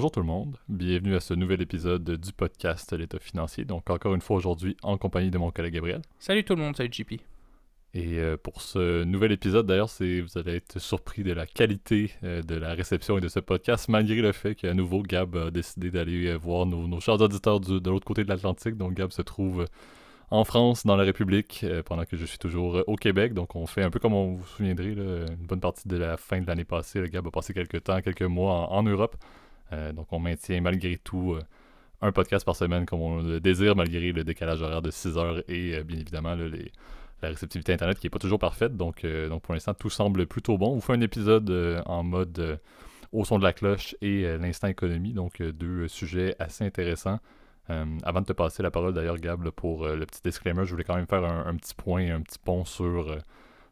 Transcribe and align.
bonjour 0.00 0.12
tout 0.12 0.20
le 0.20 0.26
monde. 0.26 0.56
Bienvenue 0.70 1.14
à 1.14 1.20
ce 1.20 1.34
nouvel 1.34 1.60
épisode 1.60 2.02
du 2.02 2.32
podcast 2.32 2.90
L'État 2.94 3.18
financier. 3.18 3.66
Donc, 3.66 3.90
encore 3.90 4.14
une 4.14 4.22
fois 4.22 4.38
aujourd'hui, 4.38 4.74
en 4.82 4.96
compagnie 4.96 5.30
de 5.30 5.36
mon 5.36 5.50
collègue 5.50 5.74
Gabriel. 5.74 6.00
Salut 6.18 6.42
tout 6.42 6.54
le 6.54 6.62
monde, 6.62 6.74
salut 6.74 6.88
JP. 6.90 7.20
Et 7.92 8.18
euh, 8.18 8.38
pour 8.38 8.62
ce 8.62 9.04
nouvel 9.04 9.30
épisode, 9.30 9.66
d'ailleurs, 9.66 9.90
vous 10.00 10.38
allez 10.38 10.54
être 10.54 10.78
surpris 10.78 11.22
de 11.22 11.34
la 11.34 11.44
qualité 11.44 12.12
euh, 12.24 12.40
de 12.40 12.54
la 12.54 12.72
réception 12.72 13.18
et 13.18 13.20
de 13.20 13.28
ce 13.28 13.40
podcast, 13.40 13.90
malgré 13.90 14.22
le 14.22 14.32
fait 14.32 14.54
qu'à 14.54 14.72
nouveau, 14.72 15.02
Gab 15.02 15.36
a 15.36 15.50
décidé 15.50 15.90
d'aller 15.90 16.28
euh, 16.28 16.36
voir 16.38 16.64
nos, 16.64 16.98
chers 17.00 17.20
auditeurs 17.20 17.60
de 17.60 17.90
l'autre 17.90 18.06
côté 18.06 18.24
de 18.24 18.30
l'Atlantique. 18.30 18.78
Donc, 18.78 18.94
Gab 18.94 19.10
se 19.10 19.20
trouve 19.20 19.66
en 20.30 20.44
France, 20.44 20.86
dans 20.86 20.96
la 20.96 21.04
République, 21.04 21.66
pendant 21.84 22.06
que 22.06 22.16
je 22.16 22.24
suis 22.24 22.38
toujours 22.38 22.82
au 22.86 22.96
Québec. 22.96 23.34
Donc, 23.34 23.54
on 23.54 23.66
fait 23.66 23.82
un 23.82 23.90
peu 23.90 23.98
comme 23.98 24.14
on 24.14 24.36
vous 24.36 24.46
souviendrez, 24.46 24.92
une 24.92 25.46
bonne 25.46 25.60
partie 25.60 25.88
de 25.88 25.98
la 25.98 26.16
fin 26.16 26.40
de 26.40 26.46
l'année 26.46 26.64
passée. 26.64 27.06
Gab 27.10 27.26
a 27.26 27.30
passé 27.30 27.52
quelques 27.52 27.84
temps, 27.84 28.00
quelques 28.00 28.22
mois 28.22 28.70
en 28.70 28.82
Europe. 28.82 29.14
Donc, 29.94 30.08
on 30.12 30.18
maintient 30.18 30.60
malgré 30.60 30.96
tout 30.96 31.36
un 32.02 32.12
podcast 32.12 32.44
par 32.44 32.56
semaine 32.56 32.86
comme 32.86 33.00
on 33.00 33.22
le 33.22 33.40
désire, 33.40 33.76
malgré 33.76 34.12
le 34.12 34.24
décalage 34.24 34.62
horaire 34.62 34.82
de 34.82 34.90
6 34.90 35.16
heures 35.18 35.42
et 35.48 35.82
bien 35.84 35.98
évidemment 35.98 36.34
la 37.22 37.28
réceptivité 37.28 37.72
Internet 37.72 37.98
qui 37.98 38.06
n'est 38.06 38.10
pas 38.10 38.18
toujours 38.18 38.38
parfaite. 38.38 38.76
Donc, 38.76 39.04
euh, 39.04 39.28
pour 39.40 39.54
l'instant, 39.54 39.74
tout 39.74 39.90
semble 39.90 40.26
plutôt 40.26 40.58
bon. 40.58 40.72
On 40.72 40.74
vous 40.76 40.80
fait 40.80 40.94
un 40.94 41.00
épisode 41.00 41.50
euh, 41.50 41.82
en 41.86 42.02
mode 42.02 42.38
euh, 42.38 42.56
au 43.12 43.24
son 43.24 43.38
de 43.38 43.44
la 43.44 43.52
cloche 43.52 43.96
et 44.00 44.22
l'instant 44.38 44.68
économie. 44.68 45.12
Donc, 45.12 45.42
deux 45.42 45.88
sujets 45.88 46.36
assez 46.38 46.64
intéressants. 46.64 47.18
avant 47.68 48.20
de 48.20 48.26
te 48.26 48.32
passer 48.32 48.62
la 48.62 48.70
parole 48.70 48.94
d'ailleurs, 48.94 49.18
Gab, 49.18 49.50
pour 49.50 49.86
le 49.86 50.06
petit 50.06 50.20
disclaimer, 50.22 50.64
je 50.64 50.70
voulais 50.70 50.84
quand 50.84 50.94
même 50.94 51.08
faire 51.08 51.24
un, 51.24 51.56
petit 51.56 51.74
point, 51.74 52.08
un 52.08 52.20
petit 52.20 52.38
pont 52.38 52.64
sur, 52.64 53.18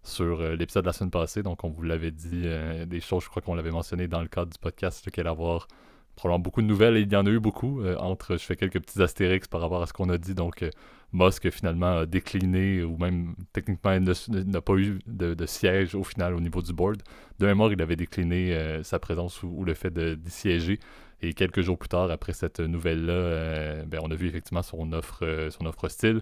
sur 0.02 0.42
l'épisode 0.42 0.84
de 0.84 0.88
la 0.88 0.92
semaine 0.92 1.10
passée. 1.10 1.42
Donc, 1.42 1.64
on 1.64 1.68
vous 1.68 1.82
l'avait 1.82 2.10
dit, 2.10 2.46
des 2.86 3.00
choses, 3.00 3.24
je 3.24 3.28
crois 3.28 3.42
qu'on 3.42 3.54
l'avait 3.54 3.70
mentionné 3.70 4.08
dans 4.08 4.20
le 4.20 4.28
cadre 4.28 4.50
du 4.50 4.58
podcast, 4.58 5.10
qu'il 5.10 5.20
allait 5.20 5.30
avoir 5.30 5.68
probablement 6.16 6.42
beaucoup 6.42 6.62
de 6.62 6.66
nouvelles 6.66 6.96
et 6.96 7.02
il 7.02 7.12
y 7.12 7.16
en 7.16 7.26
a 7.26 7.30
eu 7.30 7.40
beaucoup. 7.40 7.84
entre, 7.98 8.36
je 8.36 8.42
fais 8.42 8.56
quelques 8.56 8.80
petits 8.80 9.02
astérix 9.02 9.48
par 9.48 9.60
rapport 9.60 9.82
à 9.82 9.86
ce 9.86 9.92
qu'on 9.92 10.08
a 10.08 10.18
dit. 10.18 10.34
Donc, 10.34 10.64
Musk 11.12 11.50
finalement 11.50 11.98
a 11.98 12.06
décliné 12.06 12.82
ou 12.82 12.96
même 12.98 13.34
techniquement 13.52 13.98
n'a 13.98 14.60
pas 14.60 14.74
eu 14.74 14.98
de, 15.06 15.46
siège 15.46 15.94
au 15.94 16.04
final 16.04 16.34
au 16.34 16.40
niveau 16.40 16.60
du 16.60 16.72
board. 16.72 17.02
De 17.38 17.46
mémoire, 17.46 17.72
il 17.72 17.80
avait 17.80 17.96
décliné 17.96 18.54
euh, 18.54 18.82
sa 18.82 18.98
présence 18.98 19.42
ou, 19.42 19.64
le 19.64 19.74
fait 19.74 19.92
d'y 19.92 20.30
siéger. 20.30 20.78
Et 21.20 21.32
quelques 21.32 21.62
jours 21.62 21.78
plus 21.78 21.88
tard, 21.88 22.10
après 22.10 22.32
cette 22.32 22.60
nouvelle-là, 22.60 23.12
euh, 23.12 23.84
ben, 23.86 24.00
on 24.02 24.10
a 24.10 24.14
vu 24.14 24.28
effectivement 24.28 24.62
son 24.62 24.92
offre, 24.92 25.24
euh, 25.24 25.50
son 25.50 25.66
offre 25.66 25.84
hostile, 25.84 26.20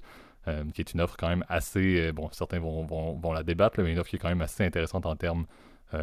qui 0.74 0.80
est 0.80 0.94
une 0.94 1.00
offre 1.00 1.16
quand 1.18 1.28
même 1.28 1.44
assez. 1.48 2.12
bon, 2.12 2.28
certains 2.32 2.60
vont, 2.60 2.84
vont, 2.84 3.32
la 3.32 3.42
débattre, 3.42 3.80
mais 3.80 3.90
une 3.92 3.98
offre 3.98 4.10
qui 4.10 4.16
est 4.16 4.18
quand 4.18 4.28
même 4.28 4.42
assez 4.42 4.64
intéressante 4.64 5.06
en 5.06 5.16
termes 5.16 5.46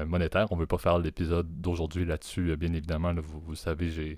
monétaires. 0.05 0.51
On 0.51 0.55
ne 0.55 0.61
veut 0.61 0.67
pas 0.67 0.77
faire 0.77 0.99
l'épisode 0.99 1.47
d'aujourd'hui 1.61 2.05
là-dessus, 2.05 2.55
bien 2.57 2.73
évidemment. 2.73 3.13
vous, 3.15 3.55
savez, 3.55 3.89
j'ai 3.89 4.15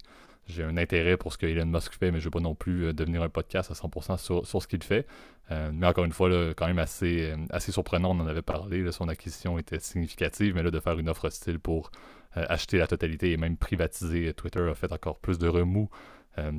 j'ai 0.48 0.64
un 0.64 0.78
intérêt 0.78 1.18
pour 1.18 1.34
ce 1.34 1.38
que 1.38 1.46
Elon 1.46 1.66
Musk 1.66 1.94
fait, 1.98 2.12
mais 2.12 2.20
je 2.20 2.24
ne 2.24 2.26
veux 2.26 2.32
pas 2.32 2.40
non 2.40 2.56
plus 2.56 2.86
euh, 2.86 2.94
devenir 2.94 3.24
un 3.24 3.30
podcast 3.30 3.72
à 3.72 3.74
100% 3.74 4.18
sur, 4.18 4.46
sur 4.46 4.62
ce 4.62 4.68
qu'il 4.68 4.84
fait. 4.84 5.08
Euh, 5.52 5.72
mais 5.74 5.88
encore 5.88 6.06
une 6.06 6.12
fois, 6.12 6.30
quand 6.56 6.68
même 6.68 6.80
assez, 6.80 7.32
euh, 7.32 7.38
assez 7.50 7.72
surprenant, 7.72 8.12
on 8.12 8.20
en 8.20 8.28
avait 8.28 8.42
parlé. 8.42 8.92
son 8.92 9.10
acquisition 9.10 9.58
était 9.58 9.80
significative, 9.80 10.54
mais 10.56 10.64
là, 10.64 10.72
de 10.72 10.80
faire 10.80 10.98
une 11.00 11.10
offre 11.10 11.26
hostile 11.26 11.60
pour 11.60 11.92
acheter 12.38 12.78
la 12.78 12.86
totalité 12.86 13.32
et 13.32 13.38
même 13.38 13.56
privatiser 13.56 14.34
Twitter 14.34 14.60
a 14.60 14.76
fait 14.76 14.92
encore 14.92 15.20
plus 15.20 15.40
de 15.40 15.48
remous 15.48 15.90
euh, 15.90 16.15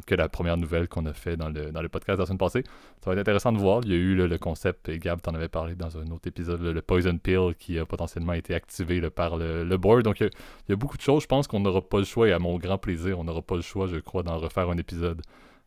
que 0.07 0.15
la 0.15 0.29
première 0.29 0.57
nouvelle 0.57 0.89
qu'on 0.89 1.05
a 1.07 1.13
fait 1.13 1.37
dans 1.37 1.49
le, 1.49 1.71
dans 1.71 1.83
le 1.83 1.89
podcast 1.89 2.19
la 2.19 2.27
semaine 2.27 2.39
passée. 2.39 2.63
Ça 3.03 3.11
va 3.11 3.13
être 3.13 3.21
intéressant 3.21 3.53
de 3.53 3.59
voir. 3.59 3.81
Il 3.85 3.91
y 3.91 3.95
a 3.95 3.97
eu 3.97 4.15
le 4.15 4.39
concept, 4.39 4.89
et 4.89 4.99
Gab 4.99 5.21
t'en 5.21 5.35
avait 5.35 5.49
parlé 5.49 5.75
dans 5.75 5.99
un 5.99 6.11
autre 6.11 6.27
épisode, 6.27 6.61
le 6.61 6.83
Poison 6.83 7.19
Pill 7.19 7.55
qui 7.59 7.79
a 7.79 7.87
potentiellement 7.87 8.33
été 8.33 8.55
activé 8.55 9.09
par 9.11 9.37
le, 9.37 9.77
board. 9.77 10.03
Donc 10.03 10.21
il 10.21 10.31
y, 10.69 10.73
a, 10.73 10.77
beaucoup 10.77 10.97
de 10.97 11.03
choses. 11.03 11.23
Je 11.23 11.29
pense 11.29 11.47
qu'on 11.47 11.61
n'aura 11.61 11.83
pas 11.83 11.99
le 11.99 12.05
choix, 12.05 12.29
et 12.29 12.33
à 12.33 12.39
mon 12.39 12.59
grand 12.59 12.79
plaisir, 12.79 13.19
on 13.19 13.25
n'aura 13.25 13.43
pas 13.43 13.57
le 13.57 13.63
choix, 13.63 13.87
je 13.87 13.97
crois, 13.97 14.23
d'en 14.23 14.39
refaire 14.39 14.69
un 14.71 14.79
épisode. 14.79 15.23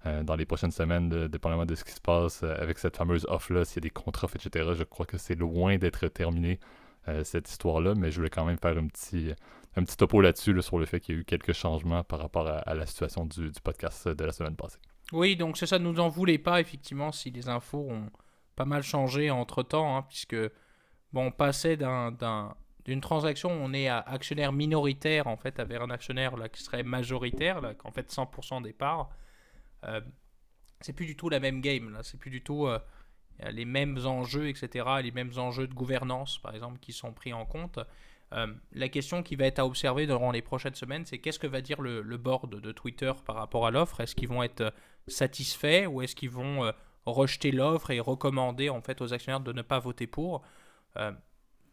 Euh, 0.05 0.23
dans 0.23 0.37
les 0.37 0.45
prochaines 0.45 0.71
semaines, 0.71 1.09
de, 1.09 1.27
dépendamment 1.27 1.65
de 1.65 1.75
ce 1.75 1.83
qui 1.83 1.91
se 1.91 1.99
passe 1.99 2.39
euh, 2.43 2.55
avec 2.57 2.79
cette 2.79 2.95
fameuse 2.95 3.25
off-là, 3.27 3.65
s'il 3.65 3.77
y 3.77 3.79
a 3.79 3.81
des 3.81 3.89
contrats, 3.89 4.29
etc. 4.33 4.69
Je 4.73 4.83
crois 4.85 5.05
que 5.05 5.17
c'est 5.17 5.35
loin 5.35 5.77
d'être 5.77 6.07
terminé, 6.07 6.59
cette 7.23 7.49
histoire-là, 7.49 7.95
mais 7.95 8.11
je 8.11 8.17
voulais 8.17 8.29
quand 8.29 8.45
même 8.45 8.59
faire 8.59 8.77
un 8.77 8.85
petit, 8.85 9.33
un 9.75 9.83
petit 9.83 9.97
topo 9.97 10.21
là-dessus 10.21 10.61
sur 10.61 10.79
le 10.79 10.85
fait 10.85 10.99
qu'il 10.99 11.15
y 11.15 11.17
a 11.17 11.21
eu 11.21 11.25
quelques 11.25 11.53
changements 11.53 12.03
par 12.03 12.19
rapport 12.19 12.47
à, 12.47 12.73
la 12.73 12.85
situation 12.85 13.25
du, 13.25 13.51
podcast 13.63 14.07
de 14.07 14.25
la 14.25 14.31
semaine 14.31 14.55
passée. 14.55 14.79
Oui, 15.11 15.35
donc 15.35 15.57
c'est 15.57 15.65
ça, 15.65 15.79
ne 15.79 15.89
nous 15.89 15.99
en 15.99 16.09
voulez 16.09 16.37
pas, 16.37 16.59
effectivement, 16.59 17.11
si 17.11 17.31
les 17.31 17.49
infos 17.49 17.87
ont 17.89 18.09
pas 18.55 18.65
mal 18.65 18.83
changé 18.83 19.31
entre-temps, 19.31 19.97
hein, 19.97 20.03
puisque, 20.03 20.35
bon, 21.13 21.27
on 21.27 21.31
passait 21.31 21.77
d'une 21.77 23.01
transaction 23.01 23.49
où 23.49 23.59
on 23.61 23.73
est 23.73 23.87
actionnaire 23.87 24.51
minoritaire, 24.51 25.27
en 25.27 25.37
fait, 25.37 25.59
vers 25.61 25.83
un 25.83 25.89
actionnaire 25.89 26.35
là, 26.35 26.49
qui 26.49 26.61
serait 26.61 26.83
majoritaire, 26.83 27.61
là, 27.61 27.73
en 27.83 27.91
fait 27.91 28.11
100% 28.11 28.61
des 28.61 28.73
parts. 28.73 29.09
Euh, 29.85 30.01
c'est 30.81 30.93
plus 30.93 31.05
du 31.05 31.15
tout 31.15 31.29
la 31.29 31.39
même 31.39 31.61
game, 31.61 31.91
là, 31.91 32.03
c'est 32.03 32.17
plus 32.17 32.31
du 32.31 32.43
tout 32.43 32.67
euh, 32.67 32.79
les 33.51 33.65
mêmes 33.65 33.97
enjeux, 34.05 34.49
etc., 34.49 34.85
les 35.01 35.11
mêmes 35.11 35.31
enjeux 35.37 35.67
de 35.67 35.73
gouvernance, 35.73 36.37
par 36.39 36.53
exemple, 36.53 36.79
qui 36.79 36.93
sont 36.93 37.13
pris 37.13 37.33
en 37.33 37.45
compte. 37.45 37.79
Euh, 38.33 38.47
la 38.73 38.89
question 38.89 39.23
qui 39.23 39.35
va 39.35 39.45
être 39.45 39.59
à 39.59 39.65
observer 39.65 40.05
durant 40.05 40.31
les 40.31 40.41
prochaines 40.41 40.75
semaines, 40.75 41.05
c'est 41.05 41.17
qu'est-ce 41.17 41.39
que 41.39 41.47
va 41.47 41.61
dire 41.61 41.81
le, 41.81 42.01
board 42.17 42.49
de 42.61 42.71
Twitter 42.71 43.11
par 43.25 43.35
rapport 43.35 43.65
à 43.65 43.71
l'offre? 43.71 44.01
Est-ce 44.01 44.15
qu'ils 44.15 44.27
vont 44.27 44.43
être 44.43 44.61
euh, 44.61 44.71
satisfaits 45.07 45.87
ou 45.87 46.01
est-ce 46.01 46.15
qu'ils 46.15 46.29
vont 46.29 46.65
euh, 46.65 46.71
rejeter 47.05 47.51
l'offre 47.51 47.91
et 47.91 47.99
recommander 47.99 48.69
en 48.69 48.81
fait 48.81 49.01
aux 49.01 49.13
actionnaires 49.13 49.39
de 49.39 49.53
ne 49.53 49.61
pas 49.61 49.79
voter 49.79 50.07
pour? 50.07 50.43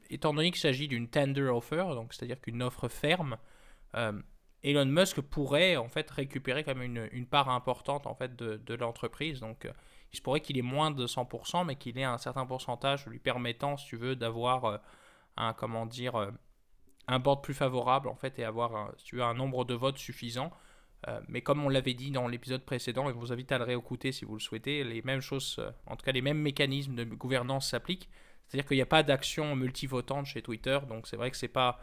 Étant 0.09 0.33
donné 0.33 0.53
qu'il 0.53 0.61
s'agit 0.61 0.87
d'une 0.87 1.09
tender 1.09 1.43
offer, 1.43 1.85
donc 1.95 2.15
c'est-à-dire 2.15 2.41
qu'une 2.41 2.63
offre 2.63 2.89
ferme, 2.89 3.39
Elon 4.63 4.87
Musk 4.87 5.21
pourrait 5.21 5.77
en 5.77 5.89
fait 5.89 6.09
récupérer 6.11 6.63
comme 6.63 6.81
une, 6.81 7.09
une 7.11 7.27
part 7.27 7.49
importante 7.49 8.07
en 8.07 8.15
fait 8.15 8.37
de, 8.37 8.57
de 8.65 8.75
l'entreprise. 8.75 9.41
Donc 9.41 9.69
il 10.13 10.17
se 10.17 10.23
pourrait 10.23 10.41
qu'il 10.41 10.59
ait 10.59 10.63
moins 10.63 10.93
de 10.93 11.07
100%, 11.09 11.67
mais 11.67 11.75
qu'il 11.75 11.99
ait 11.99 12.05
un 12.05 12.19
certain 12.19 12.47
pourcentage 12.47 13.05
lui 13.07 13.19
permettant, 13.19 13.77
si 13.77 13.87
tu 13.87 13.97
veux, 13.97 14.15
d'avoir 14.15 14.81
un 15.37 15.53
comment 15.53 15.87
dire 15.87 16.31
un 17.09 17.19
board 17.19 17.43
plus 17.43 17.55
favorable 17.55 18.09
en 18.09 18.17
fait 18.17 18.39
et 18.39 18.45
avoir 18.45 18.75
un, 18.75 18.93
tu 19.05 19.17
veux, 19.17 19.23
un 19.23 19.35
nombre 19.35 19.65
de 19.65 19.75
votes 19.75 19.99
suffisant. 19.99 20.51
Euh, 21.09 21.21
mais 21.29 21.41
comme 21.41 21.65
on 21.65 21.69
l'avait 21.69 21.95
dit 21.95 22.11
dans 22.11 22.27
l'épisode 22.27 22.65
précédent, 22.65 23.09
et 23.09 23.13
je 23.13 23.19
vous 23.19 23.33
invite 23.33 23.53
à 23.53 23.59
le 23.59 23.65
réécouter 23.65 24.13
si 24.13 24.25
vous 24.25 24.35
le 24.35 24.41
souhaitez, 24.41 24.83
les 24.83 25.03
mêmes 25.03 25.21
choses, 25.21 25.57
euh, 25.59 25.71
en 25.87 25.97
tout 25.97 26.05
cas 26.05 26.13
les 26.13 26.23
mêmes 26.23 26.41
mécanismes 26.41 26.95
de 26.95 27.05
gouvernance 27.05 27.71
s'appliquent. 27.71 28.09
C'est-à-dire 28.47 28.67
qu'il 28.67 28.77
n'y 28.77 28.83
a 28.83 28.87
pas 28.87 29.03
d'action 29.03 29.55
multivotante 29.57 30.27
chez 30.27 30.41
Twitter, 30.41 30.79
donc 30.89 31.07
c'est 31.07 31.17
vrai 31.17 31.31
que 31.31 31.37
c'est 31.37 31.49
pas, 31.49 31.81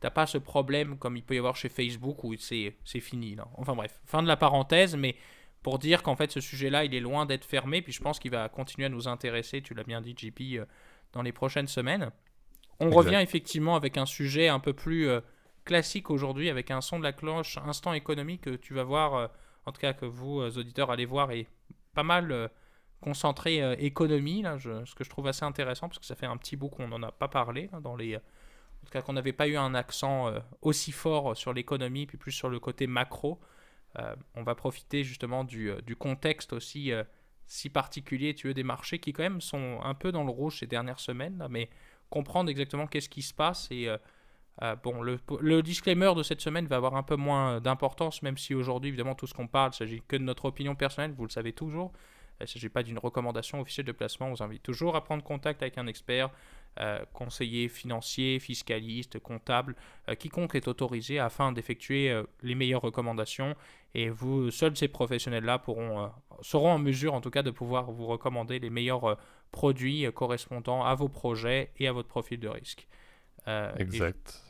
t'as 0.00 0.10
pas 0.10 0.26
ce 0.26 0.38
problème 0.38 0.96
comme 0.96 1.16
il 1.16 1.22
peut 1.22 1.34
y 1.34 1.38
avoir 1.38 1.56
chez 1.56 1.68
Facebook 1.68 2.24
où 2.24 2.34
c'est, 2.36 2.76
c'est 2.84 3.00
fini. 3.00 3.34
Là. 3.34 3.48
Enfin 3.56 3.74
bref, 3.74 4.00
fin 4.06 4.22
de 4.22 4.28
la 4.28 4.36
parenthèse, 4.36 4.96
mais 4.96 5.16
pour 5.62 5.78
dire 5.78 6.02
qu'en 6.02 6.16
fait 6.16 6.30
ce 6.30 6.40
sujet-là, 6.40 6.84
il 6.84 6.94
est 6.94 7.00
loin 7.00 7.26
d'être 7.26 7.44
fermé, 7.44 7.82
puis 7.82 7.92
je 7.92 8.00
pense 8.00 8.18
qu'il 8.18 8.30
va 8.30 8.48
continuer 8.48 8.86
à 8.86 8.90
nous 8.90 9.08
intéresser, 9.08 9.60
tu 9.60 9.74
l'as 9.74 9.84
bien 9.84 10.00
dit 10.00 10.14
JP, 10.16 10.40
euh, 10.58 10.64
dans 11.12 11.22
les 11.22 11.32
prochaines 11.32 11.68
semaines. 11.68 12.10
On 12.80 12.90
revient 12.90 13.20
effectivement 13.22 13.76
avec 13.76 13.96
un 13.96 14.06
sujet 14.06 14.48
un 14.48 14.60
peu 14.60 14.72
plus 14.72 15.08
euh, 15.08 15.20
classique 15.64 16.10
aujourd'hui, 16.10 16.50
avec 16.50 16.70
un 16.70 16.80
son 16.80 16.98
de 16.98 17.04
la 17.04 17.12
cloche, 17.12 17.58
instant 17.58 17.92
économique 17.92 18.42
que 18.42 18.56
tu 18.56 18.74
vas 18.74 18.84
voir, 18.84 19.14
euh, 19.14 19.26
en 19.66 19.72
tout 19.72 19.80
cas 19.80 19.92
que 19.92 20.06
vous, 20.06 20.40
euh, 20.40 20.50
auditeurs, 20.56 20.90
allez 20.90 21.06
voir, 21.06 21.30
et 21.30 21.48
pas 21.94 22.02
mal 22.02 22.50
concentré 23.00 23.74
économie, 23.84 24.42
là, 24.42 24.58
ce 24.58 24.94
que 24.94 25.04
je 25.04 25.10
trouve 25.10 25.28
assez 25.28 25.44
intéressant, 25.44 25.88
parce 25.88 25.98
que 25.98 26.06
ça 26.06 26.16
fait 26.16 26.26
un 26.26 26.38
petit 26.38 26.56
bout 26.56 26.70
qu'on 26.70 26.88
n'en 26.88 27.02
a 27.02 27.12
pas 27.12 27.28
parlé, 27.28 27.68
dans 27.82 27.94
les... 27.94 28.16
En 28.16 28.86
tout 28.86 28.90
cas 28.90 29.02
qu'on 29.02 29.12
n'avait 29.12 29.32
pas 29.32 29.46
eu 29.46 29.56
un 29.56 29.74
accent 29.74 30.32
aussi 30.62 30.90
fort 30.90 31.36
sur 31.36 31.52
l'économie, 31.52 32.06
puis 32.06 32.16
plus 32.16 32.32
sur 32.32 32.48
le 32.48 32.58
côté 32.58 32.86
macro. 32.86 33.40
on 34.34 34.42
va 34.42 34.54
profiter 34.54 35.04
justement 35.04 35.44
du, 35.44 35.70
du 35.86 35.94
contexte 35.94 36.54
aussi 36.54 36.92
si 37.46 37.68
particulier, 37.68 38.34
tu 38.34 38.48
veux, 38.48 38.54
des 38.54 38.62
marchés 38.64 38.98
qui 38.98 39.12
quand 39.12 39.22
même 39.22 39.40
sont 39.40 39.80
un 39.82 39.94
peu 39.94 40.12
dans 40.12 40.24
le 40.24 40.30
rouge 40.30 40.60
ces 40.60 40.66
dernières 40.66 41.00
semaines, 41.00 41.38
là, 41.38 41.48
mais 41.48 41.68
comprendre 42.14 42.48
exactement 42.48 42.86
qu'est-ce 42.86 43.08
qui 43.08 43.22
se 43.22 43.34
passe. 43.34 43.66
Et 43.72 43.88
euh, 43.88 43.98
euh, 44.62 44.76
bon, 44.76 45.02
le, 45.02 45.62
disclaimer 45.62 46.12
de 46.16 46.22
cette 46.22 46.40
semaine 46.40 46.66
va 46.66 46.76
avoir 46.76 46.94
un 46.94 47.02
peu 47.02 47.16
moins 47.16 47.60
d'importance, 47.60 48.22
même 48.22 48.38
si 48.38 48.54
aujourd'hui, 48.54 48.88
évidemment, 48.88 49.16
tout 49.16 49.26
ce 49.26 49.34
qu'on 49.34 49.48
parle, 49.48 49.72
il 49.74 49.76
s'agit 49.76 50.02
que 50.06 50.16
de 50.16 50.22
notre 50.22 50.44
opinion 50.44 50.76
personnelle, 50.76 51.12
vous 51.16 51.24
le 51.24 51.30
savez 51.30 51.52
toujours. 51.52 51.92
Il 52.40 52.44
ne 52.44 52.46
s'agit 52.46 52.68
pas 52.68 52.84
d'une 52.84 52.98
recommandation 52.98 53.60
officielle 53.60 53.86
de 53.86 53.92
placement. 53.92 54.26
On 54.28 54.34
vous 54.34 54.42
invite 54.44 54.62
toujours 54.62 54.94
à 54.94 55.02
prendre 55.02 55.24
contact 55.24 55.62
avec 55.62 55.76
un 55.76 55.86
expert, 55.88 56.30
euh, 56.80 57.04
conseiller 57.12 57.68
financier, 57.68 58.38
fiscaliste, 58.40 59.18
comptable, 59.20 59.74
quiconque 60.18 60.54
est 60.56 60.68
autorisé 60.68 61.18
afin 61.18 61.52
d'effectuer 61.52 62.22
les 62.42 62.54
meilleures 62.54 62.82
recommandations. 62.82 63.54
Et 63.94 64.08
vous, 64.08 64.50
seuls 64.50 64.76
ces 64.76 64.88
professionnels-là 64.88 65.58
pourront, 65.58 66.10
seront 66.42 66.72
en 66.72 66.78
mesure, 66.78 67.14
en 67.14 67.20
tout 67.20 67.30
cas, 67.30 67.42
de 67.42 67.52
pouvoir 67.52 67.90
vous 67.92 68.06
recommander 68.06 68.58
les 68.58 68.70
meilleurs 68.70 69.16
produits 69.54 70.04
correspondant 70.12 70.82
à 70.84 70.94
vos 70.96 71.08
projets 71.08 71.70
et 71.78 71.86
à 71.86 71.92
votre 71.92 72.08
profil 72.08 72.40
de 72.40 72.48
risque. 72.48 72.88
Euh, 73.46 73.72
exact. 73.76 74.42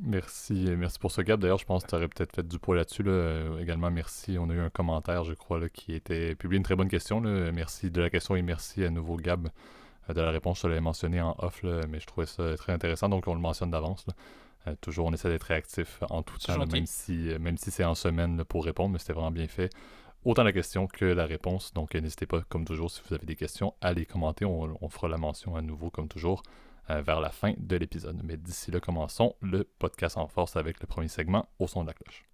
Merci, 0.00 0.70
merci 0.76 0.98
pour 0.98 1.10
ce 1.10 1.22
gap. 1.22 1.40
D'ailleurs, 1.40 1.58
je 1.58 1.64
pense 1.64 1.82
que 1.82 1.88
tu 1.88 1.94
aurais 1.96 2.06
peut-être 2.06 2.36
fait 2.36 2.46
du 2.46 2.58
poids 2.60 2.76
là-dessus. 2.76 3.02
Euh, 3.06 3.58
également, 3.58 3.90
merci. 3.90 4.38
On 4.38 4.48
a 4.48 4.54
eu 4.54 4.60
un 4.60 4.70
commentaire, 4.70 5.24
je 5.24 5.34
crois, 5.34 5.58
là, 5.58 5.68
qui 5.68 5.92
était 5.92 6.36
publié 6.36 6.58
une 6.58 6.62
très 6.62 6.76
bonne 6.76 6.88
question. 6.88 7.20
Merci 7.20 7.90
de 7.90 8.00
la 8.00 8.10
question 8.10 8.36
et 8.36 8.42
merci 8.42 8.84
à 8.84 8.90
nouveau, 8.90 9.16
Gab, 9.16 9.48
euh, 10.08 10.14
de 10.14 10.20
la 10.20 10.30
réponse. 10.30 10.60
Je 10.62 10.68
l'avais 10.68 10.80
mentionné 10.80 11.20
en 11.20 11.34
off, 11.38 11.64
mais 11.88 11.98
je 11.98 12.06
trouvais 12.06 12.26
ça 12.26 12.56
très 12.56 12.72
intéressant, 12.72 13.08
donc 13.08 13.26
on 13.26 13.34
le 13.34 13.40
mentionne 13.40 13.72
d'avance. 13.72 14.06
toujours, 14.82 15.06
on 15.06 15.12
essaie 15.12 15.30
d'être 15.30 15.44
réactif 15.44 15.98
en 16.10 16.22
tout 16.22 16.38
temps, 16.38 16.64
même 16.66 16.86
si, 16.86 17.34
même 17.40 17.56
si 17.56 17.72
c'est 17.72 17.84
en 17.84 17.96
semaine 17.96 18.44
pour 18.44 18.64
répondre, 18.64 18.92
mais 18.92 18.98
c'était 18.98 19.14
vraiment 19.14 19.32
bien 19.32 19.48
fait. 19.48 19.70
Autant 20.24 20.42
la 20.42 20.52
question 20.52 20.86
que 20.86 21.04
la 21.04 21.26
réponse. 21.26 21.72
Donc, 21.72 21.94
n'hésitez 21.94 22.26
pas, 22.26 22.42
comme 22.48 22.64
toujours, 22.64 22.90
si 22.90 23.00
vous 23.06 23.14
avez 23.14 23.26
des 23.26 23.36
questions, 23.36 23.74
à 23.80 23.92
les 23.92 24.06
commenter. 24.06 24.44
On, 24.44 24.88
fera 24.88 25.08
la 25.08 25.16
mention 25.18 25.56
à 25.56 25.62
nouveau, 25.62 25.90
comme 25.90 26.08
toujours, 26.08 26.42
vers 26.88 27.20
la 27.20 27.30
fin 27.30 27.54
de 27.56 27.76
l'épisode. 27.76 28.20
Mais 28.24 28.36
d'ici 28.36 28.70
là, 28.70 28.80
commençons 28.80 29.36
le 29.40 29.64
podcast 29.64 30.16
en 30.16 30.26
force 30.26 30.56
avec 30.56 30.80
le 30.80 30.86
premier 30.86 31.08
segment 31.08 31.48
au 31.58 31.66
son 31.66 31.82
de 31.82 31.88
la 31.88 31.94
cloche. 31.94 32.28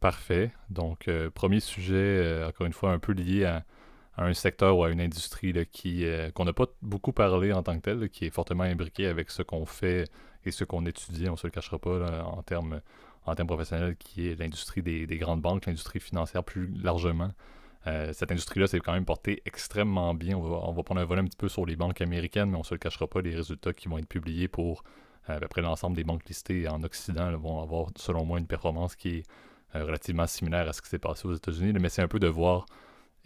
Parfait. 0.00 0.52
Donc, 0.70 1.08
euh, 1.08 1.30
premier 1.30 1.58
sujet, 1.60 1.94
euh, 1.96 2.48
encore 2.48 2.66
une 2.66 2.72
fois, 2.72 2.92
un 2.92 2.98
peu 2.98 3.12
lié 3.12 3.44
à, 3.44 3.64
un 4.18 4.34
secteur 4.34 4.78
ou 4.78 4.84
à 4.84 4.90
une 4.90 5.00
industrie 5.00 5.54
qui 5.70 6.04
euh, 6.04 6.30
qu'on 6.30 6.44
n'a 6.44 6.52
pas 6.52 6.66
beaucoup 6.82 7.12
parlé 7.12 7.52
en 7.52 7.62
tant 7.62 7.76
que 7.76 7.82
tel, 7.82 8.08
qui 8.08 8.26
est 8.26 8.30
fortement 8.30 8.64
imbriqué 8.64 9.06
avec 9.06 9.30
ce 9.30 9.42
qu'on 9.42 9.66
fait 9.66 10.04
et 10.44 10.50
ce 10.50 10.64
qu'on 10.64 10.86
étudie, 10.86 11.28
on 11.28 11.32
ne 11.32 11.36
se 11.36 11.46
le 11.46 11.50
cachera 11.50 11.78
pas 11.78 12.22
en 12.24 12.42
termes 12.42 12.80
en 13.26 13.34
termes 13.34 13.48
professionnels, 13.48 13.96
qui 13.96 14.28
est 14.28 14.36
l'industrie 14.38 14.82
des, 14.82 15.06
grandes 15.18 15.40
banques, 15.40 15.66
l'industrie 15.66 15.98
financière 15.98 16.44
plus 16.44 16.72
largement. 16.80 17.32
cette 17.84 18.30
industrie-là 18.30 18.68
s'est 18.68 18.78
quand 18.78 18.92
même 18.92 19.04
portée 19.04 19.42
extrêmement 19.44 20.14
bien. 20.14 20.36
On 20.36 20.72
va, 20.72 20.82
prendre 20.84 21.00
un 21.00 21.04
volet 21.04 21.22
un 21.22 21.24
petit 21.24 21.36
peu 21.36 21.48
sur 21.48 21.66
les 21.66 21.74
banques 21.74 22.00
américaines, 22.00 22.50
mais 22.50 22.56
on 22.56 22.60
ne 22.60 22.64
se 22.64 22.74
le 22.74 22.78
cachera 22.78 23.08
pas, 23.08 23.20
les 23.20 23.34
résultats 23.34 23.72
qui 23.72 23.88
vont 23.88 23.98
être 23.98 24.06
publiés 24.06 24.46
pour 24.46 24.84
à 25.28 25.40
peu 25.40 25.48
près 25.48 25.62
l'ensemble 25.62 25.96
des 25.96 26.04
banques 26.04 26.24
listées 26.28 26.68
en 26.68 26.82
Occident 26.84 27.36
vont 27.36 27.60
avoir, 27.60 27.88
selon 27.96 28.24
moi, 28.24 28.38
une 28.38 28.46
performance 28.46 28.94
qui 28.94 29.08
est 29.08 29.22
euh, 29.74 29.84
relativement 29.84 30.26
similaire 30.26 30.68
à 30.68 30.72
ce 30.72 30.82
qui 30.82 30.88
s'est 30.88 30.98
passé 30.98 31.26
aux 31.26 31.34
États-Unis, 31.34 31.72
mais 31.80 31.88
c'est 31.88 32.02
un 32.02 32.08
peu 32.08 32.20
de 32.20 32.28
voir. 32.28 32.66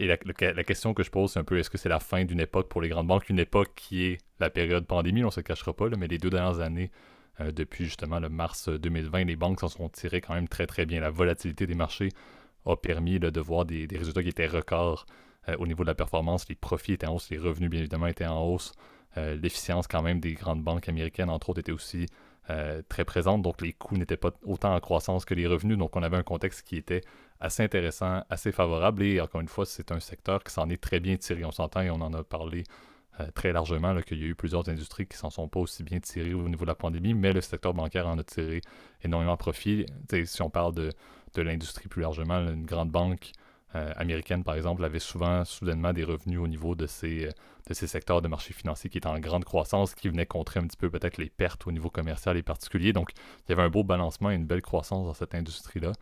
Et 0.01 0.07
la, 0.07 0.17
question 0.65 0.95
que 0.95 1.03
je 1.03 1.11
pose, 1.11 1.33
c'est 1.33 1.41
un 1.41 1.45
peu 1.45 1.59
est-ce 1.59 1.69
que 1.69 1.77
c'est 1.77 1.91
la 1.91 2.01
fin 2.01 2.25
d'une 2.25 2.41
époque 2.41 2.71
pour 2.71 2.81
les 2.81 2.89
grandes 2.89 3.07
banques, 3.07 3.29
une 3.29 3.39
époque 3.39 3.73
qui 3.77 4.07
est 4.07 4.19
la 4.39 4.49
période 4.49 4.87
pandémie, 4.87 5.25
on 5.25 5.27
ne 5.27 5.31
se 5.31 5.43
cachera 5.43 5.75
pas, 5.75 5.91
mais 5.91 6.09
les 6.09 6.17
deux 6.17 6.31
dernières 6.31 6.61
années, 6.61 6.91
euh, 7.39 7.53
depuis 7.53 7.85
justement 7.85 8.19
le 8.19 8.31
mars 8.31 8.71
2020, 8.71 9.25
les 9.25 9.37
banques 9.37 9.61
s'en 9.61 9.69
sont 9.69 9.91
tirées 9.91 10.23
quand 10.23 10.33
même 10.33 10.49
très 10.49 10.67
très 10.67 10.87
bien. 10.87 11.01
La 11.01 11.11
volatilité 11.11 11.67
des 11.67 11.75
marchés 11.75 12.09
a 12.65 12.77
permis 12.77 13.21
de 13.21 13.41
voir 13.41 13.67
des, 13.67 13.87
résultats 13.95 14.23
qui 14.23 14.31
étaient 14.31 14.47
records 14.47 15.05
euh, 15.51 15.57
au 15.59 15.67
niveau 15.67 15.85
de 15.85 15.89
la 15.89 15.95
performance. 15.95 16.49
Les 16.49 16.55
profits 16.55 16.95
étaient 16.95 17.07
en 17.07 17.17
hausse, 17.17 17.29
les 17.29 17.37
revenus 17.37 17.69
bien 17.69 17.81
évidemment 17.81 18.07
étaient 18.07 18.27
en 18.27 18.43
hausse. 18.43 18.73
L'efficience 19.17 19.89
quand 19.89 20.03
même 20.03 20.21
des 20.21 20.35
grandes 20.35 20.63
banques 20.63 20.89
américaines, 20.89 21.31
entre 21.31 21.51
autres, 21.51 21.59
était 21.59 21.73
aussi 21.73 22.07
euh, 22.51 22.83
très 22.89 23.05
présente, 23.05 23.43
donc 23.43 23.61
les 23.61 23.73
coûts 23.73 23.97
n'étaient 23.97 24.17
pas 24.17 24.33
autant 24.45 24.75
en 24.75 24.81
croissance 24.81 25.25
que 25.25 25.35
les 25.35 25.47
revenus, 25.47 25.79
donc 25.79 25.95
on 25.95 26.03
avait 26.03 26.17
un 26.17 26.25
contexte 26.25 26.67
qui 26.67 26.77
était 26.77 27.03
assez 27.41 27.63
intéressant, 27.63 28.23
assez 28.29 28.53
favorable, 28.53 29.03
et 29.03 29.21
encore 29.21 29.41
une 29.41 29.49
fois, 29.49 29.67
c'est 29.67 29.93
un 29.93 30.01
secteur 30.01 30.43
qui 30.45 30.53
s'en 30.53 30.69
est 30.69 30.81
très 30.81 31.01
bien 31.01 31.17
tiré. 31.17 31.45
On 31.45 31.53
s'entend 31.53 31.81
et 31.81 31.91
on 31.91 32.01
en 32.01 32.13
a 32.13 32.23
parlé 32.23 32.65
euh, 33.19 33.31
très 33.35 33.53
largement, 33.53 33.99
qu'il 34.03 34.21
y 34.21 34.25
a 34.25 34.27
eu 34.27 34.35
plusieurs 34.35 34.69
industries 34.69 35.07
qui 35.07 35.17
s'en 35.17 35.31
sont 35.31 35.49
pas 35.49 35.61
aussi 35.61 35.83
bien 35.83 36.01
tirées 36.01 36.35
au 36.35 36.49
niveau 36.49 36.65
de 36.65 36.71
la 36.71 36.75
pandémie, 36.75 37.15
mais 37.15 37.33
le 37.33 37.41
secteur 37.41 37.75
bancaire 37.75 38.07
en 38.07 38.19
a 38.19 38.25
tiré 38.25 38.61
énormément 39.03 39.37
profit. 39.37 39.87
si 40.25 40.43
on 40.43 40.51
parle 40.51 40.75
de, 40.75 40.91
de 41.35 41.43
l'industrie 41.43 41.89
plus 41.89 42.03
largement, 42.03 42.39
une 42.39 42.67
grande 42.67 42.91
banque 42.91 43.33
euh, 43.77 43.93
américaine, 43.97 44.43
par 44.43 44.57
exemple, 44.57 44.85
avait 44.85 44.99
souvent 44.99 45.45
soudainement 45.45 45.93
des 45.93 46.03
revenus 46.03 46.41
au 46.41 46.49
niveau 46.49 46.75
de 46.75 46.87
ces, 46.87 47.27
euh, 47.27 47.31
de 47.69 47.75
ces 47.75 47.87
secteurs 47.87 48.21
de 48.21 48.27
marché 48.27 48.53
financier 48.53 48.91
qui 48.91 48.99
étaient 48.99 49.07
en 49.07 49.21
grande 49.21 49.45
croissance, 49.45 49.95
qui 49.95 50.09
venaient 50.09 50.27
contrer 50.27 50.59
un 50.59 50.67
petit 50.67 50.77
peu 50.77 50.91
peut-être 50.91 51.19
les 51.19 51.31
pertes 51.31 51.67
au 51.69 51.73
niveau 51.73 51.89
commercial 51.89 52.37
et 52.37 52.43
particulier. 52.43 52.93
Donc, 52.93 53.13
il 53.47 53.51
y 53.51 53.53
avait 53.53 53.63
un 53.63 53.71
beau 53.71 53.85
balancement 53.85 54.31
et 54.31 54.35
une 54.35 54.47
belle 54.47 54.63
croissance 54.63 55.07
dans 55.07 55.15
cette 55.15 55.37
industrie-là. 55.37 55.93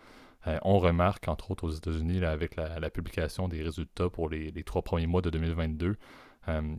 Euh, 0.48 0.58
on 0.62 0.78
remarque, 0.78 1.28
entre 1.28 1.52
autres 1.52 1.64
aux 1.64 1.70
États-Unis, 1.70 2.24
avec 2.24 2.56
la, 2.56 2.90
publication 2.90 3.46
des 3.46 3.62
résultats 3.62 4.10
pour 4.10 4.28
les, 4.28 4.50
les 4.50 4.64
trois 4.64 4.82
premiers 4.82 5.06
mois 5.06 5.22
de 5.22 5.30
2022, 5.30 5.96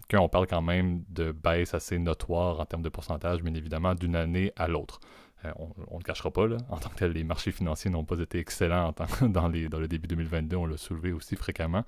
qu'on 0.10 0.30
parle 0.30 0.48
quand 0.48 0.64
même 0.64 1.04
de 1.10 1.32
baisse 1.32 1.76
assez 1.76 2.00
notoire 2.00 2.60
en 2.60 2.66
termes 2.66 2.82
de 2.82 2.90
pourcentage, 2.90 3.44
bien 3.44 3.54
évidemment, 3.54 3.94
d'une 3.94 4.16
année 4.16 4.52
à 4.56 4.68
l'autre. 4.68 5.00
Euh, 5.46 5.52
on 5.58 5.96
ne 5.96 6.00
le 6.00 6.04
cachera 6.04 6.32
pas, 6.32 6.48
en 6.70 6.78
tant 6.78 6.90
que 6.90 6.96
tel, 6.96 7.12
les 7.12 7.24
marchés 7.24 7.52
financiers 7.52 7.92
n'ont 7.92 8.06
pas 8.06 8.20
été 8.20 8.40
excellents 8.40 8.94
dans, 9.22 9.48
le 9.48 9.88
début 9.88 10.08
2022, 10.08 10.56
on 10.58 10.66
l'a 10.66 10.78
soulevé 10.78 11.12
aussi 11.12 11.36
fréquemment. 11.36 11.84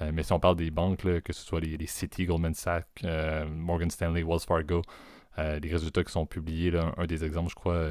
Euh, 0.00 0.10
mais 0.12 0.22
si 0.22 0.32
on 0.32 0.40
parle 0.40 0.56
des 0.56 0.70
banques, 0.70 0.98
que 0.98 1.32
ce 1.32 1.44
soit 1.44 1.60
les, 1.60 1.86
Citi, 1.86 2.26
Goldman 2.26 2.54
Sachs, 2.54 2.86
euh, 3.04 3.46
Morgan 3.46 3.90
Stanley, 3.90 4.22
Wells 4.22 4.40
Fargo, 4.40 4.82
les 5.38 5.70
résultats 5.70 6.04
qui 6.04 6.12
sont 6.12 6.26
publiés, 6.26 6.72
un, 6.76 7.06
des 7.06 7.24
exemples, 7.24 7.48
je 7.48 7.54
crois, 7.54 7.88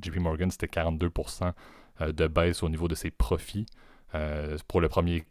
JP 0.00 0.18
Morgan, 0.18 0.48
c'était 0.52 0.68
42% 0.68 1.52
de 2.00 2.26
baisse 2.26 2.62
au 2.62 2.68
niveau 2.68 2.88
de 2.88 2.94
ses 2.94 3.10
profits 3.10 3.66
pour 4.68 4.80
le 4.80 4.88
premier 4.88 5.24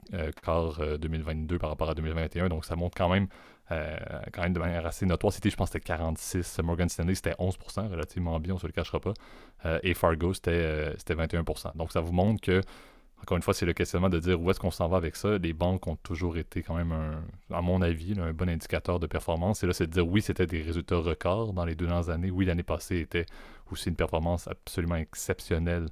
quart 0.43 0.79
2022 0.99 1.57
par 1.57 1.69
rapport 1.69 1.89
à 1.89 1.95
2021. 1.95 2.49
Donc 2.49 2.65
ça 2.65 2.75
montre 2.75 2.95
quand 2.97 3.09
même 3.09 3.27
euh, 3.71 3.97
quand 4.31 4.43
même 4.43 4.53
de 4.53 4.59
manière 4.59 4.85
assez 4.85 5.05
notoire. 5.05 5.33
C'était, 5.33 5.49
je 5.49 5.55
pense, 5.55 5.69
c'était 5.69 5.83
46. 5.83 6.59
Morgan 6.63 6.87
Stanley, 6.87 7.15
c'était 7.15 7.33
11%, 7.33 7.89
relativement 7.89 8.39
bien, 8.39 8.53
on 8.53 8.57
se 8.59 8.67
le 8.67 8.73
cachera 8.73 8.99
pas. 8.99 9.13
Euh, 9.65 9.79
et 9.81 9.93
Fargo, 9.93 10.33
c'était, 10.33 10.93
21%. 10.95 11.67
Euh, 11.67 11.71
Donc, 11.75 11.91
ça 11.91 11.99
vous 12.01 12.13
montre 12.13 12.41
que, 12.41 12.61
encore 13.21 13.37
une 13.37 13.43
fois, 13.43 13.55
c'est 13.55 13.65
le 13.65 13.73
questionnement 13.73 14.09
de 14.09 14.19
dire 14.19 14.39
où 14.39 14.51
est-ce 14.51 14.59
qu'on 14.59 14.69
s'en 14.69 14.87
va 14.87 14.97
avec 14.97 15.15
ça. 15.15 15.39
Les 15.39 15.53
banques 15.53 15.87
ont 15.87 15.95
toujours 15.95 16.37
été 16.37 16.61
quand 16.61 16.75
même, 16.75 16.91
un, 16.91 17.23
à 17.55 17.61
mon 17.61 17.81
avis, 17.81 18.13
un 18.19 18.33
bon 18.33 18.49
indicateur 18.49 18.99
de 18.99 19.07
performance. 19.07 19.63
Et 19.63 19.67
là, 19.67 19.73
c'est 19.73 19.87
de 19.87 19.91
dire 19.91 20.07
oui, 20.07 20.21
c'était 20.21 20.45
des 20.45 20.61
résultats 20.61 20.97
records 20.97 21.53
dans 21.53 21.65
les 21.65 21.73
deux 21.73 21.87
dernières 21.87 22.09
années. 22.09 22.29
Oui, 22.29 22.45
l'année 22.45 22.63
passée 22.63 22.99
était 22.99 23.25
aussi 23.71 23.89
une 23.89 23.95
performance 23.95 24.47
absolument 24.47 24.97
exceptionnelle 24.97 25.87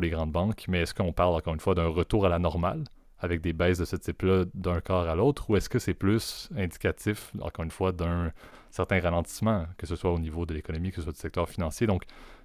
les 0.00 0.10
grandes 0.10 0.32
banques. 0.32 0.64
Mais 0.68 0.80
est-ce 0.80 0.94
qu'on 0.94 1.12
parle, 1.12 1.34
encore 1.34 1.54
une 1.54 1.60
fois, 1.60 1.74
d'un 1.74 1.88
retour 1.88 2.26
à 2.26 2.28
la 2.28 2.38
normale 2.38 2.84
avec 3.18 3.40
des 3.40 3.52
baisses 3.52 3.78
de 3.78 3.84
ce 3.84 3.94
type-là 3.96 4.46
d'un 4.52 4.80
corps 4.80 5.08
à 5.08 5.14
l'autre, 5.14 5.48
ou 5.48 5.56
est-ce 5.56 5.68
que 5.68 5.78
c'est 5.78 5.94
plus 5.94 6.48
indicatif, 6.56 7.30
encore 7.40 7.64
une 7.64 7.70
fois, 7.70 7.92
d'un 7.92 8.32
certain 8.70 9.00
ralentissement, 9.00 9.66
que 9.78 9.86
ce 9.86 9.94
soit 9.94 10.12
au 10.12 10.18
niveau 10.18 10.44
de 10.44 10.54
l'économie, 10.54 10.90
que 10.90 10.96
ce 10.96 11.02
soit 11.02 11.12
du 11.12 11.20
secteur 11.20 11.48
financier? 11.48 11.86
Donc, 11.86 12.02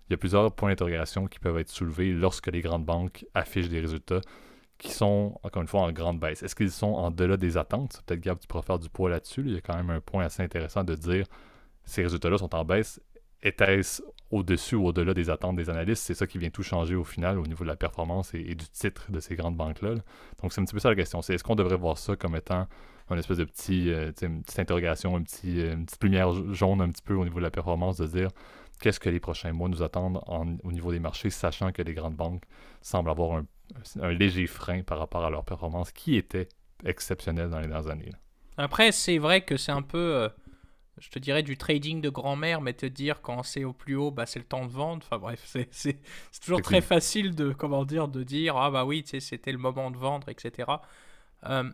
il 0.08 0.12
y 0.12 0.14
a 0.14 0.18
plusieurs 0.18 0.52
points 0.52 0.70
d'interrogation 0.70 1.26
qui 1.26 1.40
peuvent 1.40 1.58
être 1.58 1.70
soulevés 1.70 2.12
lorsque 2.14 2.48
les 2.48 2.62
grandes 2.62 2.86
banques 2.86 3.26
affichent 3.34 3.70
des 3.70 3.80
résultats 3.80 4.22
qui 4.78 4.92
sont, 4.92 5.40
encore 5.42 5.64
une 5.64 5.68
fois, 5.68 5.82
en 5.82 5.92
grande 5.92 6.20
baisse. 6.20 6.44
Est-ce 6.44 6.56
qu'ils 6.56 6.72
sont 6.72 6.94
en 6.94 7.10
delà 7.10 7.38
des 7.38 7.58
attentes? 7.58 8.04
Peut-être, 8.06 8.22
Gab, 8.22 8.38
tu 8.38 8.48
pourras 8.48 8.62
faire 8.62 8.78
du 8.78 8.90
poids 8.90 9.10
là-dessus. 9.10 9.42
Il 9.46 9.54
y 9.54 9.58
a 9.58 9.62
quand 9.62 9.76
même 9.76 9.90
un 9.90 10.00
point 10.00 10.26
assez 10.26 10.44
intéressant 10.44 10.84
de 10.84 10.94
dire 10.94 11.26
ces 11.84 12.04
résultats-là 12.04 12.38
sont 12.38 12.54
en 12.54 12.64
baisse 12.64 13.02
était-ce 13.44 14.02
au-dessus 14.30 14.76
ou 14.76 14.88
au-delà 14.88 15.14
des 15.14 15.30
attentes 15.30 15.56
des 15.56 15.70
analystes? 15.70 16.04
C'est 16.04 16.14
ça 16.14 16.28
qui 16.28 16.38
vient 16.38 16.50
tout 16.50 16.64
changer 16.64 16.96
au 16.96 17.04
final 17.04 17.40
au 17.40 17.46
niveau 17.46 17.64
de 17.64 17.70
la 17.70 17.76
performance 17.76 18.34
et, 18.34 18.56
du 18.56 18.68
titre 18.70 19.12
de 19.12 19.20
ces 19.20 19.36
grandes 19.36 19.56
banques-là. 19.56 19.96
Donc, 20.42 20.54
c'est 20.54 20.62
un 20.62 20.66
petit 20.66 20.74
peu 20.74 20.80
ça 20.80 20.90
la 20.90 20.96
question. 20.96 21.22
C'est 21.22 21.34
est-ce 21.34 21.44
qu'on 21.44 21.56
devrait 21.56 21.78
voir 21.78 21.98
ça 21.98 22.16
comme 22.16 22.36
étant 22.36 22.68
une 23.10 23.20
espèce 23.20 23.38
de 23.38 23.46
petit, 23.46 23.90
euh, 23.90 24.12
une 24.22 24.44
petite 24.44 24.60
interrogation, 24.60 25.16
euh, 25.16 25.18
une 25.18 25.86
petite 25.86 26.04
lumière 26.04 26.32
jaune 26.54 26.82
un 26.82 26.90
petit 26.90 27.02
peu 27.02 27.14
au 27.14 27.24
niveau 27.24 27.38
de 27.38 27.44
la 27.44 27.52
performance, 27.52 27.98
de 27.98 28.08
dire 28.08 28.30
qu'est-ce 28.82 29.00
que 29.00 29.10
les 29.10 29.20
prochains 29.20 29.54
mois 29.54 29.70
nous 29.70 29.82
attendent 29.82 30.22
au 30.64 30.72
niveau 30.72 30.92
des 30.92 31.00
marchés, 31.00 31.30
sachant 31.30 31.72
que 31.72 31.82
les 31.82 31.94
grandes 31.94 32.16
banques 32.16 32.44
semblent 32.82 33.10
avoir 33.10 33.42
un, 34.02 34.12
léger 34.12 34.48
frein 34.48 34.84
par 34.84 35.00
rapport 35.00 35.24
à 35.26 35.30
leur 35.30 35.46
performance 35.46 35.92
qui 35.92 36.16
était 36.16 36.50
exceptionnelle 36.86 37.50
dans 37.50 37.60
les 37.60 37.68
dernières 37.68 37.90
années. 37.90 38.12
Après, 38.58 38.92
c'est 38.92 39.18
vrai 39.18 39.42
que 39.42 39.58
c'est 39.58 39.72
un 39.72 39.82
peu... 39.82 39.98
Euh, 39.98 40.30
je 41.00 41.10
te 41.10 41.20
dirais 41.20 41.44
du 41.44 41.58
trading 41.58 42.02
de 42.02 42.10
grand-mère, 42.10 42.62
mais 42.62 42.74
te 42.74 42.86
dire 42.86 43.22
quand 43.22 43.44
c'est 43.44 43.64
au 43.64 43.74
plus 43.74 43.96
haut, 43.96 44.12
bah, 44.12 44.26
c'est 44.26 44.40
le 44.40 44.46
temps 44.46 44.66
de 44.66 44.72
vendre. 44.72 45.06
Enfin 45.06 45.20
bref, 45.20 45.56
c'est 45.72 46.00
toujours 46.42 46.62
très 46.62 46.82
facile 46.82 47.36
de, 47.36 47.52
comment 47.52 47.86
dire, 47.86 48.08
de 48.08 48.24
dire 48.24 48.58
ah 48.58 48.72
bah 48.72 48.86
oui, 48.86 49.04
c'était 49.06 49.52
le 49.52 49.58
moment 49.58 49.92
de 49.92 49.98
vendre, 49.98 50.30
etc. 50.30 50.72
Euh, 51.46 51.70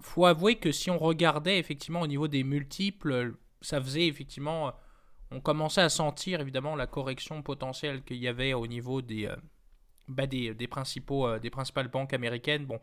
faut 0.00 0.26
avouer 0.26 0.56
que 0.56 0.70
si 0.70 0.90
on 0.90 0.98
regardait 0.98 1.58
effectivement 1.58 2.00
au 2.00 2.06
niveau 2.06 2.28
des 2.28 2.44
multiples, 2.44 3.34
ça 3.60 3.80
faisait 3.80 4.06
effectivement, 4.06 4.72
on 5.30 5.40
commençait 5.40 5.80
à 5.80 5.88
sentir 5.88 6.40
évidemment 6.40 6.76
la 6.76 6.86
correction 6.86 7.42
potentielle 7.42 8.02
qu'il 8.02 8.18
y 8.18 8.28
avait 8.28 8.54
au 8.54 8.66
niveau 8.66 9.02
des, 9.02 9.26
euh, 9.26 9.36
bah, 10.06 10.26
des, 10.26 10.54
des, 10.54 10.68
principaux, 10.68 11.26
euh, 11.26 11.38
des 11.40 11.50
principales 11.50 11.88
banques 11.88 12.12
américaines. 12.12 12.64
Bon, 12.64 12.80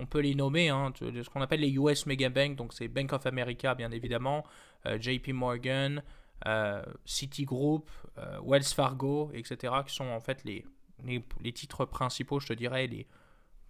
on 0.00 0.06
peut 0.06 0.20
les 0.20 0.34
nommer, 0.34 0.68
hein, 0.68 0.92
ce 0.98 1.28
qu'on 1.28 1.40
appelle 1.40 1.60
les 1.60 1.72
US 1.72 2.06
Mega 2.06 2.28
Bank, 2.28 2.56
donc 2.56 2.72
c'est 2.72 2.88
Bank 2.88 3.12
of 3.12 3.26
America 3.26 3.74
bien 3.74 3.90
évidemment, 3.90 4.44
euh, 4.86 4.98
JP 5.00 5.28
Morgan, 5.28 6.02
euh, 6.46 6.82
Citigroup, 7.04 7.90
euh, 8.18 8.38
Wells 8.44 8.64
Fargo, 8.64 9.30
etc., 9.34 9.74
qui 9.86 9.94
sont 9.94 10.06
en 10.06 10.20
fait 10.20 10.44
les, 10.44 10.64
les, 11.04 11.52
titres 11.52 11.84
principaux, 11.84 12.38
je 12.38 12.48
te 12.48 12.52
dirais, 12.52 12.88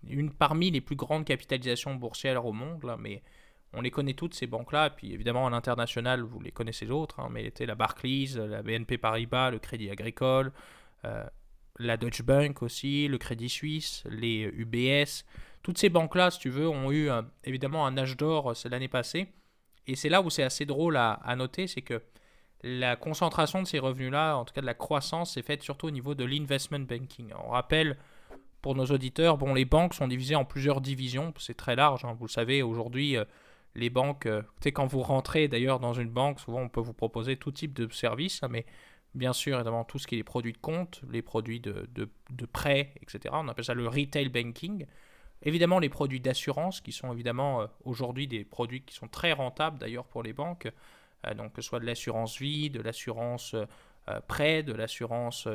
une 0.07 0.31
parmi 0.31 0.71
les 0.71 0.81
plus 0.81 0.97
grandes 0.97 1.25
capitalisations 1.25 1.95
boursières 1.95 2.45
au 2.45 2.53
monde, 2.53 2.85
mais 2.99 3.23
on 3.73 3.81
les 3.81 3.91
connaît 3.91 4.15
toutes 4.15 4.35
ces 4.35 4.47
banques-là, 4.47 4.89
et 4.89 4.91
puis 4.91 5.13
évidemment 5.13 5.47
à 5.47 5.51
l'international, 5.51 6.23
vous 6.23 6.41
les 6.41 6.53
connaissez 6.53 6.87
d'autres, 6.87 7.21
hein, 7.21 7.29
mais 7.31 7.45
était 7.45 7.67
la 7.67 7.75
Barclays, 7.75 8.29
la 8.37 8.63
BNP 8.63 8.99
Paribas, 8.99 9.51
le 9.51 9.59
Crédit 9.59 9.91
Agricole, 9.91 10.53
la 11.79 11.97
Deutsche 11.97 12.23
Bank 12.23 12.63
aussi, 12.63 13.09
le 13.09 13.19
Crédit 13.19 13.49
Suisse, 13.49 14.03
les 14.11 14.43
UBS, 14.43 15.25
toutes 15.69 15.77
ces 15.77 15.91
banques-là, 15.91 16.31
si 16.31 16.39
tu 16.39 16.49
veux, 16.49 16.67
ont 16.67 16.91
eu 16.91 17.11
évidemment 17.45 17.85
un 17.85 17.99
âge 17.99 18.17
d'or 18.17 18.55
l'année 18.71 18.89
passée, 18.89 19.35
et 19.87 19.97
c'est 19.97 20.09
là 20.09 20.23
où 20.23 20.31
c'est 20.31 20.43
assez 20.43 20.65
drôle 20.65 20.97
à, 20.97 21.21
noter, 21.37 21.67
c'est 21.67 21.83
que 21.83 22.01
la 22.63 22.97
concentration 22.97 23.61
de 23.61 23.67
ces 23.67 23.79
revenus-là, 23.79 24.39
en 24.39 24.47
tout 24.47 24.55
cas 24.55 24.63
de 24.63 24.67
la 24.67 24.73
croissance, 24.73 25.37
est 25.37 25.43
faite 25.43 25.63
surtout 25.63 25.89
au 25.89 25.91
niveau 25.91 26.15
de 26.15 26.25
l'investment 26.25 26.79
banking. 26.79 27.35
On 27.45 27.51
rappelle 27.51 27.99
pour 28.63 28.77
nos 28.77 28.87
auditeurs, 28.87 29.37
bon, 29.37 29.53
les 29.53 29.67
banques 29.67 29.93
sont 29.93 30.09
divisées 30.09 30.37
en 30.37 30.47
plusieurs 30.47 30.81
divisions, 30.81 31.35
c'est 31.39 31.59
très 31.59 31.77
large, 31.77 32.03
hein. 32.07 32.17
vous 32.19 32.25
le 32.25 32.33
savez, 32.33 32.63
aujourd'hui, 32.63 33.19
euh, 33.19 33.27
les 33.75 33.91
banques, 33.91 34.27
quand 34.73 34.87
vous 34.87 35.03
rentrez 35.03 35.49
d'ailleurs 35.49 35.81
dans 35.81 35.93
une 35.93 36.09
banque, 36.09 36.41
souvent 36.41 36.63
on 36.63 36.71
peut 36.71 36.81
vous 36.81 36.95
proposer 36.95 37.37
tout 37.37 37.53
type 37.53 37.75
de 37.75 37.93
services, 37.93 38.43
hein, 38.43 38.49
mais 38.51 38.65
bien 39.15 39.35
sûr, 39.35 39.57
évidemment, 39.57 39.85
tout 39.85 39.99
ce 39.99 40.07
qui 40.07 40.15
est 40.15 40.19
les 40.19 40.25
produits 40.25 40.55
de 40.55 40.59
compte, 40.59 41.03
les 41.11 41.21
produits 41.21 41.61
de, 41.61 41.87
de, 41.95 42.09
de 42.31 42.47
prêt, 42.47 42.95
etc. 43.03 43.35
On 43.35 43.49
appelle 43.49 43.67
ça 43.67 43.75
le 43.75 43.87
retail 43.87 44.31
banking. 44.31 44.87
Évidemment, 45.43 45.79
les 45.79 45.89
produits 45.89 46.21
d'assurance, 46.21 46.81
qui 46.81 46.93
sont 46.93 47.13
évidemment 47.13 47.67
aujourd'hui 47.85 48.27
des 48.27 48.45
produits 48.45 48.83
qui 48.83 48.95
sont 48.95 49.09
très 49.09 49.33
rentables 49.33 49.79
d'ailleurs 49.79 50.05
pour 50.05 50.23
les 50.23 50.33
banques, 50.33 50.69
donc 51.37 51.53
que 51.53 51.63
ce 51.63 51.69
soit 51.69 51.81
de 51.81 51.87
l'assurance 51.87 52.39
vie, 52.39 52.71
de 52.71 52.81
l'assurance 52.81 53.55
prêt, 54.27 54.65
de 54.65 54.73
l'assurance 54.73 55.47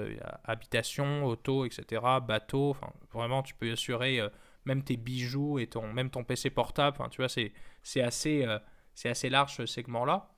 habitation, 0.45 1.25
auto, 1.25 1.65
etc., 1.65 2.01
bateau, 2.25 2.77
vraiment, 3.11 3.43
tu 3.43 3.53
peux 3.55 3.73
assurer 3.73 4.21
même 4.65 4.83
tes 4.83 4.97
bijoux 4.97 5.59
et 5.59 5.69
même 5.93 6.09
ton 6.09 6.23
PC 6.23 6.49
portable. 6.49 6.97
tu 7.11 7.21
vois, 7.21 7.29
c'est 7.29 8.01
assez, 8.01 8.45
euh, 8.45 8.59
c'est 8.93 9.09
assez 9.09 9.29
large 9.29 9.55
ce 9.55 9.65
segment-là. 9.65 10.29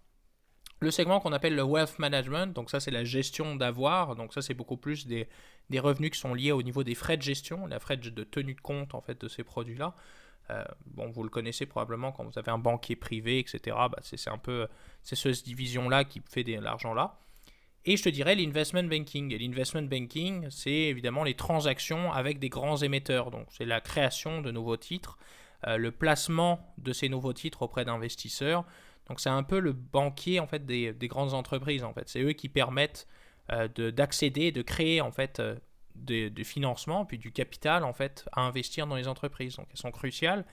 Le 0.81 0.91
segment 0.91 1.19
qu'on 1.19 1.31
appelle 1.31 1.55
le 1.55 1.63
wealth 1.63 1.99
management, 1.99 2.47
donc 2.53 2.69
ça 2.69 2.79
c'est 2.79 2.91
la 2.91 3.03
gestion 3.03 3.55
d'avoir, 3.55 4.15
donc 4.15 4.33
ça 4.33 4.41
c'est 4.41 4.53
beaucoup 4.53 4.77
plus 4.77 5.07
des, 5.07 5.27
revenus 5.79 6.11
qui 6.11 6.19
sont 6.19 6.33
liés 6.33 6.51
au 6.51 6.63
niveau 6.63 6.83
des 6.83 6.95
frais 6.95 7.17
de 7.17 7.21
gestion, 7.21 7.65
les 7.67 7.79
frais 7.79 7.97
de 7.97 8.23
tenue 8.23 8.55
de 8.55 8.61
compte 8.61 8.93
en 8.93 9.01
fait 9.01 9.19
de 9.19 9.27
ces 9.27 9.43
produits-là. 9.43 9.95
Euh, 10.51 10.63
bon, 10.85 11.09
vous 11.09 11.23
le 11.23 11.29
connaissez 11.29 11.65
probablement 11.65 12.11
quand 12.11 12.23
vous 12.23 12.37
avez 12.37 12.51
un 12.51 12.57
banquier 12.57 12.95
privé, 12.95 13.39
etc. 13.39 13.75
Bah, 13.89 13.99
c'est 14.01 14.29
un 14.29 14.37
peu 14.37 14.67
c'est 15.01 15.15
cette 15.15 15.43
division-là 15.43 16.03
qui 16.03 16.21
fait 16.29 16.43
de 16.43 16.59
l'argent 16.59 16.93
là. 16.93 17.17
Et 17.87 17.97
je 17.97 18.03
te 18.03 18.09
dirais 18.09 18.35
l'investment 18.35 18.83
banking. 18.83 19.31
Et 19.33 19.37
l'investment 19.37 19.83
banking, 19.83 20.47
c'est 20.49 20.71
évidemment 20.71 21.23
les 21.23 21.35
transactions 21.35 22.11
avec 22.11 22.39
des 22.39 22.49
grands 22.49 22.77
émetteurs. 22.77 23.29
Donc 23.31 23.47
c'est 23.51 23.65
la 23.65 23.79
création 23.79 24.41
de 24.41 24.51
nouveaux 24.51 24.77
titres, 24.77 25.17
euh, 25.67 25.77
le 25.77 25.91
placement 25.91 26.73
de 26.79 26.93
ces 26.93 27.09
nouveaux 27.09 27.33
titres 27.33 27.61
auprès 27.61 27.85
d'investisseurs. 27.85 28.65
Donc 29.07 29.19
c'est 29.19 29.29
un 29.29 29.43
peu 29.43 29.59
le 29.59 29.73
banquier 29.73 30.39
en 30.39 30.47
fait 30.47 30.65
des, 30.65 30.95
grandes 31.03 31.33
entreprises. 31.33 31.83
En 31.83 31.93
fait, 31.93 32.09
c'est 32.09 32.21
eux 32.21 32.33
qui 32.33 32.49
permettent 32.49 33.07
euh, 33.51 33.67
d'accéder, 33.91 34.51
de, 34.51 34.61
créer 34.61 35.01
en 35.01 35.11
fait 35.11 35.39
euh, 35.39 35.55
du 35.95 36.43
financement 36.43 37.05
puis 37.05 37.17
du 37.17 37.31
capital 37.31 37.83
en 37.83 37.93
fait 37.93 38.27
à 38.31 38.41
investir 38.41 38.87
dans 38.87 38.95
les 38.95 39.07
entreprises. 39.07 39.57
Donc 39.57 39.67
elles 39.71 39.77
sont 39.77 39.91
cruciales. 39.91 40.45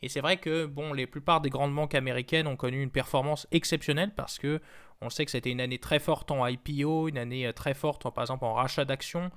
Et 0.00 0.08
c'est 0.08 0.20
vrai 0.20 0.36
que 0.36 0.64
bon, 0.64 0.92
les 0.92 1.06
plupart 1.06 1.40
des 1.40 1.50
grandes 1.50 1.74
banques 1.74 1.94
américaines 1.94 2.46
ont 2.46 2.56
connu 2.56 2.82
une 2.82 2.90
performance 2.90 3.48
exceptionnelle 3.50 4.12
parce 4.14 4.38
que 4.38 4.60
on 5.00 5.10
sait 5.10 5.24
que 5.24 5.30
c'était 5.30 5.50
une 5.50 5.60
année 5.60 5.78
très 5.78 5.98
forte 5.98 6.30
en 6.30 6.46
IPO, 6.46 7.08
une 7.08 7.18
année 7.18 7.46
euh, 7.46 7.52
très 7.52 7.74
forte 7.74 8.08
par 8.14 8.24
exemple 8.24 8.44
en 8.44 8.54
rachat 8.54 8.84
d'actions, 8.84 9.30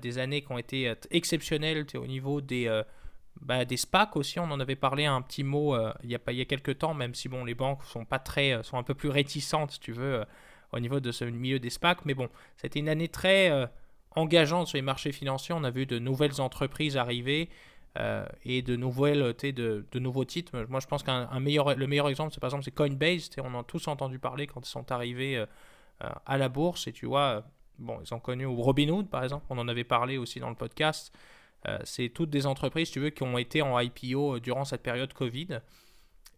des 0.00 0.18
années 0.18 0.42
qui 0.42 0.52
ont 0.52 0.58
été 0.58 0.94
exceptionnelles 1.10 1.84
au 1.96 2.06
niveau 2.06 2.40
des, 2.40 2.68
bah, 3.40 3.64
des 3.64 3.76
SPAC 3.76 4.16
aussi. 4.16 4.38
On 4.38 4.50
en 4.50 4.60
avait 4.60 4.76
parlé 4.76 5.04
un 5.04 5.22
petit 5.22 5.44
mot 5.44 5.76
il 6.02 6.10
y 6.10 6.14
a 6.14 6.20
il 6.28 6.36
y 6.36 6.40
a 6.40 6.44
quelques 6.44 6.78
temps, 6.78 6.94
même 6.94 7.14
si 7.14 7.28
bon 7.28 7.44
les 7.44 7.54
banques 7.54 7.82
sont 7.84 8.04
pas 8.04 8.18
très 8.18 8.62
sont 8.62 8.78
un 8.78 8.82
peu 8.82 8.94
plus 8.94 9.08
réticentes, 9.08 9.78
tu 9.80 9.92
veux, 9.92 10.24
au 10.72 10.80
niveau 10.80 11.00
de 11.00 11.10
ce 11.12 11.24
milieu 11.24 11.58
des 11.58 11.70
SPAC. 11.70 12.04
Mais 12.04 12.14
bon, 12.14 12.28
c'était 12.56 12.78
une 12.78 12.88
année 12.88 13.08
très 13.08 13.68
engageante 14.14 14.68
sur 14.68 14.76
les 14.76 14.82
marchés 14.82 15.12
financiers. 15.12 15.54
On 15.54 15.64
a 15.64 15.70
vu 15.70 15.86
de 15.86 15.98
nouvelles 15.98 16.40
entreprises 16.40 16.96
arriver. 16.96 17.48
Euh, 17.98 18.24
et 18.46 18.62
de 18.62 18.74
nouvelles, 18.74 19.34
de, 19.42 19.84
de 19.90 19.98
nouveaux 19.98 20.24
titres. 20.24 20.64
Moi, 20.70 20.80
je 20.80 20.86
pense 20.86 21.02
qu'un 21.02 21.40
meilleur, 21.40 21.76
le 21.76 21.86
meilleur 21.86 22.08
exemple, 22.08 22.32
c'est 22.32 22.40
par 22.40 22.48
exemple 22.48 22.64
c'est 22.64 22.70
Coinbase. 22.70 23.28
On 23.38 23.54
en 23.54 23.60
a 23.60 23.64
tous 23.64 23.86
entendu 23.86 24.18
parler 24.18 24.46
quand 24.46 24.66
ils 24.66 24.70
sont 24.70 24.90
arrivés 24.90 25.36
euh, 25.36 25.46
euh, 26.02 26.08
à 26.24 26.38
la 26.38 26.48
bourse. 26.48 26.86
Et 26.86 26.92
tu 26.92 27.04
vois, 27.04 27.44
bon, 27.78 27.98
ils 28.02 28.14
ont 28.14 28.18
connu 28.18 28.46
Robinhood, 28.46 29.10
par 29.10 29.22
exemple. 29.24 29.44
On 29.50 29.58
en 29.58 29.68
avait 29.68 29.84
parlé 29.84 30.16
aussi 30.16 30.40
dans 30.40 30.48
le 30.48 30.54
podcast. 30.54 31.14
C'est 31.84 32.08
toutes 32.08 32.30
des 32.30 32.46
entreprises, 32.46 32.90
tu 32.90 33.00
veux, 33.00 33.10
qui 33.10 33.22
ont 33.22 33.38
été 33.38 33.62
en 33.62 33.78
IPO 33.78 34.40
durant 34.40 34.64
cette 34.64 34.82
période 34.82 35.12
Covid. 35.12 35.60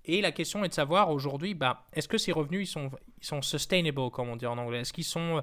Et 0.04 0.20
la 0.20 0.32
question 0.32 0.64
est 0.64 0.68
de 0.68 0.74
savoir 0.74 1.10
aujourd'hui, 1.10 1.54
bah, 1.54 1.86
est-ce 1.94 2.08
que 2.08 2.18
ces 2.18 2.32
revenus 2.32 2.68
ils 2.68 2.70
sont, 2.70 2.90
ils 3.20 3.26
sont 3.26 3.40
sustainable, 3.40 4.10
comme 4.10 4.28
on 4.28 4.36
dit 4.36 4.46
en 4.46 4.58
anglais? 4.58 4.80
Est-ce 4.80 4.92
qu'ils 4.92 5.04
sont 5.04 5.42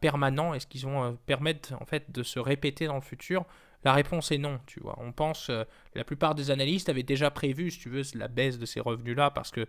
permanents? 0.00 0.52
Est-ce 0.54 0.66
qu'ils 0.66 0.82
vont 0.82 1.16
en 1.16 1.86
fait 1.86 2.10
de 2.10 2.22
se 2.22 2.38
répéter 2.38 2.86
dans 2.86 2.96
le 2.96 3.00
futur? 3.00 3.46
La 3.84 3.92
réponse 3.92 4.32
est 4.32 4.38
non, 4.38 4.60
tu 4.66 4.80
vois. 4.80 4.96
On 4.98 5.12
pense, 5.12 5.50
euh, 5.50 5.64
la 5.94 6.04
plupart 6.04 6.34
des 6.34 6.50
analystes 6.50 6.88
avaient 6.88 7.02
déjà 7.02 7.30
prévu, 7.30 7.70
si 7.70 7.78
tu 7.78 7.88
veux, 7.88 8.02
la 8.14 8.28
baisse 8.28 8.58
de 8.58 8.66
ces 8.66 8.80
revenus-là, 8.80 9.30
parce 9.30 9.50
que 9.50 9.66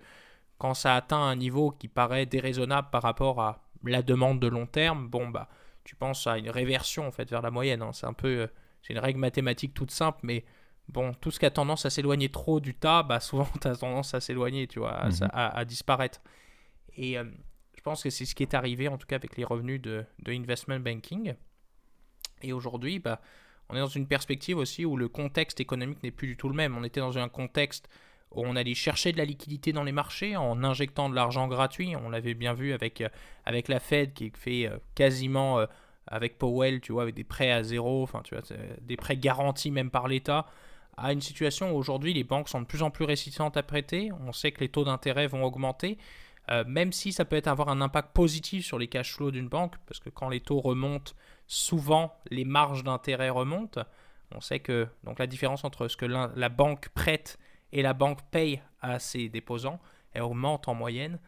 quand 0.57 0.73
ça 0.73 0.95
atteint 0.95 1.21
un 1.21 1.35
niveau 1.35 1.71
qui 1.71 1.87
paraît 1.87 2.25
déraisonnable 2.25 2.89
par 2.91 3.03
rapport 3.03 3.39
à 3.39 3.63
la 3.83 4.01
demande 4.01 4.39
de 4.39 4.47
long 4.47 4.65
terme, 4.65 5.07
bon, 5.07 5.29
bah, 5.29 5.47
tu 5.83 5.95
penses 5.95 6.25
à 6.27 6.37
une 6.37 6.49
réversion, 6.49 7.07
en 7.07 7.11
fait, 7.11 7.29
vers 7.29 7.41
la 7.41 7.51
moyenne. 7.51 7.81
Hein. 7.81 7.93
C'est 7.93 8.07
un 8.07 8.13
peu, 8.13 8.27
euh, 8.27 8.47
c'est 8.81 8.93
une 8.93 8.99
règle 8.99 9.19
mathématique 9.19 9.73
toute 9.73 9.91
simple, 9.91 10.19
mais 10.23 10.45
bon, 10.87 11.13
tout 11.13 11.31
ce 11.31 11.39
qui 11.39 11.45
a 11.45 11.51
tendance 11.51 11.85
à 11.85 11.89
s'éloigner 11.89 12.29
trop 12.29 12.59
du 12.59 12.75
tas, 12.75 13.03
bah, 13.03 13.19
souvent, 13.19 13.47
tu 13.61 13.67
as 13.67 13.75
tendance 13.75 14.13
à 14.13 14.19
s'éloigner, 14.19 14.67
tu 14.67 14.79
vois, 14.79 14.93
à, 14.93 15.59
mhm. 15.59 15.65
disparaître. 15.65 16.21
Et 16.95 17.17
euh, 17.17 17.23
je 17.75 17.81
pense 17.81 18.03
que 18.03 18.09
c'est 18.09 18.25
ce 18.25 18.35
qui 18.35 18.43
est 18.43 18.53
arrivé, 18.53 18.87
en 18.87 18.97
tout 18.97 19.07
cas, 19.07 19.15
avec 19.15 19.37
les 19.37 19.43
revenus 19.43 19.81
de, 19.81 20.05
de 20.19 20.31
investment 20.31 20.79
banking. 20.79 21.33
Et 22.41 22.53
aujourd'hui, 22.53 22.99
bah, 22.99 23.21
on 23.69 23.75
est 23.75 23.79
dans 23.79 23.87
une 23.87 24.07
perspective 24.07 24.57
aussi 24.57 24.85
où 24.85 24.97
le 24.97 25.07
contexte 25.07 25.59
économique 25.59 26.03
n'est 26.03 26.11
plus 26.11 26.27
du 26.27 26.37
tout 26.37 26.49
le 26.49 26.55
même. 26.55 26.75
On 26.75 26.83
était 26.83 26.99
dans 26.99 27.17
un 27.17 27.29
contexte 27.29 27.87
où 28.31 28.45
on 28.45 28.55
allait 28.55 28.75
chercher 28.75 29.11
de 29.11 29.17
la 29.17 29.25
liquidité 29.25 29.73
dans 29.73 29.83
les 29.83 29.91
marchés 29.91 30.35
en 30.35 30.63
injectant 30.63 31.09
de 31.09 31.15
l'argent 31.15 31.47
gratuit. 31.47 31.95
On 31.95 32.09
l'avait 32.09 32.33
bien 32.33 32.53
vu 32.53 32.73
avec, 32.73 33.01
euh, 33.01 33.09
avec 33.45 33.67
la 33.67 33.79
Fed 33.79 34.13
qui 34.13 34.31
fait 34.35 34.67
euh, 34.67 34.77
quasiment 34.95 35.65
avec 36.09 36.37
Powell, 36.37 36.81
tu 36.81 36.91
vois, 36.91 37.03
avec 37.03 37.15
des 37.15 37.23
prêts 37.23 37.51
à 37.51 37.63
zéro, 37.63 38.03
enfin, 38.03 38.21
tu 38.23 38.35
vois, 38.35 38.43
des 38.81 38.97
prêts 38.97 39.15
garantis 39.15 39.71
même 39.71 39.89
par 39.89 40.07
l'État, 40.07 40.47
à 40.97 41.13
une 41.13 41.21
situation 41.21 41.71
où 41.71 41.77
aujourd'hui 41.77 42.13
les 42.13 42.25
banques 42.25 42.49
sont 42.49 42.59
de 42.61 42.65
plus 42.65 42.83
en 42.83 42.91
plus 42.91 43.05
réticentes 43.05 43.55
à 43.55 43.63
prêter. 43.63 44.11
On 44.27 44.33
sait 44.33 44.51
que 44.51 44.59
les 44.59 44.69
taux 44.69 44.83
d'intérêt 44.83 45.27
vont 45.27 45.45
augmenter. 45.45 45.97
même 46.67 46.91
si 46.91 47.11
ça 47.11 47.25
peut 47.25 47.41
avoir 47.45 47.69
un 47.69 47.81
impact 47.81 48.13
positif 48.13 48.65
sur 48.65 48.79
les 48.79 48.87
cash 48.87 49.13
flows 49.13 49.31
d'une 49.31 49.47
banque, 49.47 49.75
parce 49.85 49.99
que 49.99 50.09
quand 50.09 50.29
les 50.29 50.39
taux 50.39 50.59
remontent, 50.59 51.13
souvent 51.47 52.15
les 52.29 52.45
marges 52.45 52.83
d'intérêt 52.83 53.29
remontent. 53.29 53.81
On 54.33 54.41
sait 54.41 54.59
que 54.59 54.87
donc 55.03 55.19
la 55.19 55.27
différence 55.27 55.63
entre 55.63 55.87
ce 55.87 55.97
que 55.97 56.05
la 56.05 56.49
banque 56.49 56.89
prête 56.89 57.37
et 57.71 57.81
la 57.81 57.93
banque 57.93 58.19
paye 58.31 58.61
à 58.81 58.99
ses 58.99 59.29
déposants, 59.29 59.79
elle 60.13 60.23
augmente 60.23 60.67
en 60.67 60.73
moyenne. 60.73 61.19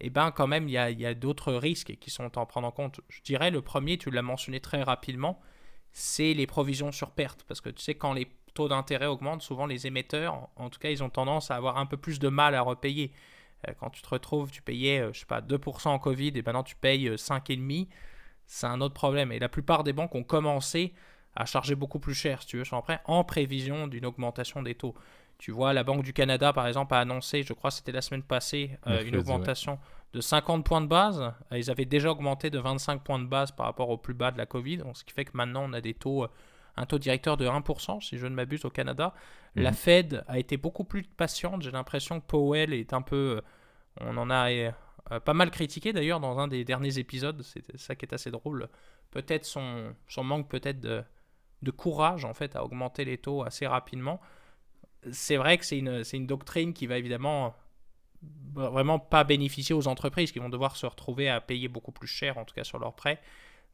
Eh 0.00 0.10
bien 0.10 0.30
quand 0.30 0.46
même, 0.46 0.68
il 0.68 0.72
y 0.72 1.06
a, 1.06 1.14
d'autres 1.14 1.52
risques 1.52 1.96
qui 1.98 2.10
sont 2.10 2.36
à 2.38 2.46
prendre 2.46 2.68
en 2.68 2.70
compte. 2.70 3.00
Je 3.08 3.20
dirais 3.22 3.50
le 3.50 3.62
premier, 3.62 3.98
tu 3.98 4.10
l'as 4.10 4.22
mentionné 4.22 4.60
très 4.60 4.82
rapidement, 4.82 5.40
c'est 5.92 6.34
les 6.34 6.46
provisions 6.46 6.92
sur 6.92 7.10
perte. 7.10 7.44
Parce 7.48 7.60
que 7.60 7.70
tu 7.70 7.82
sais, 7.82 7.94
quand 7.94 8.12
les 8.12 8.28
taux 8.54 8.68
d'intérêt 8.68 9.06
augmentent, 9.06 9.42
souvent 9.42 9.66
les 9.66 9.86
émetteurs, 9.86 10.48
en 10.56 10.70
tout 10.70 10.78
cas, 10.78 10.90
ils 10.90 11.02
ont 11.02 11.10
tendance 11.10 11.50
à 11.50 11.56
avoir 11.56 11.78
un 11.78 11.86
peu 11.86 11.96
plus 11.96 12.18
de 12.18 12.28
mal 12.28 12.54
à 12.54 12.60
repayer. 12.60 13.12
Euh, 13.66 13.72
quand 13.80 13.90
tu 13.90 14.02
te 14.02 14.08
retrouves, 14.08 14.50
tu 14.50 14.62
payais, 14.62 15.00
euh, 15.00 15.12
je 15.12 15.20
sais 15.20 15.26
pas, 15.26 15.40
2% 15.40 15.88
en 15.88 15.98
Covid 15.98 16.32
et 16.34 16.42
maintenant 16.42 16.62
tu 16.62 16.76
payes 16.76 17.08
5,5% 17.08 17.88
c'est 18.48 18.66
un 18.66 18.80
autre 18.80 18.94
problème. 18.94 19.30
Et 19.30 19.38
la 19.38 19.48
plupart 19.48 19.84
des 19.84 19.92
banques 19.92 20.14
ont 20.14 20.24
commencé 20.24 20.94
à 21.36 21.44
charger 21.44 21.76
beaucoup 21.76 22.00
plus 22.00 22.14
cher, 22.14 22.42
si 22.42 22.48
tu 22.48 22.56
veux, 22.58 22.64
en 23.04 23.22
prévision 23.22 23.86
d'une 23.86 24.06
augmentation 24.06 24.62
des 24.62 24.74
taux. 24.74 24.94
Tu 25.38 25.52
vois, 25.52 25.72
la 25.72 25.84
Banque 25.84 26.02
du 26.02 26.12
Canada, 26.12 26.52
par 26.52 26.66
exemple, 26.66 26.94
a 26.94 26.98
annoncé, 26.98 27.42
je 27.42 27.52
crois 27.52 27.70
que 27.70 27.76
c'était 27.76 27.92
la 27.92 28.02
semaine 28.02 28.24
passée, 28.24 28.78
euh, 28.86 29.04
une 29.04 29.16
augmentation 29.16 29.78
de 30.12 30.20
50 30.20 30.64
points 30.64 30.80
de 30.80 30.86
base. 30.86 31.32
Ils 31.52 31.70
avaient 31.70 31.84
déjà 31.84 32.10
augmenté 32.10 32.50
de 32.50 32.58
25 32.58 33.02
points 33.02 33.18
de 33.18 33.26
base 33.26 33.52
par 33.52 33.66
rapport 33.66 33.90
au 33.90 33.98
plus 33.98 34.14
bas 34.14 34.30
de 34.30 34.38
la 34.38 34.46
Covid, 34.46 34.82
ce 34.94 35.04
qui 35.04 35.12
fait 35.12 35.24
que 35.24 35.36
maintenant 35.36 35.64
on 35.68 35.72
a 35.72 35.80
des 35.80 35.94
taux, 35.94 36.24
euh, 36.24 36.28
un 36.76 36.86
taux 36.86 36.98
directeur 36.98 37.36
de 37.36 37.46
1%, 37.46 38.00
si 38.00 38.18
je 38.18 38.26
ne 38.26 38.34
m'abuse, 38.34 38.64
au 38.64 38.70
Canada. 38.70 39.14
La 39.54 39.70
mhm. 39.70 39.76
Fed 39.76 40.24
a 40.28 40.38
été 40.38 40.56
beaucoup 40.56 40.84
plus 40.84 41.02
patiente. 41.02 41.62
J'ai 41.62 41.70
l'impression 41.70 42.20
que 42.20 42.26
Powell 42.26 42.72
est 42.72 42.92
un 42.92 43.02
peu... 43.02 43.38
Euh, 43.38 43.40
on 44.00 44.16
en 44.16 44.30
a 44.30 44.50
euh, 44.50 44.70
pas 45.20 45.34
mal 45.34 45.50
critiqué 45.50 45.92
d'ailleurs 45.92 46.20
dans 46.20 46.38
un 46.38 46.48
des 46.48 46.64
derniers 46.64 46.98
épisodes, 46.98 47.42
c'est 47.42 47.76
ça 47.76 47.94
qui 47.94 48.04
est 48.04 48.14
assez 48.14 48.30
drôle. 48.30 48.68
Peut-être 49.10 49.44
son, 49.44 49.94
son 50.06 50.22
manque 50.22 50.48
peut-être 50.48 50.80
de, 50.80 51.02
de, 51.62 51.70
courage 51.70 52.24
en 52.24 52.34
fait 52.34 52.54
à 52.56 52.64
augmenter 52.64 53.04
les 53.04 53.18
taux 53.18 53.42
assez 53.42 53.66
rapidement. 53.66 54.20
C'est 55.12 55.36
vrai 55.36 55.58
que 55.58 55.64
c'est 55.64 55.78
une, 55.78 56.02
une, 56.12 56.26
doctrine 56.26 56.72
qui 56.72 56.86
va 56.86 56.98
évidemment 56.98 57.54
vraiment 58.54 58.98
pas 58.98 59.24
bénéficier 59.24 59.74
aux 59.74 59.86
entreprises 59.86 60.32
qui 60.32 60.38
vont 60.38 60.48
devoir 60.48 60.76
se 60.76 60.86
retrouver 60.86 61.28
à 61.28 61.40
payer 61.40 61.68
beaucoup 61.68 61.92
plus 61.92 62.08
cher 62.08 62.36
en 62.38 62.44
tout 62.44 62.54
cas 62.54 62.64
sur 62.64 62.78
leurs 62.78 62.94
prêts. 62.94 63.20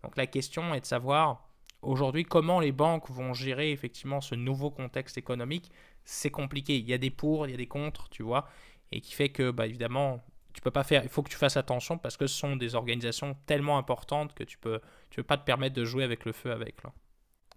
Donc 0.02 0.16
la 0.16 0.26
question 0.26 0.74
est 0.74 0.80
de 0.80 0.86
savoir 0.86 1.48
aujourd'hui 1.80 2.24
comment 2.24 2.60
les 2.60 2.72
banques 2.72 3.10
vont 3.10 3.32
gérer 3.32 3.72
effectivement 3.72 4.20
ce 4.20 4.34
nouveau 4.34 4.70
contexte 4.70 5.16
économique. 5.16 5.70
C'est 6.04 6.30
compliqué, 6.30 6.76
il 6.76 6.88
y 6.88 6.92
a 6.92 6.98
des 6.98 7.10
pour, 7.10 7.46
il 7.46 7.52
y 7.52 7.54
a 7.54 7.56
des 7.56 7.66
contre, 7.66 8.08
tu 8.10 8.22
vois, 8.22 8.48
et 8.92 9.00
qui 9.00 9.14
fait 9.14 9.30
que 9.30 9.50
bah, 9.50 9.66
évidemment 9.66 10.22
tu 10.52 10.60
peux 10.60 10.70
pas 10.70 10.84
faire, 10.84 11.02
il 11.02 11.08
faut 11.08 11.22
que 11.22 11.30
tu 11.30 11.36
fasses 11.36 11.56
attention 11.56 11.98
parce 11.98 12.16
que 12.16 12.26
ce 12.26 12.38
sont 12.38 12.54
des 12.56 12.76
organisations 12.76 13.36
tellement 13.44 13.76
importantes 13.76 14.34
que 14.34 14.44
tu 14.44 14.56
peux, 14.56 14.80
tu 15.10 15.16
peux 15.16 15.26
pas 15.26 15.36
te 15.36 15.44
permettre 15.44 15.74
de 15.74 15.84
jouer 15.84 16.04
avec 16.04 16.24
le 16.24 16.32
feu 16.32 16.52
avec. 16.52 16.82
Là. 16.84 16.92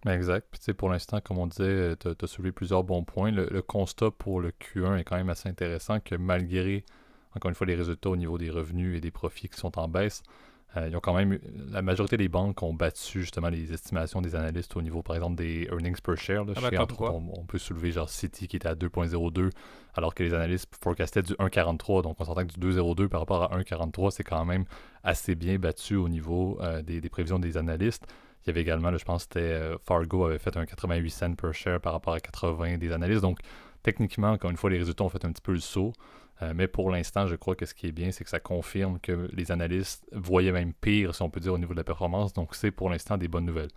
Ben, 0.04 0.12
exact. 0.12 0.46
Puis, 0.50 0.74
pour 0.74 0.90
l'instant, 0.90 1.20
comme 1.20 1.38
on 1.38 1.46
disait, 1.46 1.96
tu 1.96 2.08
as, 2.08 2.26
soulevé 2.26 2.52
plusieurs 2.52 2.84
bons 2.84 3.04
points. 3.04 3.32
Le, 3.32 3.62
constat 3.62 4.10
pour 4.10 4.40
le 4.40 4.50
Q1 4.50 4.98
est 4.98 5.04
quand 5.04 5.16
même 5.16 5.30
assez 5.30 5.48
intéressant 5.48 5.98
que 6.00 6.14
malgré, 6.14 6.84
encore 7.34 7.48
une 7.48 7.54
fois, 7.54 7.66
les 7.66 7.74
résultats 7.74 8.10
au 8.10 8.16
niveau 8.16 8.38
des 8.38 8.50
revenus 8.50 8.96
et 8.96 9.00
des 9.00 9.10
profits 9.10 9.48
qui 9.48 9.58
sont 9.58 9.78
en 9.78 9.88
baisse, 9.88 10.22
ils 10.76 10.94
ont 10.96 11.00
quand 11.00 11.14
même, 11.14 11.38
la 11.70 11.82
majorité 11.82 12.16
des 12.16 12.28
banques 12.28 12.62
ont 12.62 12.74
battu 12.74 13.20
justement 13.20 13.48
les 13.48 13.72
estimations 13.72 14.20
des 14.20 14.36
analystes 14.36 14.76
au 14.76 14.82
niveau, 14.82 15.02
par 15.02 15.16
exemple, 15.16 15.36
des 15.36 15.66
earnings 15.72 16.00
per 16.00 16.16
share. 16.16 16.44
Là, 16.44 16.52
ah 16.56 16.86
on, 17.00 17.44
peut 17.46 17.58
soulever 17.58 17.90
genre 17.90 18.08
City 18.08 18.46
qui 18.46 18.56
était 18.56 18.68
à 18.68 18.74
2.02, 18.74 19.50
alors 19.94 20.14
que 20.14 20.22
les 20.22 20.34
analystes 20.34 20.68
forecastaient 20.80 21.22
du 21.22 21.32
1.43. 21.34 22.02
Donc 22.02 22.20
on 22.20 22.24
s'entend 22.24 22.46
que 22.46 22.52
du 22.52 22.74
2.02 22.74 23.08
par 23.08 23.20
rapport 23.20 23.42
à 23.44 23.58
1.43, 23.58 24.10
c'est 24.10 24.24
quand 24.24 24.44
même 24.44 24.66
assez 25.02 25.34
bien 25.34 25.58
battu 25.58 25.96
au 25.96 26.08
niveau 26.08 26.60
des, 26.84 27.00
des, 27.00 27.08
prévisions 27.08 27.38
des 27.38 27.56
analystes. 27.56 28.06
Il 28.44 28.48
y 28.48 28.50
avait 28.50 28.62
également, 28.62 28.96
je 28.96 29.04
pense 29.04 29.22
c'était 29.22 29.60
Fargo 29.84 30.26
avait 30.26 30.38
fait 30.38 30.56
un 30.56 30.64
88 30.64 31.10
cents 31.10 31.34
per 31.34 31.52
share 31.52 31.80
par 31.80 31.92
rapport 31.92 32.14
à 32.14 32.20
80 32.20 32.78
des 32.78 32.92
analystes. 32.92 33.22
Donc 33.22 33.40
techniquement, 33.82 34.30
encore 34.30 34.50
une 34.50 34.56
fois, 34.56 34.70
les 34.70 34.78
résultats 34.78 35.04
ont 35.04 35.08
fait 35.08 35.24
un 35.24 35.32
petit 35.32 35.42
peu 35.42 35.52
le 35.52 35.60
saut. 35.60 35.92
Euh, 36.42 36.52
mais 36.54 36.68
pour 36.68 36.90
l'instant, 36.90 37.26
je 37.26 37.34
crois 37.34 37.56
que 37.56 37.66
ce 37.66 37.74
qui 37.74 37.86
est 37.88 37.92
bien, 37.92 38.12
c'est 38.12 38.24
que 38.24 38.30
ça 38.30 38.40
confirme 38.40 39.00
que 39.00 39.28
les 39.32 39.50
analystes 39.50 40.06
voyaient 40.12 40.52
même 40.52 40.72
pire, 40.72 41.14
si 41.14 41.22
on 41.22 41.30
peut 41.30 41.40
dire, 41.40 41.52
au 41.52 41.58
niveau 41.58 41.72
de 41.72 41.78
la 41.78 41.84
performance. 41.84 42.32
Donc, 42.32 42.54
c'est 42.54 42.70
pour 42.70 42.90
l'instant 42.90 43.16
des 43.16 43.28
bonnes 43.28 43.46
nouvelles. 43.46 43.70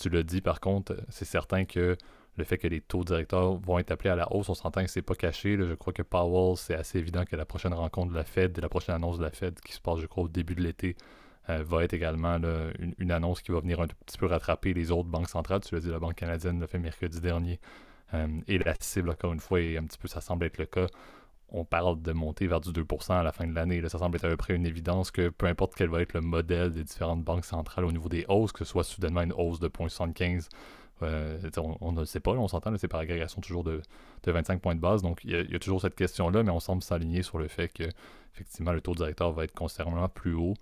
Tu 0.00 0.08
l'as 0.10 0.22
dit, 0.22 0.40
par 0.40 0.60
contre, 0.60 0.96
c'est 1.08 1.24
certain 1.24 1.64
que 1.64 1.96
le 2.36 2.44
fait 2.44 2.58
que 2.58 2.66
les 2.66 2.80
taux 2.80 3.04
directeurs 3.04 3.56
vont 3.58 3.78
être 3.78 3.92
appelés 3.92 4.10
à 4.10 4.16
la 4.16 4.32
hausse, 4.32 4.48
on 4.48 4.54
s'entend 4.54 4.82
que 4.82 4.90
c'est 4.90 5.02
pas 5.02 5.14
caché. 5.14 5.56
Je 5.56 5.74
crois 5.74 5.92
que 5.92 6.02
Powell, 6.02 6.56
c'est 6.56 6.74
assez 6.74 6.98
évident 6.98 7.24
que 7.24 7.36
la 7.36 7.44
prochaine 7.44 7.74
rencontre 7.74 8.10
de 8.10 8.16
la 8.16 8.24
Fed, 8.24 8.58
la 8.60 8.68
prochaine 8.68 8.96
annonce 8.96 9.18
de 9.18 9.24
la 9.24 9.30
Fed 9.30 9.60
qui 9.60 9.72
se 9.72 9.80
passe, 9.80 9.98
je 9.98 10.06
crois, 10.06 10.24
au 10.24 10.28
début 10.28 10.54
de 10.54 10.62
l'été, 10.62 10.96
euh, 11.48 11.62
va 11.64 11.84
être 11.84 11.92
également 11.92 12.38
une, 12.98 13.12
annonce 13.12 13.42
qui 13.42 13.52
va 13.52 13.60
venir 13.60 13.80
un 13.80 13.86
petit 13.86 14.18
peu 14.18 14.26
rattraper 14.26 14.74
les 14.74 14.90
autres 14.90 15.08
banques 15.08 15.28
centrales. 15.28 15.60
Tu 15.60 15.74
l'as 15.74 15.80
dit, 15.80 15.90
la 15.90 15.98
Banque 15.98 16.16
canadienne 16.16 16.60
l'a 16.60 16.66
fait 16.66 16.78
mercredi 16.78 17.20
dernier. 17.20 17.60
Euh, 18.14 18.28
et 18.48 18.58
la 18.58 18.74
cible, 18.80 19.10
encore 19.10 19.32
une 19.32 19.40
fois, 19.40 19.60
et 19.60 19.76
un 19.76 19.84
petit 19.84 19.98
peu, 19.98 20.08
ça 20.08 20.20
semble 20.20 20.46
être 20.46 20.58
le 20.58 20.66
cas 20.66 20.86
on 21.50 21.64
parle 21.64 22.02
de 22.02 22.12
monter 22.12 22.48
vers 22.48 22.60
du 22.60 22.70
2% 22.70 23.12
à 23.12 23.22
la 23.22 23.30
fin 23.30 23.46
de 23.46 23.54
l'année. 23.54 23.80
Ça 23.88 23.98
semble 23.98 24.16
être 24.16 24.24
à 24.24 24.28
peu 24.28 24.36
près 24.36 24.56
une 24.56 24.66
évidence 24.66 25.12
que 25.12 25.28
peu 25.28 25.46
importe 25.46 25.74
quel 25.76 25.88
va 25.88 26.02
être 26.02 26.12
le 26.12 26.20
modèle 26.20 26.72
des 26.72 26.82
différentes 26.82 27.22
banques 27.22 27.44
centrales 27.44 27.84
au 27.84 27.92
niveau 27.92 28.08
des 28.08 28.24
hausses, 28.28 28.50
que 28.50 28.64
ce 28.64 28.70
soit 28.72 28.82
soudainement 28.82 29.22
une 29.22 29.32
hausse 29.32 29.60
de 29.60 29.68
0.75, 29.68 30.48
euh, 31.02 31.38
on, 31.80 31.92
ne 31.92 32.04
sait 32.04 32.20
pas, 32.20 32.32
on 32.32 32.48
s'entend, 32.48 32.76
c'est 32.76 32.88
par 32.88 33.00
agrégation 33.00 33.40
toujours 33.40 33.64
de, 33.64 33.82
25 34.26 34.60
points 34.60 34.74
de 34.74 34.80
base. 34.80 35.02
Donc 35.02 35.20
il 35.24 35.30
y, 35.30 35.54
a, 35.54 35.58
toujours 35.58 35.80
cette 35.80 35.94
question-là, 35.94 36.42
mais 36.42 36.50
on 36.50 36.60
semble 36.60 36.82
s'aligner 36.82 37.22
sur 37.22 37.38
le 37.38 37.48
fait 37.48 37.68
que 37.68 37.84
effectivement 38.34 38.72
le 38.72 38.80
taux 38.80 38.94
directeur 38.94 39.32
va 39.32 39.44
être 39.44 39.54
considérablement 39.54 40.08
plus 40.08 40.34
haut. 40.34 40.54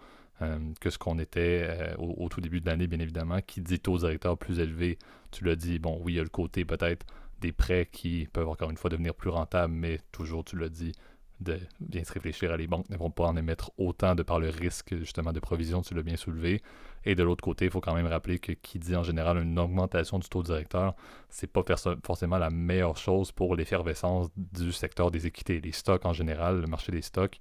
Euh, 0.42 0.58
que 0.80 0.90
ce 0.90 0.98
qu'on 0.98 1.18
était 1.18 1.66
euh, 1.68 1.94
au, 1.98 2.28
tout 2.28 2.40
début 2.40 2.60
de 2.60 2.66
l'année, 2.66 2.86
bien 2.86 2.98
évidemment. 2.98 3.40
Qui 3.46 3.60
dit 3.60 3.78
taux 3.78 3.98
directeur 3.98 4.36
plus 4.36 4.58
élevé, 4.58 4.98
tu 5.30 5.44
l'as 5.44 5.56
dit, 5.56 5.78
bon, 5.78 6.00
oui, 6.02 6.14
il 6.14 6.16
y 6.16 6.20
a 6.20 6.22
le 6.22 6.28
côté 6.28 6.64
peut-être 6.64 7.06
des 7.40 7.52
prêts 7.52 7.88
qui 7.90 8.28
peuvent 8.32 8.48
encore 8.48 8.70
une 8.70 8.76
fois 8.76 8.90
devenir 8.90 9.14
plus 9.14 9.30
rentables, 9.30 9.72
mais 9.72 10.00
toujours, 10.10 10.44
tu 10.44 10.56
l'as 10.56 10.68
dit, 10.68 10.92
de 11.40 11.58
bien 11.80 12.04
se 12.04 12.12
réfléchir 12.12 12.52
à 12.52 12.56
les 12.56 12.66
banques 12.66 12.88
ne 12.88 12.96
vont 12.96 13.10
pas 13.10 13.24
en 13.24 13.36
émettre 13.36 13.72
autant 13.76 14.14
de 14.14 14.22
par 14.22 14.38
le 14.38 14.48
risque 14.48 14.96
justement 14.98 15.32
de 15.32 15.40
provision, 15.40 15.82
tu 15.82 15.94
l'as 15.94 16.02
bien 16.02 16.16
soulevé. 16.16 16.62
Et 17.04 17.16
de 17.16 17.22
l'autre 17.24 17.42
côté, 17.42 17.64
il 17.64 17.70
faut 17.70 17.80
quand 17.80 17.94
même 17.94 18.06
rappeler 18.06 18.38
que 18.38 18.52
qui 18.52 18.78
dit 18.78 18.94
en 18.94 19.02
général 19.02 19.38
une 19.42 19.58
augmentation 19.58 20.20
du 20.20 20.28
taux 20.28 20.44
directeur, 20.44 20.94
c'est 21.28 21.48
pas 21.48 21.64
forcément 22.04 22.38
la 22.38 22.50
meilleure 22.50 22.96
chose 22.96 23.32
pour 23.32 23.56
l'effervescence 23.56 24.28
du 24.36 24.72
secteur 24.72 25.10
des 25.10 25.26
équités. 25.26 25.60
Les 25.60 25.72
stocks 25.72 26.04
en 26.04 26.12
général, 26.12 26.60
le 26.60 26.66
marché 26.68 26.92
des 26.92 27.02
stocks, 27.02 27.40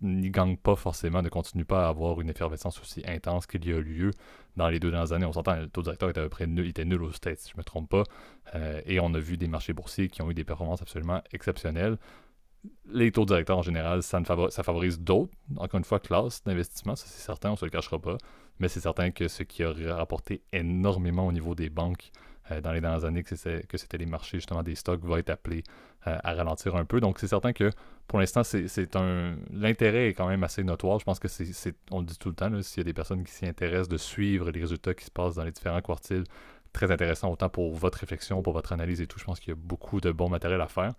n'y 0.00 0.30
gagne 0.30 0.56
pas 0.56 0.76
forcément, 0.76 1.22
ne 1.22 1.28
continue 1.28 1.64
pas 1.64 1.86
à 1.86 1.88
avoir 1.88 2.20
une 2.20 2.30
effervescence 2.30 2.80
aussi 2.80 3.02
intense 3.06 3.46
qu'il 3.46 3.66
y 3.66 3.72
a 3.72 3.80
lieu 3.80 4.10
dans 4.56 4.68
les 4.68 4.80
deux 4.80 4.90
dernières 4.90 5.12
années. 5.12 5.26
On 5.26 5.32
s'entend, 5.32 5.56
le 5.56 5.68
taux 5.68 5.82
directeur 5.82 6.10
était 6.10 6.20
à 6.20 6.24
peu 6.24 6.28
près 6.28 6.46
nul, 6.46 6.66
il 6.66 6.70
était 6.70 6.84
aux 6.94 7.12
States, 7.12 7.38
si 7.38 7.50
je 7.50 7.54
ne 7.54 7.58
me 7.58 7.64
trompe 7.64 7.90
pas. 7.90 8.04
Euh, 8.54 8.80
et 8.86 9.00
on 9.00 9.12
a 9.14 9.18
vu 9.18 9.36
des 9.36 9.48
marchés 9.48 9.72
boursiers 9.72 10.08
qui 10.08 10.22
ont 10.22 10.30
eu 10.30 10.34
des 10.34 10.44
performances 10.44 10.82
absolument 10.82 11.22
exceptionnelles. 11.32 11.98
Les 12.86 13.10
taux 13.10 13.24
directeurs 13.24 13.58
en 13.58 13.62
général, 13.62 14.02
ça, 14.02 14.20
ça 14.50 14.62
favorise 14.62 15.00
d'autres, 15.00 15.32
encore 15.56 15.78
une 15.78 15.84
fois, 15.84 15.98
classes 15.98 16.44
d'investissement, 16.44 16.94
ça 16.94 17.06
c'est 17.08 17.22
certain, 17.22 17.50
on 17.50 17.52
ne 17.52 17.56
se 17.56 17.64
le 17.64 17.70
cachera 17.70 17.98
pas. 17.98 18.16
Mais 18.58 18.68
c'est 18.68 18.80
certain 18.80 19.10
que 19.10 19.26
ce 19.28 19.42
qui 19.42 19.64
a 19.64 19.72
rapporté 19.96 20.42
énormément 20.52 21.26
au 21.26 21.32
niveau 21.32 21.54
des 21.54 21.70
banques 21.70 22.12
euh, 22.50 22.60
dans 22.60 22.72
les 22.72 22.80
dernières 22.80 23.04
années, 23.04 23.22
que 23.22 23.36
c'était 23.36 23.98
les 23.98 24.06
marchés 24.06 24.38
justement 24.38 24.62
des 24.62 24.74
stocks, 24.74 25.04
va 25.04 25.18
être 25.18 25.30
appelé 25.30 25.64
euh, 26.06 26.16
à 26.22 26.34
ralentir 26.34 26.76
un 26.76 26.84
peu. 26.84 27.00
Donc 27.00 27.18
c'est 27.18 27.28
certain 27.28 27.52
que 27.52 27.70
pour 28.06 28.18
l'instant, 28.18 28.42
c'est 28.44 28.96
un 28.96 29.36
l'intérêt 29.50 30.08
est 30.08 30.14
quand 30.14 30.28
même 30.28 30.44
assez 30.44 30.62
notoire. 30.62 30.98
Je 30.98 31.04
pense 31.04 31.18
que 31.18 31.28
c'est, 31.28 31.74
on 31.90 32.00
le 32.00 32.06
dit 32.06 32.18
tout 32.18 32.28
le 32.28 32.34
temps, 32.34 32.50
s'il 32.62 32.78
y 32.78 32.80
a 32.82 32.84
des 32.84 32.92
personnes 32.92 33.24
qui 33.24 33.32
s'y 33.32 33.46
intéressent 33.46 33.88
de 33.88 33.96
suivre 33.96 34.50
les 34.50 34.60
résultats 34.60 34.94
qui 34.94 35.04
se 35.04 35.10
passent 35.10 35.36
dans 35.36 35.44
les 35.44 35.52
différents 35.52 35.80
quartiles, 35.80 36.24
très 36.72 36.90
intéressant 36.90 37.30
autant 37.30 37.48
pour 37.48 37.74
votre 37.74 37.98
réflexion, 37.98 38.42
pour 38.42 38.52
votre 38.52 38.72
analyse 38.72 39.00
et 39.00 39.06
tout. 39.06 39.18
Je 39.18 39.24
pense 39.24 39.40
qu'il 39.40 39.50
y 39.50 39.52
a 39.52 39.58
beaucoup 39.58 40.00
de 40.00 40.12
bon 40.12 40.28
matériel 40.28 40.60
à 40.60 40.68
faire. 40.68 40.92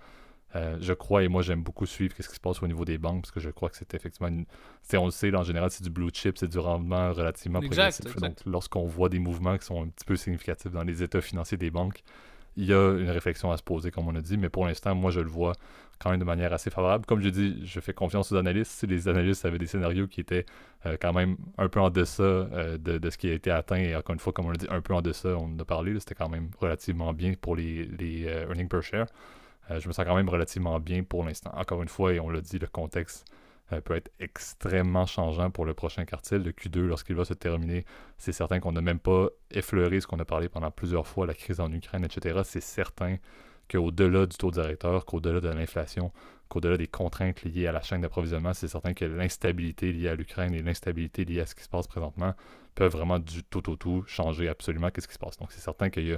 Euh, 0.55 0.77
je 0.79 0.93
crois 0.93 1.23
et 1.23 1.27
moi 1.27 1.41
j'aime 1.41 1.63
beaucoup 1.63 1.87
suivre 1.87 2.13
ce 2.19 2.27
qui 2.27 2.35
se 2.35 2.39
passe 2.39 2.61
au 2.61 2.67
niveau 2.67 2.85
des 2.85 2.99
banques 2.99 3.23
parce 3.23 3.31
que 3.31 3.39
je 3.39 3.49
crois 3.49 3.69
que 3.69 3.77
c'est 3.77 3.91
effectivement 3.95 4.27
une... 4.27 4.45
on 4.93 5.05
le 5.05 5.11
sait 5.11 5.35
en 5.35 5.41
général 5.41 5.71
c'est 5.71 5.83
du 5.83 5.89
blue 5.89 6.11
chip 6.13 6.37
c'est 6.37 6.47
du 6.47 6.59
rendement 6.59 7.11
relativement 7.11 7.59
progressif 7.59 8.15
donc 8.17 8.37
lorsqu'on 8.45 8.85
voit 8.85 9.09
des 9.09 9.17
mouvements 9.17 9.57
qui 9.57 9.65
sont 9.65 9.81
un 9.81 9.87
petit 9.87 10.05
peu 10.05 10.15
significatifs 10.15 10.71
dans 10.71 10.83
les 10.83 11.01
états 11.01 11.21
financiers 11.21 11.57
des 11.57 11.71
banques 11.71 12.03
il 12.57 12.65
y 12.65 12.73
a 12.73 12.91
une 12.97 13.09
réflexion 13.09 13.51
à 13.51 13.57
se 13.57 13.63
poser 13.63 13.91
comme 13.91 14.07
on 14.07 14.15
a 14.15 14.21
dit 14.21 14.37
mais 14.37 14.49
pour 14.49 14.65
l'instant 14.65 14.95
moi 14.95 15.11
je 15.11 15.19
le 15.19 15.29
vois 15.29 15.53
quand 15.99 16.09
même 16.09 16.19
de 16.19 16.25
manière 16.25 16.53
assez 16.53 16.69
favorable. 16.69 17.05
Comme 17.05 17.21
je 17.21 17.29
dis 17.29 17.61
je 17.65 17.79
fais 17.79 17.93
confiance 17.93 18.31
aux 18.31 18.35
analystes. 18.35 18.71
Si 18.71 18.87
les 18.87 19.07
analystes 19.07 19.45
avaient 19.45 19.59
des 19.59 19.67
scénarios 19.67 20.07
qui 20.07 20.21
étaient 20.21 20.45
euh, 20.85 20.97
quand 20.99 21.13
même 21.13 21.37
un 21.57 21.69
peu 21.69 21.79
en 21.79 21.89
deçà 21.89 22.23
euh, 22.23 22.77
de, 22.77 23.09
ce 23.09 23.17
qui 23.17 23.29
a 23.29 23.33
été 23.33 23.51
atteint 23.51 23.77
et 23.77 23.95
encore 23.95 24.13
une 24.13 24.19
fois 24.19 24.33
comme 24.33 24.47
on 24.47 24.51
l'a 24.51 24.57
dit 24.57 24.67
un 24.69 24.81
peu 24.81 24.93
en 24.93 25.01
deçà 25.01 25.29
on 25.29 25.45
en 25.45 25.59
a 25.59 25.65
parlé 25.65 25.97
c'était 25.99 26.15
quand 26.15 26.29
même 26.29 26.49
relativement 26.59 27.13
bien 27.13 27.33
pour 27.39 27.55
les, 27.55 27.85
les 27.85 28.23
earnings 28.23 28.67
per 28.67 28.81
share. 28.81 29.07
Euh, 29.71 29.79
je 29.79 29.87
me 29.87 29.93
sens 29.93 30.05
quand 30.05 30.15
même 30.15 30.29
relativement 30.29 30.79
bien 30.79 31.03
pour 31.03 31.23
l'instant. 31.23 31.51
Encore 31.55 31.81
une 31.81 31.89
fois, 31.89 32.13
et 32.13 32.19
on 32.19 32.29
l'a 32.29 32.41
dit, 32.41 32.59
le 32.59 32.67
contexte 32.67 33.25
euh, 33.29 33.35
peut 33.85 33.95
être 33.95 34.11
extrêmement 34.19 35.05
changeant 35.05 35.49
pour 35.49 35.65
le 35.65 35.73
prochain 35.73 36.05
quartier. 36.05 36.37
Le 36.37 36.51
Q2, 36.51 36.81
lorsqu'il 36.81 37.15
va 37.15 37.25
se 37.25 37.33
terminer, 37.33 37.85
c'est 38.17 38.31
certain 38.31 38.59
qu'on 38.59 38.71
n'a 38.71 38.81
même 38.81 38.99
pas 38.99 39.29
effleuré 39.51 39.99
ce 39.99 40.07
qu'on 40.07 40.19
a 40.19 40.25
parlé 40.25 40.49
pendant 40.49 40.71
plusieurs 40.71 41.07
fois, 41.07 41.25
la 41.25 41.33
crise 41.33 41.59
en 41.59 41.71
Ukraine, 41.71 42.05
etc. 42.05 42.41
C'est 42.43 42.61
certain 42.61 43.17
qu'au-delà 43.71 44.25
du 44.25 44.37
taux 44.37 44.51
directeur, 44.51 45.05
qu'au-delà 45.05 45.39
de 45.39 45.49
l'inflation, 45.49 46.11
qu'au-delà 46.49 46.77
des 46.77 46.87
contraintes 46.87 47.43
liées 47.43 47.67
à 47.67 47.71
la 47.71 47.81
chaîne 47.81 48.01
d'approvisionnement, 48.01 48.53
c'est 48.53 48.67
certain 48.67 48.93
que 48.93 49.05
l'instabilité 49.05 49.91
liée 49.91 50.09
à 50.09 50.15
l'Ukraine 50.15 50.53
et 50.53 50.61
l'instabilité 50.61 51.25
liée 51.25 51.41
à 51.41 51.45
ce 51.45 51.55
qui 51.55 51.63
se 51.63 51.69
passe 51.69 51.87
présentement 51.87 52.33
peuvent 52.75 52.91
vraiment 52.91 53.19
du 53.19 53.43
tout 53.43 53.69
au 53.69 53.75
tout 53.75 54.03
changer 54.07 54.49
absolument 54.49 54.89
qu'est-ce 54.89 55.07
qui 55.07 55.13
se 55.13 55.19
passe. 55.19 55.37
Donc 55.37 55.51
c'est 55.51 55.61
certain 55.61 55.89
qu'il 55.89 56.07
y 56.07 56.13
a 56.13 56.17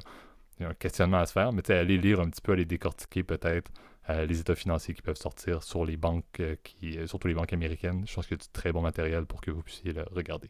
il 0.59 0.63
y 0.63 0.65
a 0.65 0.69
un 0.69 0.73
questionnement 0.73 1.17
à 1.17 1.25
se 1.25 1.33
faire, 1.33 1.51
mais 1.51 1.69
aller 1.71 1.97
lire 1.97 2.19
un 2.19 2.29
petit 2.29 2.41
peu, 2.41 2.53
aller 2.53 2.65
décortiquer 2.65 3.23
peut-être 3.23 3.71
euh, 4.09 4.25
les 4.27 4.39
états 4.39 4.53
financiers 4.53 4.93
qui 4.93 5.01
peuvent 5.01 5.17
sortir 5.17 5.63
sur 5.63 5.83
les 5.83 5.97
banques, 5.97 6.39
euh, 6.39 6.55
qui, 6.63 6.97
euh, 6.97 7.07
surtout 7.07 7.27
les 7.27 7.33
banques 7.33 7.53
américaines. 7.53 8.03
Je 8.07 8.13
pense 8.13 8.31
a 8.31 8.35
du 8.35 8.47
très 8.53 8.71
bon 8.71 8.81
matériel 8.81 9.25
pour 9.25 9.41
que 9.41 9.49
vous 9.49 9.63
puissiez 9.63 9.93
le 9.93 10.05
regarder. 10.11 10.47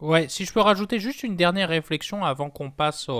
Ouais, 0.00 0.28
si 0.28 0.46
je 0.46 0.52
peux 0.52 0.60
rajouter 0.60 0.98
juste 0.98 1.22
une 1.22 1.36
dernière 1.36 1.68
réflexion 1.68 2.24
avant 2.24 2.48
qu'on 2.48 2.70
passe 2.70 3.10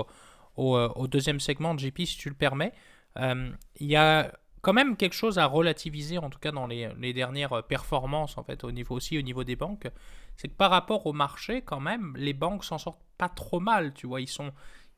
au, 0.57 1.07
deuxième 1.07 1.39
segment 1.39 1.77
JP, 1.77 2.01
si 2.05 2.17
tu 2.17 2.29
le 2.29 2.35
permets. 2.35 2.73
Il 3.17 3.55
y 3.87 3.95
a 3.95 4.31
quand 4.61 4.73
même 4.73 4.97
quelque 4.97 5.13
chose 5.13 5.37
à 5.37 5.45
relativiser, 5.45 6.17
en 6.17 6.29
tout 6.29 6.39
cas 6.39 6.51
dans 6.51 6.65
les, 6.65 6.89
les, 6.99 7.13
dernières 7.13 7.63
performances, 7.63 8.37
en 8.37 8.43
fait, 8.43 8.63
au 8.63 8.71
niveau 8.71 8.95
aussi 8.95 9.17
au 9.17 9.21
niveau 9.21 9.43
des 9.43 9.55
banques. 9.55 9.87
C'est 10.35 10.47
que 10.47 10.53
par 10.55 10.71
rapport 10.71 11.05
au 11.05 11.13
marché, 11.13 11.61
quand 11.61 11.79
même, 11.79 12.13
les 12.17 12.33
banques 12.33 12.65
s'en 12.65 12.77
sortent 12.77 13.03
pas 13.17 13.29
trop 13.29 13.59
mal, 13.59 13.93
tu 13.93 14.07
vois. 14.07 14.19
Ils 14.19 14.27
sont, 14.27 14.51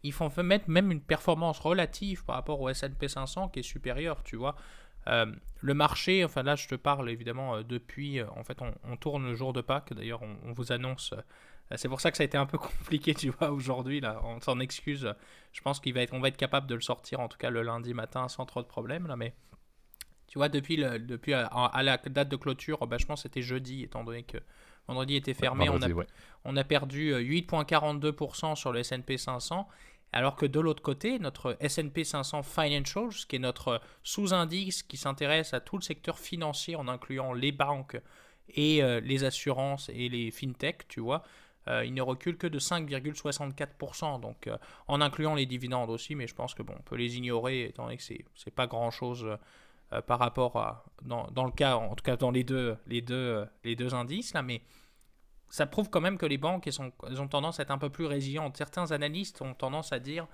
ils 0.07 0.13
font 0.13 0.31
mettre 0.43 0.69
même 0.69 0.91
une 0.91 1.01
performance 1.01 1.59
relative 1.59 2.23
par 2.25 2.35
rapport 2.35 2.61
au 2.61 2.69
S&P 2.69 3.07
500 3.07 3.49
qui 3.49 3.59
est 3.59 3.63
supérieure, 3.63 4.23
tu 4.23 4.35
vois. 4.35 4.55
Euh, 5.07 5.25
le 5.61 5.73
marché, 5.73 6.23
enfin 6.25 6.43
là 6.43 6.55
je 6.55 6.67
te 6.67 6.75
parle 6.75 7.09
évidemment 7.09 7.55
euh, 7.55 7.63
depuis, 7.63 8.19
euh, 8.19 8.25
en 8.35 8.43
fait 8.43 8.59
on, 8.61 8.97
tourne 8.97 9.25
le 9.25 9.35
jour 9.35 9.53
de 9.53 9.61
Pâques, 9.61 9.93
d'ailleurs 9.93 10.21
on, 10.21 10.51
vous 10.51 10.71
annonce, 10.71 11.13
c'est 11.75 11.87
pour 11.87 12.01
ça 12.01 12.11
que 12.11 12.17
ça 12.17 12.23
a 12.23 12.25
été 12.25 12.37
un 12.37 12.45
peu 12.45 12.57
compliqué 12.57 13.13
tu 13.15 13.29
vois 13.29 13.51
aujourd'hui, 13.51 14.01
là. 14.01 14.19
On 14.23 14.39
s'en 14.41 14.59
excuse, 14.59 15.13
je 15.53 15.61
pense 15.61 15.79
qu'on 15.79 15.91
va, 15.91 16.01
être, 16.01 16.15
va 16.15 16.27
être 16.27 16.37
capable 16.37 16.67
de 16.67 16.75
le 16.75 16.81
sortir 16.81 17.19
en 17.21 17.27
tout 17.27 17.37
cas 17.37 17.49
le 17.49 17.61
lundi 17.61 17.93
matin 17.93 18.27
sans 18.27 18.45
trop 18.45 18.61
de 18.61 18.67
problèmes 18.67 19.07
là, 19.07 19.15
mais 19.15 19.33
tu 20.27 20.39
vois 20.39 20.49
depuis, 20.49 20.75
le, 20.75 20.99
depuis 20.99 21.33
à, 21.33 21.81
la 21.83 21.97
date 21.97 22.27
de 22.27 22.35
clôture, 22.35 22.85
bah, 22.85 22.97
je 22.99 23.05
pense 23.05 23.23
que 23.23 23.29
c'était 23.29 23.41
jeudi 23.41 23.83
étant 23.83 24.03
donné 24.03 24.23
que 24.23 24.37
vendredi 24.87 25.15
était 25.15 25.33
fermé, 25.33 25.69
on, 25.69 25.81
a, 25.81 25.87
on 26.43 26.57
a 26.57 26.63
perdu 26.65 27.13
8,42% 27.13 28.55
sur 28.55 28.73
le 28.73 28.79
S&P 28.79 29.17
500 29.17 29.67
alors 30.13 30.35
que 30.35 30.45
de 30.45 30.59
l'autre 30.59 30.81
côté, 30.81 31.19
notre 31.19 31.57
SP 31.59 32.03
500 32.03 32.43
Financials, 32.43 33.25
qui 33.27 33.35
est 33.35 33.39
notre 33.39 33.81
sous-indice 34.03 34.83
qui 34.83 34.97
s'intéresse 34.97 35.53
à 35.53 35.59
tout 35.59 35.77
le 35.77 35.83
secteur 35.83 36.17
financier 36.17 36.75
en 36.75 36.87
incluant 36.87 37.33
les 37.33 37.51
banques 37.51 37.99
et 38.49 38.81
euh, 38.81 38.99
les 39.01 39.23
assurances 39.23 39.89
et 39.89 40.09
les 40.09 40.31
fintech, 40.31 40.87
tu 40.87 41.01
vois, 41.01 41.23
euh, 41.67 41.83
il 41.83 41.93
ne 41.93 42.01
recule 42.01 42.37
que 42.37 42.47
de 42.47 42.59
5,64%. 42.59 44.21
Donc 44.21 44.47
euh, 44.47 44.57
en 44.87 45.01
incluant 45.01 45.35
les 45.35 45.45
dividendes 45.45 45.89
aussi, 45.89 46.15
mais 46.15 46.27
je 46.27 46.35
pense 46.35 46.53
que 46.53 46.63
bon, 46.63 46.73
on 46.79 46.83
peut 46.83 46.95
les 46.95 47.17
ignorer 47.17 47.65
étant 47.65 47.83
donné 47.83 47.97
que 47.97 48.03
c'est, 48.03 48.51
pas 48.55 48.67
grand-chose 48.67 49.37
par 50.05 50.19
rapport 50.19 50.57
à 50.57 50.83
dans, 51.01 51.27
dans, 51.27 51.45
le 51.45 51.51
cas, 51.51 51.75
en 51.77 51.95
tout 51.95 52.03
cas 52.03 52.17
dans 52.17 52.31
les 52.31 52.43
deux, 52.43 52.75
les 52.87 53.01
deux, 53.01 53.45
les 53.63 53.75
deux 53.75 53.93
indices 53.93 54.33
là, 54.33 54.41
mais 54.41 54.61
ça 55.49 55.65
prouve 55.65 55.89
quand 55.89 56.01
même 56.01 56.17
que 56.17 56.25
les 56.25 56.37
banques 56.37 56.67
elles, 56.67 57.21
ont 57.21 57.27
tendance 57.27 57.59
à 57.59 57.63
être 57.63 57.71
un 57.71 57.77
peu 57.77 57.89
plus 57.89 58.05
résilientes. 58.05 58.57
Certains 58.57 58.91
analystes 58.91 59.41
ont 59.41 59.53
tendance 59.53 59.93
à 59.93 59.99
dire 59.99 60.27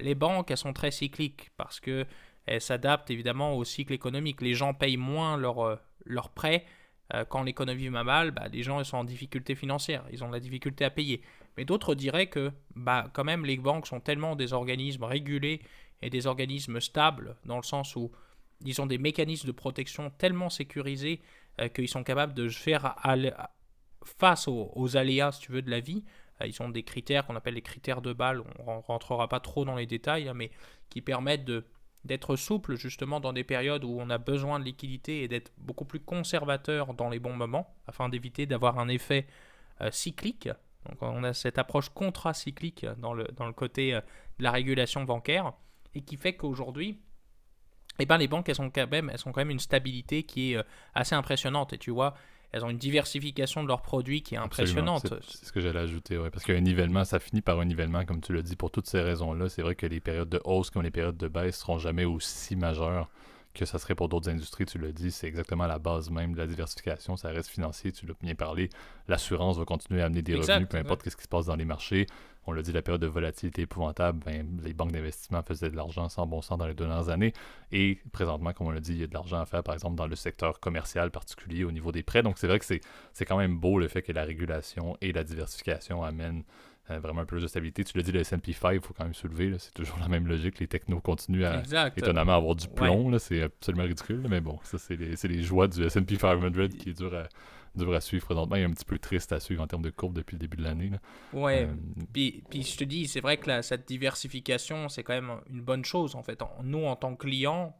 les 0.00 0.14
banques 0.14 0.50
elles 0.50 0.56
sont 0.56 0.72
très 0.72 0.90
cycliques 0.90 1.50
parce 1.56 1.80
que 1.80 2.06
elles 2.46 2.60
s'adaptent 2.60 3.10
évidemment 3.10 3.54
au 3.54 3.64
cycle 3.64 3.92
économique. 3.92 4.40
Les 4.40 4.54
gens 4.54 4.74
payent 4.74 4.96
moins 4.96 5.36
leurs 5.36 5.80
leur 6.04 6.30
prêts 6.30 6.64
euh, 7.14 7.24
quand 7.24 7.42
l'économie 7.42 7.88
va 7.88 8.04
mal, 8.04 8.30
bah, 8.30 8.48
les 8.50 8.62
gens 8.62 8.78
ils 8.80 8.84
sont 8.84 8.96
en 8.96 9.04
difficulté 9.04 9.54
financière, 9.54 10.04
ils 10.10 10.24
ont 10.24 10.28
de 10.28 10.32
la 10.32 10.40
difficulté 10.40 10.84
à 10.84 10.90
payer. 10.90 11.22
Mais 11.56 11.64
d'autres 11.64 11.94
diraient 11.94 12.28
que 12.28 12.52
bah, 12.74 13.10
quand 13.12 13.24
même 13.24 13.44
les 13.44 13.56
banques 13.56 13.86
sont 13.86 14.00
tellement 14.00 14.34
des 14.36 14.52
organismes 14.52 15.04
régulés 15.04 15.60
et 16.00 16.10
des 16.10 16.26
organismes 16.26 16.80
stables, 16.80 17.36
dans 17.44 17.56
le 17.56 17.62
sens 17.62 17.96
où 17.96 18.10
ils 18.64 18.80
ont 18.80 18.86
des 18.86 18.98
mécanismes 18.98 19.46
de 19.46 19.52
protection 19.52 20.10
tellement 20.10 20.48
sécurisés 20.48 21.20
euh, 21.60 21.68
qu'ils 21.68 21.88
sont 21.88 22.04
capables 22.04 22.34
de 22.34 22.48
faire 22.48 22.94
face 24.04 24.48
aux, 24.48 24.96
aléas, 24.96 25.32
si 25.32 25.40
tu 25.42 25.52
veux, 25.52 25.62
de 25.62 25.70
la 25.70 25.80
vie. 25.80 26.04
Euh, 26.40 26.46
ils 26.46 26.62
ont 26.62 26.68
des 26.68 26.82
critères 26.82 27.26
qu'on 27.26 27.36
appelle 27.36 27.54
les 27.54 27.62
critères 27.62 28.02
de 28.02 28.12
Bâle, 28.12 28.42
on 28.66 28.76
ne 28.76 28.82
rentrera 28.82 29.28
pas 29.28 29.40
trop 29.40 29.64
dans 29.64 29.76
les 29.76 29.86
détails, 29.86 30.28
hein, 30.28 30.34
mais 30.34 30.50
qui 30.88 31.00
permettent 31.00 31.50
d'être 32.04 32.36
souple 32.36 32.76
justement 32.76 33.20
dans 33.20 33.32
des 33.32 33.44
périodes 33.44 33.84
où 33.84 33.98
on 34.00 34.10
a 34.10 34.18
besoin 34.18 34.58
de 34.58 34.64
liquidité 34.64 35.22
et 35.22 35.28
d'être 35.28 35.52
beaucoup 35.58 35.84
plus 35.84 36.00
conservateur 36.00 36.94
dans 36.94 37.08
les 37.08 37.18
bons 37.18 37.34
moments 37.34 37.74
afin 37.86 38.08
d'éviter 38.08 38.46
d'avoir 38.46 38.78
un 38.78 38.88
effet 38.88 39.26
euh, 39.80 39.90
cyclique. 39.90 40.48
Donc 40.88 41.00
on 41.00 41.22
a 41.22 41.32
cette 41.32 41.58
approche 41.58 41.90
contracyclique 41.90 42.86
dans 42.98 43.14
le, 43.14 43.24
dans 43.36 43.46
le 43.46 43.52
côté 43.52 43.94
euh, 43.94 44.00
de 44.38 44.42
la 44.42 44.50
régulation 44.50 45.04
bancaire 45.04 45.52
et 45.94 46.02
qui 46.02 46.16
fait 46.16 46.34
qu'aujourd'hui, 46.34 47.00
eh 47.98 48.06
ben, 48.06 48.16
les 48.16 48.26
banques 48.26 48.48
elles 48.48 48.56
sont, 48.56 48.70
quand 48.70 48.90
même, 48.90 49.10
elles 49.10 49.18
sont 49.18 49.32
quand 49.32 49.40
même 49.40 49.50
une 49.50 49.60
stabilité 49.60 50.24
qui 50.24 50.54
est 50.54 50.64
assez 50.94 51.14
impressionnante. 51.14 51.74
Et 51.74 51.78
tu 51.78 51.90
vois, 51.90 52.14
elles 52.52 52.64
ont 52.64 52.70
une 52.70 52.78
diversification 52.78 53.62
de 53.62 53.68
leurs 53.68 53.80
produits 53.82 54.22
qui 54.22 54.34
est 54.34 54.38
impressionnante. 54.38 55.06
C'est 55.26 55.46
ce 55.46 55.52
que 55.52 55.60
j'allais 55.60 55.80
ajouter, 55.80 56.18
ouais. 56.18 56.30
parce 56.30 56.44
qu'un 56.44 56.60
nivellement, 56.60 57.04
ça 57.04 57.18
finit 57.18 57.40
par 57.40 57.58
un 57.58 57.64
nivellement, 57.64 58.04
comme 58.04 58.20
tu 58.20 58.34
l'as 58.34 58.42
dit, 58.42 58.56
pour 58.56 58.70
toutes 58.70 58.86
ces 58.86 59.00
raisons-là. 59.00 59.48
C'est 59.48 59.62
vrai 59.62 59.74
que 59.74 59.86
les 59.86 60.00
périodes 60.00 60.28
de 60.28 60.40
hausse 60.44 60.70
comme 60.70 60.82
les 60.82 60.90
périodes 60.90 61.16
de 61.16 61.28
baisse 61.28 61.58
seront 61.58 61.78
jamais 61.78 62.04
aussi 62.04 62.54
majeures 62.56 63.08
que 63.54 63.64
ça 63.64 63.78
serait 63.78 63.94
pour 63.94 64.08
d'autres 64.08 64.30
industries, 64.30 64.64
tu 64.64 64.78
l'as 64.78 64.92
dit, 64.92 65.10
c'est 65.10 65.26
exactement 65.26 65.66
la 65.66 65.78
base 65.78 66.10
même 66.10 66.32
de 66.32 66.38
la 66.38 66.46
diversification, 66.46 67.16
ça 67.16 67.28
reste 67.28 67.50
financier, 67.50 67.92
tu 67.92 68.06
l'as 68.06 68.14
bien 68.20 68.34
parlé. 68.34 68.70
L'assurance 69.08 69.58
va 69.58 69.64
continuer 69.64 70.02
à 70.02 70.06
amener 70.06 70.22
des 70.22 70.34
revenus, 70.34 70.68
peu 70.68 70.78
importe 70.78 71.08
ce 71.08 71.16
qui 71.16 71.22
se 71.22 71.28
passe 71.28 71.46
dans 71.46 71.56
les 71.56 71.64
marchés. 71.64 72.06
On 72.46 72.52
l'a 72.52 72.62
dit, 72.62 72.72
la 72.72 72.82
période 72.82 73.00
de 73.00 73.06
volatilité 73.06 73.62
épouvantable, 73.62 74.18
ben, 74.24 74.60
les 74.64 74.72
banques 74.72 74.90
d'investissement 74.90 75.42
faisaient 75.42 75.70
de 75.70 75.76
l'argent 75.76 76.08
sans 76.08 76.26
bon 76.26 76.42
sens 76.42 76.58
dans 76.58 76.66
les 76.66 76.74
dernières 76.74 77.08
années. 77.08 77.32
Et 77.70 78.00
présentement, 78.10 78.52
comme 78.52 78.66
on 78.66 78.70
l'a 78.70 78.80
dit, 78.80 78.92
il 78.92 79.00
y 79.00 79.04
a 79.04 79.06
de 79.06 79.14
l'argent 79.14 79.40
à 79.40 79.46
faire, 79.46 79.62
par 79.62 79.74
exemple, 79.74 79.94
dans 79.94 80.08
le 80.08 80.16
secteur 80.16 80.58
commercial 80.58 81.12
particulier 81.12 81.62
au 81.62 81.70
niveau 81.70 81.92
des 81.92 82.02
prêts. 82.02 82.22
Donc 82.22 82.38
c'est 82.38 82.48
vrai 82.48 82.58
que 82.58 82.64
c'est 82.64 83.24
quand 83.24 83.36
même 83.36 83.58
beau 83.58 83.78
le 83.78 83.86
fait 83.86 84.02
que 84.02 84.10
la 84.10 84.24
régulation 84.24 84.96
et 85.00 85.12
la 85.12 85.22
diversification 85.22 86.02
amènent 86.02 86.42
euh, 86.90 86.98
vraiment 86.98 87.20
un 87.20 87.24
peu 87.24 87.36
plus 87.36 87.42
de 87.42 87.46
stabilité. 87.46 87.84
Tu 87.84 87.96
l'as 87.96 88.02
dit, 88.02 88.10
le 88.10 88.20
S&P 88.20 88.52
5, 88.52 88.72
il 88.72 88.80
faut 88.80 88.92
quand 88.92 89.04
même 89.04 89.14
soulever. 89.14 89.54
C'est 89.58 89.72
toujours 89.72 89.98
la 90.00 90.08
même 90.08 90.26
logique. 90.26 90.58
Les 90.58 90.66
technos 90.66 91.00
continuent 91.00 91.44
à 91.44 91.62
étonnamment 91.96 92.36
avoir 92.36 92.56
du 92.56 92.66
plomb. 92.68 93.16
C'est 93.18 93.42
absolument 93.42 93.84
ridicule. 93.84 94.26
Mais 94.28 94.40
bon, 94.40 94.58
ça, 94.64 94.78
c'est 94.78 94.96
les, 94.96 95.14
les, 95.22 95.42
joies 95.42 95.68
du 95.68 95.84
S&P 95.84 96.16
500 96.16 96.50
qui 96.78 96.90
est 96.90 96.98
dur 96.98 97.14
à, 97.14 97.28
dur 97.76 97.94
à 97.94 98.00
suivre 98.00 98.24
présentement. 98.24 98.56
Il 98.56 98.62
est 98.62 98.66
un 98.66 98.72
petit 98.72 98.84
peu 98.84 98.98
triste 98.98 99.32
à 99.32 99.38
suivre 99.38 99.62
en 99.62 99.66
termes 99.68 99.82
de 99.82 99.90
courbe 99.90 100.14
depuis 100.14 100.34
le 100.34 100.40
début 100.40 100.56
de 100.56 100.64
l'année. 100.64 100.90
Ouais. 101.32 101.66
Euh, 101.66 101.74
puis, 102.12 102.42
puis, 102.50 102.62
je 102.62 102.76
te 102.76 102.84
dis, 102.84 103.06
c'est 103.06 103.20
vrai 103.20 103.36
que 103.36 103.62
cette 103.62 103.86
diversification, 103.86 104.88
c'est 104.88 105.04
quand 105.04 105.14
même 105.14 105.40
une 105.48 105.62
bonne 105.62 105.84
chose. 105.84 106.16
En 106.16 106.22
fait, 106.24 106.42
nous, 106.64 106.84
en 106.84 106.96
tant 106.96 107.14
que 107.14 107.26
clients, 107.26 107.76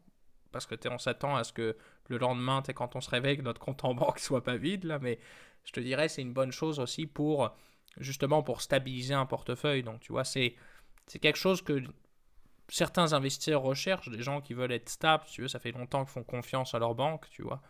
parce 0.52 0.66
que 0.66 0.76
on 0.88 0.98
s'attend 0.98 1.34
à 1.34 1.42
ce 1.42 1.52
que 1.52 1.76
le 2.08 2.18
lendemain, 2.18 2.62
quand 2.74 2.94
on 2.94 3.00
se 3.00 3.10
réveille, 3.10 3.40
notre 3.42 3.60
compte 3.60 3.84
en 3.84 3.94
banque 3.94 4.18
soit 4.20 4.44
pas 4.44 4.56
vide. 4.56 4.84
là, 4.84 4.98
Mais 5.00 5.18
je 5.64 5.72
te 5.72 5.80
dirais, 5.80 6.08
c'est 6.08 6.22
une 6.22 6.32
bonne 6.32 6.52
chose 6.52 6.78
aussi 6.78 7.06
pour 7.06 7.52
justement 7.98 8.42
pour 8.42 8.61
stabiliser 8.61 9.14
un 9.14 9.26
portefeuille. 9.26 9.83
Donc, 9.83 10.00
tu 10.00 10.12
vois, 10.12 10.24
c'est, 10.24 10.55
c'est 11.07 11.18
quelque 11.18 11.38
chose 11.38 11.62
que 11.62 11.83
certains 12.68 13.12
investisseurs 13.12 13.62
recherchent, 13.62 14.09
des 14.09 14.22
gens 14.22 14.40
qui 14.40 14.55
veulent 14.55 14.72
être 14.72 14.88
stables, 14.88 15.24
tu 15.31 15.42
veux, 15.42 15.48
ça 15.48 15.59
fait 15.59 15.72
longtemps 15.72 16.05
qu'ils 16.05 16.12
font 16.12 16.24
confiance 16.24 16.74
à 16.74 16.78
leur 16.78 16.94
banque, 16.94 17.28
tu 17.31 17.42
vois. 17.42 17.62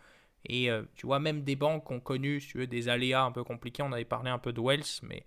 Et 0.45 0.69
euh, 0.69 0.83
tu 0.95 1.05
vois, 1.05 1.19
même 1.19 1.43
des 1.43 1.55
banques 1.55 1.89
ont 1.91 1.99
connu, 1.99 2.39
tu 2.39 2.57
veux, 2.57 2.67
des 2.67 2.89
aléas 2.89 3.23
un 3.23 3.31
peu 3.31 3.43
compliqués. 3.43 3.83
On 3.83 3.91
avait 3.91 4.05
parlé 4.05 4.29
un 4.29 4.39
peu 4.39 4.51
de 4.53 4.61
Wells, 4.61 5.01
mais 5.03 5.25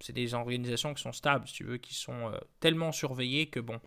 c'est 0.00 0.12
des 0.14 0.34
organisations 0.34 0.94
qui 0.94 1.02
sont 1.02 1.12
stables, 1.12 1.46
si 1.46 1.54
tu 1.54 1.64
veux, 1.64 1.76
qui 1.76 1.94
sont 1.94 2.30
euh, 2.30 2.38
tellement 2.58 2.92
surveillées 2.92 3.46
que 3.46 3.60
bon, 3.60 3.80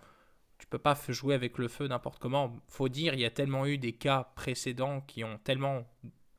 tu 0.60 0.67
peux 0.67 0.80
pas 0.80 0.98
jouer 1.10 1.36
avec 1.36 1.58
le 1.58 1.67
feu 1.67 1.88
n'importe 1.88 2.19
comment. 2.19 2.56
Faut 2.67 2.89
dire, 2.89 3.13
il 3.13 3.19
y 3.19 3.26
a 3.26 3.32
tellement 3.32 3.65
eu 3.65 3.78
des 3.78 3.93
cas 3.93 4.32
précédents 4.36 5.02
qui 5.02 5.24
ont 5.24 5.38
tellement 5.43 5.86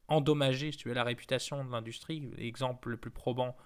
endommagé, 0.08 0.70
tu 0.70 0.88
veux, 0.88 0.94
la 0.94 1.04
réputation 1.04 1.64
de 1.64 1.70
l'industrie. 1.70 2.30
L'exemple 2.36 2.90
le 2.90 2.96
plus 2.96 3.10
probant, 3.10 3.56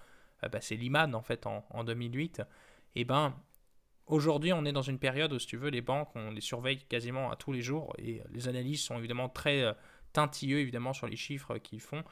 bah, 0.47 0.61
c'est 0.61 0.75
Lehman 0.75 1.15
en 1.15 1.21
fait 1.21 1.45
en, 1.45 1.83
2008, 1.83 2.41
et 2.95 3.05
ben 3.05 3.35
aujourd'hui 4.07 4.53
on 4.53 4.65
est 4.65 4.71
dans 4.71 4.81
une 4.81 4.99
période 4.99 5.33
où 5.33 5.39
si 5.39 5.47
tu 5.47 5.57
veux 5.57 5.69
les 5.69 5.81
banques 5.81 6.09
on 6.15 6.31
les 6.31 6.41
surveille 6.41 6.79
quasiment 6.85 7.31
à 7.31 7.35
tous 7.35 7.51
les 7.51 7.61
jours 7.61 7.93
et 7.97 8.21
les 8.31 8.47
analyses 8.47 8.81
sont 8.81 8.97
évidemment 8.97 9.29
très 9.29 9.61
euh, 9.61 9.73
tintilleux 10.13 10.59
évidemment 10.59 10.93
sur 10.93 11.07
les 11.07 11.15
chiffres 11.15 11.57
qu'ils 11.57 11.81
font. 11.81 12.03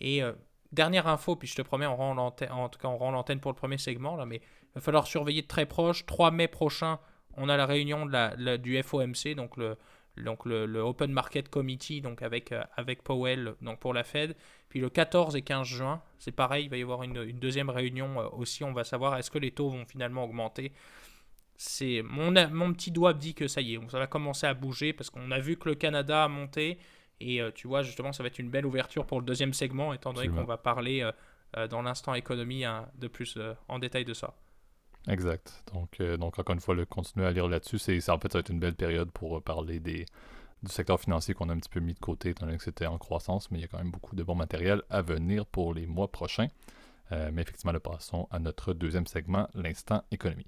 Et 0.00 0.22
euh, 0.22 0.32
dernière 0.72 1.06
info 1.06 1.36
puis 1.36 1.46
je 1.46 1.54
te 1.54 1.62
promets 1.62 1.86
on 1.86 1.96
rend 1.96 2.14
l'antenne 2.14 2.50
en 2.50 2.68
tout 2.68 2.78
cas 2.78 2.88
on 2.88 2.96
rend 2.96 3.10
l'antenne 3.10 3.40
pour 3.40 3.52
le 3.52 3.56
premier 3.56 3.78
segment 3.78 4.16
là 4.16 4.26
mais 4.26 4.36
il 4.36 4.74
va 4.76 4.80
falloir 4.80 5.06
surveiller 5.06 5.46
très 5.46 5.66
proche. 5.66 6.06
3 6.06 6.30
mai 6.30 6.48
prochain 6.48 6.98
on 7.36 7.48
a 7.48 7.56
la 7.56 7.66
réunion 7.66 8.06
de 8.06 8.12
la, 8.12 8.58
du 8.58 8.82
FOMC 8.82 9.34
donc 9.36 9.56
le 9.56 9.76
donc 10.16 10.44
le, 10.46 10.78
Open 10.80 11.12
Market 11.12 11.48
Committee 11.48 12.00
donc 12.00 12.22
avec, 12.22 12.52
euh, 12.52 12.62
avec 12.76 13.02
Powell 13.02 13.54
donc 13.62 13.80
pour 13.80 13.92
la 13.92 14.04
Fed. 14.04 14.36
Puis 14.68 14.80
le 14.80 14.88
14 14.90 15.36
et 15.36 15.42
15 15.42 15.66
juin, 15.66 16.02
c'est 16.18 16.32
pareil, 16.32 16.64
il 16.64 16.70
va 16.70 16.76
y 16.76 16.82
avoir 16.82 17.02
une, 17.02 17.32
deuxième 17.32 17.70
réunion 17.70 18.20
euh, 18.20 18.28
aussi. 18.28 18.64
On 18.64 18.72
va 18.72 18.84
savoir 18.84 19.16
est-ce 19.16 19.30
que 19.30 19.38
les 19.38 19.50
taux 19.50 19.70
vont 19.70 19.84
finalement 19.84 20.24
augmenter? 20.24 20.72
C'est 21.56 22.02
mon, 22.04 22.32
mon 22.50 22.72
petit 22.72 22.90
doigt 22.90 23.14
dit 23.14 23.34
que 23.34 23.46
ça 23.46 23.60
y 23.60 23.74
est, 23.74 23.90
ça 23.90 23.98
va 23.98 24.06
commencer 24.06 24.46
à 24.46 24.54
bouger 24.54 24.92
parce 24.92 25.10
qu'on 25.10 25.30
a 25.30 25.38
vu 25.38 25.56
que 25.56 25.68
le 25.68 25.74
Canada 25.74 26.24
a 26.24 26.28
monté. 26.28 26.78
Et 27.20 27.40
euh, 27.40 27.50
tu 27.52 27.68
vois, 27.68 27.82
justement, 27.82 28.12
ça 28.12 28.22
va 28.22 28.26
être 28.26 28.40
une 28.40 28.50
belle 28.50 28.66
ouverture 28.66 29.06
pour 29.06 29.20
le 29.20 29.26
deuxième 29.26 29.52
segment, 29.52 29.92
étant 29.92 30.12
donné 30.12 30.28
qu'on 30.28 30.44
va 30.44 30.56
parler 30.56 31.08
dans 31.70 31.82
l'instant 31.82 32.14
économie 32.14 32.64
hein, 32.64 32.88
de 32.98 33.06
plus 33.06 33.38
en 33.68 33.78
détail 33.78 34.04
de 34.04 34.14
ça. 34.14 34.34
Exact. 35.08 35.62
Donc, 35.72 36.00
euh, 36.00 36.16
donc 36.16 36.38
encore 36.38 36.54
une 36.54 36.60
fois, 36.60 36.74
le 36.74 36.86
continuer 36.86 37.26
à 37.26 37.30
lire 37.32 37.48
là-dessus, 37.48 37.78
c'est 37.78 38.08
en 38.10 38.18
fait 38.18 38.32
ça 38.32 38.38
va 38.38 38.40
être 38.40 38.50
une 38.50 38.60
belle 38.60 38.74
période 38.74 39.10
pour 39.10 39.36
euh, 39.36 39.40
parler 39.40 39.78
des, 39.80 40.06
du 40.62 40.72
secteur 40.72 40.98
financier 41.00 41.34
qu'on 41.34 41.48
a 41.50 41.52
un 41.52 41.58
petit 41.58 41.68
peu 41.68 41.80
mis 41.80 41.94
de 41.94 41.98
côté, 41.98 42.30
étant 42.30 42.46
donné 42.46 42.58
que 42.58 42.64
c'était 42.64 42.86
en 42.86 42.98
croissance, 42.98 43.50
mais 43.50 43.58
il 43.58 43.62
y 43.62 43.64
a 43.64 43.68
quand 43.68 43.78
même 43.78 43.90
beaucoup 43.90 44.16
de 44.16 44.22
bon 44.22 44.34
matériel 44.34 44.82
à 44.90 45.02
venir 45.02 45.46
pour 45.46 45.74
les 45.74 45.86
mois 45.86 46.10
prochains. 46.10 46.48
Euh, 47.12 47.30
mais 47.32 47.42
effectivement, 47.42 47.72
le 47.72 47.80
passons 47.80 48.28
à 48.30 48.38
notre 48.38 48.72
deuxième 48.72 49.06
segment, 49.06 49.48
l'instant 49.54 50.02
économie. 50.10 50.46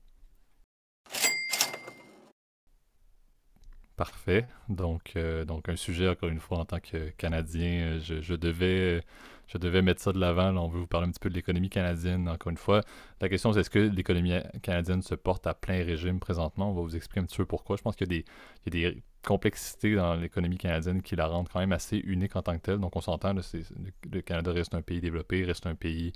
Parfait. 3.96 4.46
Donc, 4.68 5.14
donc 5.46 5.68
un 5.70 5.76
sujet, 5.76 6.08
encore 6.08 6.28
une 6.28 6.40
fois, 6.40 6.58
en 6.58 6.64
tant 6.66 6.80
que 6.80 7.08
Canadien, 7.16 7.98
je, 7.98 8.20
je 8.20 8.34
devais 8.34 9.02
je 9.46 9.58
devais 9.58 9.82
mettre 9.82 10.00
ça 10.00 10.12
de 10.12 10.18
l'avant. 10.18 10.56
On 10.56 10.68
veut 10.68 10.80
vous 10.80 10.86
parler 10.86 11.06
un 11.06 11.10
petit 11.10 11.20
peu 11.20 11.30
de 11.30 11.34
l'économie 11.34 11.70
canadienne. 11.70 12.28
Encore 12.28 12.50
une 12.50 12.56
fois, 12.56 12.82
la 13.20 13.28
question 13.28 13.52
c'est 13.52 13.60
est-ce 13.60 13.70
que 13.70 13.78
l'économie 13.78 14.34
canadienne 14.62 15.02
se 15.02 15.14
porte 15.14 15.46
à 15.46 15.54
plein 15.54 15.84
régime 15.84 16.18
présentement? 16.18 16.70
On 16.70 16.74
va 16.74 16.82
vous 16.82 16.96
expliquer 16.96 17.20
un 17.20 17.24
petit 17.24 17.36
peu 17.36 17.46
pourquoi. 17.46 17.76
Je 17.76 17.82
pense 17.82 17.96
qu'il 17.96 18.12
y, 18.12 18.24
a 18.66 18.70
des 18.70 19.02
complexités 19.24 19.94
dans 19.94 20.14
l'économie 20.14 20.58
canadienne 20.58 21.02
qui 21.02 21.16
la 21.16 21.26
rendent 21.26 21.48
quand 21.48 21.60
même 21.60 21.72
assez 21.72 21.98
unique 21.98 22.36
en 22.36 22.42
tant 22.42 22.56
que 22.56 22.62
telle. 22.62 22.78
Donc 22.78 22.96
on 22.96 23.00
s'entend, 23.00 23.34
le 23.34 24.20
Canada 24.20 24.52
reste 24.52 24.74
un 24.74 24.82
pays 24.82 25.00
développé, 25.00 25.44
reste 25.44 25.66
un 25.66 25.74
pays 25.74 26.12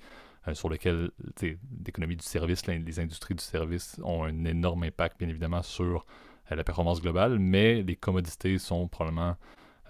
euh, 0.49 0.55
sur 0.55 0.69
lequel 0.69 1.11
l'économie 1.85 2.17
du 2.17 2.25
service, 2.25 2.67
les 2.67 3.01
industries 3.01 3.35
du 3.35 3.45
service 3.45 4.01
ont 4.03 4.25
un 4.25 4.45
énorme 4.45 4.85
impact, 4.85 5.19
bien 5.19 5.29
évidemment, 5.29 5.63
sur 5.63 5.87
euh, 5.87 6.30
la 6.57 6.65
performance 6.65 7.01
globale, 7.01 7.39
mais 7.39 7.83
les 7.83 7.97
commodités 7.97 8.59
sont 8.59 8.89
probablement 8.89 9.37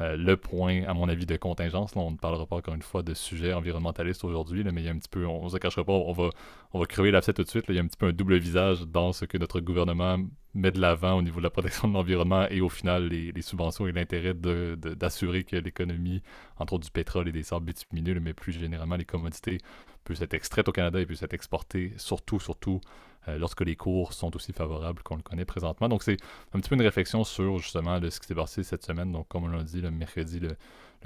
euh, 0.00 0.16
le 0.16 0.36
point, 0.36 0.84
à 0.84 0.94
mon 0.94 1.08
avis, 1.08 1.26
de 1.26 1.36
contingence. 1.36 1.92
on 1.94 2.12
ne 2.12 2.16
parlera 2.16 2.46
pas 2.46 2.56
encore 2.56 2.74
une 2.74 2.82
fois 2.82 3.02
de 3.02 3.12
sujet 3.12 3.52
environnementaliste 3.52 4.24
aujourd'hui, 4.24 4.64
mais 4.64 4.80
il 4.80 4.84
y 4.84 4.88
a 4.88 4.92
un 4.92 4.98
petit 4.98 5.10
peu, 5.10 5.26
on 5.26 5.44
ne 5.44 5.48
se 5.50 5.58
cachera 5.58 5.84
pas, 5.84 5.92
on 5.92 6.12
va, 6.12 6.30
on 6.72 6.78
va 6.78 6.86
crever 6.86 7.10
l'abcès 7.10 7.34
tout 7.34 7.42
de 7.42 7.48
suite. 7.48 7.66
il 7.68 7.74
y 7.74 7.78
a 7.78 7.82
un 7.82 7.86
petit 7.86 7.98
peu 7.98 8.06
un 8.06 8.12
double 8.12 8.38
visage 8.38 8.80
dans 8.82 9.12
ce 9.12 9.26
que 9.26 9.36
notre 9.36 9.60
gouvernement 9.60 10.18
met 10.54 10.70
de 10.70 10.80
l'avant 10.80 11.18
au 11.18 11.22
niveau 11.22 11.38
de 11.40 11.44
la 11.44 11.50
protection 11.50 11.86
de 11.88 11.92
l'environnement 11.94 12.46
et 12.48 12.60
au 12.60 12.68
final 12.68 13.08
les, 13.08 13.42
subventions 13.42 13.86
et 13.86 13.92
l'intérêt 13.92 14.34
d'assurer 14.34 15.44
que 15.44 15.56
l'économie, 15.56 16.22
entre 16.58 16.74
autres 16.74 16.84
du 16.84 16.90
pétrole 16.90 17.28
et 17.28 17.32
des 17.32 17.42
sables 17.42 17.66
bitumineux, 17.66 18.18
mais 18.20 18.32
plus 18.32 18.52
généralement 18.52 18.96
les 18.96 19.04
commodités, 19.04 19.58
puissent 20.04 20.22
être 20.22 20.34
extraites 20.34 20.68
au 20.68 20.72
Canada 20.72 20.98
et 20.98 21.06
puissent 21.06 21.22
être 21.22 21.34
exportées, 21.34 21.92
surtout, 21.98 22.40
surtout 22.40 22.80
euh, 23.28 23.38
lorsque 23.38 23.60
les 23.60 23.76
cours 23.76 24.12
sont 24.12 24.34
aussi 24.34 24.52
favorables 24.52 25.02
qu'on 25.02 25.16
le 25.16 25.22
connaît 25.22 25.44
présentement. 25.44 25.88
Donc 25.88 26.02
c'est 26.02 26.16
un 26.54 26.60
petit 26.60 26.68
peu 26.68 26.74
une 26.74 26.82
réflexion 26.82 27.24
sur 27.24 27.58
justement 27.58 28.00
ce 28.00 28.18
qui 28.18 28.26
s'est 28.26 28.34
passé 28.34 28.62
cette 28.62 28.84
semaine. 28.84 29.12
Donc 29.12 29.28
comme 29.28 29.44
on 29.44 29.48
l'a 29.48 29.62
dit, 29.62 29.80
le 29.80 29.90
mercredi, 29.90 30.40
le, 30.40 30.56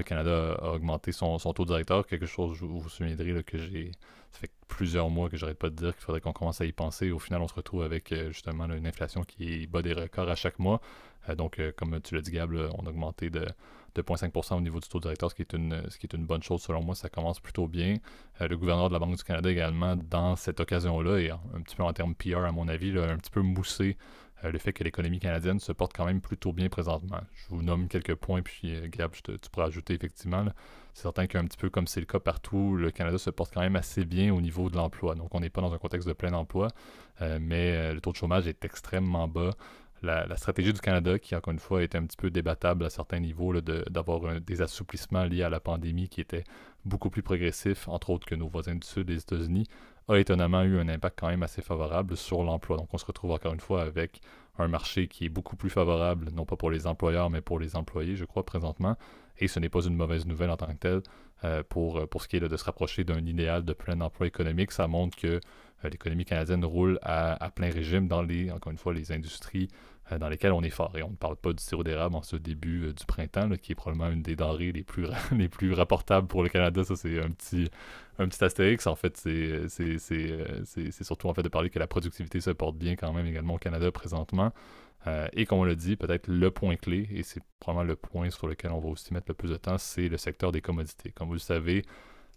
Canada 0.04 0.54
a 0.60 0.72
augmenté 0.72 1.12
son, 1.12 1.38
taux 1.38 1.64
directeur, 1.64 2.06
quelque 2.06 2.26
chose, 2.26 2.58
vous 2.60 2.80
vous 2.80 2.88
souviendrez 2.88 3.44
que 3.44 3.58
j'ai, 3.58 3.92
ça 4.32 4.40
fait 4.40 4.50
plusieurs 4.66 5.08
mois 5.08 5.28
que 5.28 5.36
j'arrête 5.36 5.58
pas 5.58 5.70
de 5.70 5.76
dire 5.76 5.94
qu'il 5.94 6.02
faudrait 6.02 6.20
qu'on 6.20 6.32
commence 6.32 6.60
à 6.60 6.64
y 6.64 6.72
penser. 6.72 7.12
Au 7.12 7.20
final, 7.20 7.42
on 7.42 7.48
se 7.48 7.54
retrouve 7.54 7.84
avec 7.84 8.10
euh, 8.10 8.30
justement 8.32 8.66
une 8.66 8.86
inflation 8.86 9.22
qui 9.22 9.66
bat 9.66 9.82
des 9.82 9.92
records 9.92 10.28
à 10.28 10.34
chaque 10.34 10.58
mois. 10.58 10.80
Euh, 11.28 11.34
donc 11.34 11.60
comme 11.76 12.00
tu 12.00 12.14
l'as 12.14 12.22
dit, 12.22 12.32
Gab, 12.32 12.52
on 12.52 12.86
a 12.86 12.90
augmenté 12.90 13.30
de 13.30 13.46
2,5% 13.94 14.56
au 14.56 14.60
niveau 14.60 14.80
du 14.80 14.88
taux 14.88 15.00
directeur, 15.00 15.30
ce 15.30 15.34
qui, 15.34 15.42
est 15.42 15.52
une, 15.52 15.82
ce 15.88 15.98
qui 15.98 16.06
est 16.06 16.14
une 16.14 16.26
bonne 16.26 16.42
chose 16.42 16.62
selon 16.62 16.82
moi. 16.82 16.94
Ça 16.94 17.08
commence 17.08 17.40
plutôt 17.40 17.68
bien. 17.68 17.96
Euh, 18.40 18.48
le 18.48 18.56
gouverneur 18.56 18.88
de 18.88 18.92
la 18.92 18.98
Banque 18.98 19.16
du 19.16 19.24
Canada 19.24 19.50
également, 19.50 19.96
dans 19.96 20.36
cette 20.36 20.60
occasion-là, 20.60 21.18
et 21.18 21.30
un 21.30 21.60
petit 21.62 21.76
peu 21.76 21.82
en 21.82 21.92
termes 21.92 22.14
PR, 22.14 22.44
à 22.44 22.52
mon 22.52 22.68
avis, 22.68 22.96
a 22.98 23.04
un 23.04 23.16
petit 23.16 23.30
peu 23.30 23.40
moussé 23.40 23.96
euh, 24.44 24.50
le 24.50 24.58
fait 24.58 24.72
que 24.72 24.82
l'économie 24.84 25.20
canadienne 25.20 25.60
se 25.60 25.72
porte 25.72 25.92
quand 25.94 26.04
même 26.04 26.20
plutôt 26.20 26.52
bien 26.52 26.68
présentement. 26.68 27.20
Je 27.34 27.48
vous 27.48 27.62
nomme 27.62 27.88
quelques 27.88 28.14
points, 28.14 28.42
puis 28.42 28.74
euh, 28.74 28.88
Gab, 28.88 29.12
tu 29.12 29.32
pourras 29.50 29.66
ajouter 29.66 29.94
effectivement. 29.94 30.44
C'est 30.92 31.02
certain 31.02 31.26
qu'un 31.26 31.44
petit 31.44 31.56
peu 31.56 31.70
comme 31.70 31.86
c'est 31.86 32.00
le 32.00 32.06
cas 32.06 32.20
partout, 32.20 32.76
le 32.76 32.90
Canada 32.90 33.18
se 33.18 33.30
porte 33.30 33.52
quand 33.54 33.62
même 33.62 33.76
assez 33.76 34.04
bien 34.04 34.32
au 34.32 34.40
niveau 34.40 34.70
de 34.70 34.76
l'emploi. 34.76 35.14
Donc 35.14 35.34
on 35.34 35.40
n'est 35.40 35.50
pas 35.50 35.60
dans 35.60 35.72
un 35.72 35.78
contexte 35.78 36.06
de 36.06 36.12
plein 36.12 36.32
emploi, 36.32 36.68
mais 37.40 37.92
le 37.92 38.00
taux 38.00 38.12
de 38.12 38.16
chômage 38.16 38.46
est 38.46 38.64
extrêmement 38.64 39.26
bas. 39.26 39.54
La, 40.04 40.36
stratégie 40.36 40.72
du 40.72 40.80
Canada, 40.80 41.18
qui 41.18 41.34
encore 41.34 41.52
une 41.52 41.58
fois 41.58 41.82
était 41.82 41.98
un 41.98 42.04
petit 42.04 42.16
peu 42.16 42.30
débattable 42.30 42.84
à 42.84 42.90
certains 42.90 43.20
niveaux, 43.20 43.60
d'avoir 43.60 44.40
des 44.40 44.62
assouplissements 44.62 45.24
liés 45.24 45.42
à 45.42 45.48
la 45.48 45.60
pandémie 45.60 46.08
qui 46.08 46.20
étaient 46.20 46.44
beaucoup 46.84 47.10
plus 47.10 47.22
progressifs, 47.22 47.88
entre 47.88 48.10
autres 48.10 48.26
que 48.26 48.34
nos 48.34 48.48
voisins 48.48 48.74
du 48.74 48.86
Sud 48.86 49.06
des 49.06 49.18
États-Unis, 49.18 49.66
a 50.08 50.18
étonnamment 50.18 50.62
eu 50.62 50.78
un 50.78 50.88
impact 50.88 51.18
quand 51.18 51.28
même 51.28 51.42
assez 51.42 51.62
favorable 51.62 52.16
sur 52.16 52.44
l'emploi. 52.44 52.76
Donc 52.76 52.88
on 52.92 52.98
se 52.98 53.06
retrouve 53.06 53.30
encore 53.30 53.54
une 53.54 53.60
fois 53.60 53.82
avec 53.82 54.20
un 54.58 54.68
marché 54.68 55.08
qui 55.08 55.24
est 55.24 55.30
beaucoup 55.30 55.56
plus 55.56 55.70
favorable, 55.70 56.28
non 56.34 56.44
pas 56.44 56.56
pour 56.56 56.70
les 56.70 56.86
employeurs, 56.86 57.30
mais 57.30 57.40
pour 57.40 57.58
les 57.58 57.74
employés, 57.74 58.16
je 58.16 58.24
crois, 58.24 58.44
présentement. 58.44 58.96
Et 59.38 59.48
ce 59.48 59.58
n'est 59.58 59.70
pas 59.70 59.84
une 59.84 59.96
mauvaise 59.96 60.26
nouvelle 60.26 60.50
en 60.50 60.56
tant 60.56 60.66
que 60.66 60.78
telle 60.78 61.02
euh, 61.42 61.62
pour, 61.68 62.06
pour 62.08 62.22
ce 62.22 62.28
qui 62.28 62.36
est 62.36 62.40
de 62.40 62.56
se 62.56 62.64
rapprocher 62.64 63.02
d'un 63.02 63.24
idéal 63.26 63.64
de 63.64 63.72
plein 63.72 64.00
emploi 64.00 64.26
économique. 64.26 64.70
Ça 64.70 64.86
montre 64.86 65.16
que 65.16 65.40
euh, 65.84 65.88
l'économie 65.88 66.24
canadienne 66.24 66.64
roule 66.64 66.98
à, 67.02 67.50
plein 67.54 67.70
régime 67.70 68.06
dans 68.06 68.22
les, 68.22 68.50
encore 68.50 68.72
une 68.72 68.78
fois, 68.78 68.94
les 68.94 69.10
industries 69.12 69.68
euh, 69.72 69.93
dans 70.18 70.28
lesquelles 70.28 70.52
on 70.52 70.62
est 70.62 70.70
fort. 70.70 70.96
Et 70.96 71.02
on 71.02 71.10
ne 71.10 71.16
parle 71.16 71.36
pas 71.36 71.52
du 71.52 71.62
sirop 71.62 71.84
d'érable 71.84 72.16
en 72.16 72.22
ce 72.22 72.36
début 72.36 72.92
du 72.92 73.04
printemps, 73.06 73.50
qui 73.60 73.72
est 73.72 73.74
probablement 73.74 74.10
une 74.10 74.22
des 74.22 74.36
denrées 74.36 74.72
les 74.72 74.82
plus, 74.82 75.06
les 75.32 75.48
plus 75.48 75.72
rapportables 75.72 76.26
pour 76.26 76.42
le 76.42 76.48
Canada. 76.48 76.84
Ça, 76.84 76.96
c'est 76.96 77.20
un 77.20 77.30
petit, 77.30 77.70
un 78.18 78.28
petit 78.28 78.42
astérix, 78.44 78.86
en 78.86 78.94
fait, 78.94 79.20
euh, 79.26 79.66
c'est 79.68 81.04
surtout 81.04 81.28
en 81.28 81.34
fait 81.34 81.42
de 81.42 81.48
parler 81.48 81.70
que 81.70 81.78
la 81.78 81.86
productivité 81.86 82.40
se 82.40 82.50
porte 82.50 82.76
bien 82.76 82.96
quand 82.96 83.12
même 83.12 83.26
également 83.26 83.54
au 83.54 83.58
Canada 83.58 83.90
présentement. 83.90 84.52
Euh, 85.06 85.28
et 85.34 85.44
comme 85.44 85.58
on 85.58 85.64
l'a 85.64 85.74
dit, 85.74 85.96
peut-être 85.96 86.28
le 86.28 86.50
point 86.50 86.76
clé, 86.76 87.08
et 87.12 87.22
c'est 87.22 87.42
probablement 87.60 87.88
le 87.88 87.96
point 87.96 88.30
sur 88.30 88.46
lequel 88.46 88.72
on 88.72 88.78
va 88.78 88.88
aussi 88.88 89.12
mettre 89.12 89.26
le 89.28 89.34
plus 89.34 89.50
de 89.50 89.56
temps, 89.56 89.78
c'est 89.78 90.08
le 90.08 90.16
secteur 90.16 90.52
des 90.52 90.60
commodités. 90.60 91.10
Comme 91.10 91.28
vous 91.28 91.34
le 91.34 91.38
savez, 91.38 91.84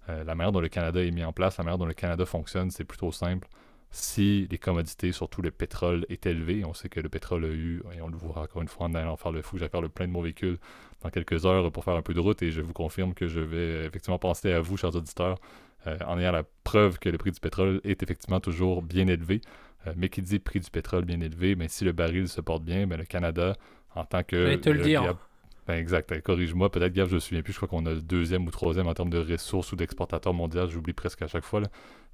euh, 0.10 0.24
la 0.24 0.36
manière 0.36 0.52
dont 0.52 0.60
le 0.60 0.70
Canada 0.70 1.04
est 1.04 1.12
mis 1.12 1.24
en 1.24 1.34
place, 1.34 1.58
la 1.58 1.64
manière 1.64 1.78
dont 1.78 1.86
le 1.86 1.94
Canada 1.94 2.26
fonctionne, 2.26 2.72
c'est 2.72 2.84
plutôt 2.84 3.12
simple. 3.12 3.48
Si 3.90 4.48
les 4.52 4.58
commodités, 4.58 5.12
surtout 5.12 5.42
le 5.42 5.52
pétrole, 5.52 6.06
est 6.10 6.26
élevé, 6.26 6.66
on 6.66 6.74
sait 6.74 6.90
que 6.90 7.00
le 7.00 7.10
pétrole 7.10 7.46
a 7.46 7.50
eu, 7.50 7.82
et 7.96 8.02
on 8.02 8.10
le 8.10 8.18
voit 8.18 8.42
encore 8.42 8.62
une 8.62 8.68
fois 8.68 8.88
en 8.88 8.94
allant 8.94 9.16
faire 9.16 9.32
le 9.32 9.42
fou, 9.42 9.58
j'allais 9.58 9.70
faire 9.70 9.82
le 9.82 9.90
plein 9.90 10.08
de 10.08 10.12
mon 10.12 10.22
véhicule 10.22 10.58
dans 11.02 11.10
quelques 11.10 11.46
heures 11.46 11.72
pour 11.72 11.84
faire 11.84 11.96
un 11.96 12.02
peu 12.02 12.14
de 12.14 12.20
route, 12.20 12.42
et 12.42 12.52
je 12.52 12.62
vous 12.62 12.74
confirme 12.74 13.14
que 13.14 13.28
je 13.28 13.40
vais 13.40 13.86
effectivement 13.86 14.20
penser 14.20 14.52
à 14.52 14.60
vous, 14.60 14.78
chers 14.78 14.96
auditeurs, 14.96 15.40
euh, 15.88 15.98
en 16.06 16.20
ayant 16.20 16.32
la 16.32 16.44
preuve 16.64 17.00
que 17.00 17.10
le 17.10 17.18
prix 17.18 17.32
du 17.32 17.40
pétrole 17.40 17.80
est 17.84 18.04
effectivement 18.04 18.40
toujours 18.40 18.82
bien 18.82 19.08
élevé. 19.08 19.42
Euh, 19.86 19.94
mais 19.96 20.10
qui 20.10 20.22
dit 20.22 20.40
prix 20.40 20.60
du 20.60 20.70
pétrole 20.70 21.06
bien 21.06 21.20
élevé, 21.22 21.56
mais 21.56 21.68
si 21.68 21.86
le 21.86 21.92
baril 21.92 22.28
se 22.28 22.42
porte 22.42 22.64
bien, 22.64 22.88
ben 22.88 22.98
le 22.98 23.06
Canada, 23.06 23.56
en 23.96 24.06
tant 24.06 24.24
que. 24.24 24.36
Je 24.36 24.50
vais 24.50 24.60
te 24.60 24.70
le, 24.70 24.84
dire. 24.84 25.16
Ben 25.68 25.78
exact, 25.78 26.22
corrige-moi, 26.22 26.72
peut-être, 26.72 26.94
Gab, 26.94 27.10
je 27.10 27.16
me 27.16 27.20
souviens 27.20 27.42
plus, 27.42 27.52
je 27.52 27.58
crois 27.58 27.68
qu'on 27.68 27.86
a 27.86 27.94
le 27.94 28.02
deuxième 28.02 28.48
ou 28.48 28.52
troisième 28.52 28.88
en 28.88 28.94
termes 28.94 29.10
de 29.10 29.20
ressources 29.20 29.74
ou 29.74 29.76
d'exportateurs 29.76 30.34
mondiaux, 30.34 30.66
j'oublie 30.70 30.94
presque 30.94 31.22
à 31.22 31.28
chaque 31.28 31.44
fois, 31.44 31.62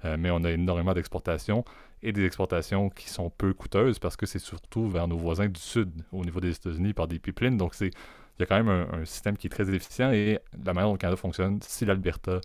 euh, 0.04 0.16
mais 0.18 0.30
on 0.32 0.42
a 0.42 0.50
énormément 0.50 0.92
d'exportations 0.92 1.64
et 2.02 2.12
des 2.12 2.24
exportations 2.24 2.90
qui 2.90 3.08
sont 3.08 3.30
peu 3.30 3.54
coûteuses 3.54 4.00
parce 4.00 4.16
que 4.16 4.26
c'est 4.26 4.40
surtout 4.40 4.88
vers 4.88 5.06
nos 5.06 5.16
voisins 5.16 5.46
du 5.46 5.60
Sud, 5.60 5.92
au 6.10 6.24
niveau 6.24 6.40
des 6.40 6.50
États-Unis, 6.50 6.94
par 6.94 7.06
des 7.06 7.20
pipelines, 7.20 7.56
donc 7.56 7.74
c'est 7.74 7.90
il 8.36 8.40
y 8.40 8.42
a 8.42 8.46
quand 8.46 8.56
même 8.56 8.68
un, 8.68 9.02
un, 9.02 9.04
système 9.04 9.36
qui 9.36 9.46
est 9.46 9.50
très 9.50 9.72
efficient 9.72 10.10
et 10.10 10.40
la 10.64 10.74
manière 10.74 10.88
dont 10.88 10.94
le 10.94 10.98
Canada 10.98 11.16
fonctionne, 11.16 11.60
si 11.62 11.84
l'Alberta 11.84 12.40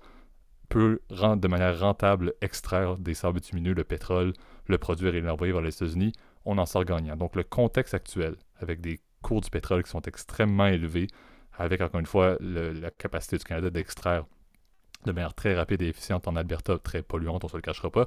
peut 0.70 1.00
de 1.10 1.48
manière 1.48 1.80
rentable 1.80 2.34
extraire 2.42 2.98
des 2.98 3.16
sables 3.16 3.40
bitumineux, 3.40 3.74
le 3.74 3.84
pétrole, 3.84 4.34
le 4.68 4.78
produire 4.78 5.16
et 5.16 5.22
l'envoyer 5.22 5.52
vers 5.52 5.64
les 5.64 5.74
États-Unis, 5.74 6.14
on 6.46 6.60
en 6.60 6.68
sort 6.68 6.86
gagnant. 6.86 7.16
Donc 7.16 7.36
le 7.36 7.44
contexte 7.44 7.96
actuel, 7.96 8.36
avec 8.60 8.80
des 8.80 9.00
cours 9.22 9.42
du 9.42 9.50
pétrole 9.50 9.84
qui 9.84 9.90
sont 9.90 10.02
extrêmement 10.02 10.68
élevés, 10.68 11.08
avec 11.58 11.82
encore 11.82 12.00
une 12.00 12.06
fois 12.06 12.38
la 12.40 12.92
capacité 12.92 13.38
du 13.38 13.44
Canada 13.44 13.70
d'extraire 13.70 14.26
de 15.06 15.12
manière 15.12 15.34
très 15.34 15.56
rapide 15.56 15.82
et 15.82 15.88
efficiente 15.88 16.28
en 16.28 16.36
Alberta, 16.36 16.78
très 16.78 17.02
polluante, 17.02 17.44
on 17.44 17.48
ne 17.48 17.52
se 17.52 17.58
le 17.58 17.62
cachera 17.62 17.90
pas, 17.90 18.04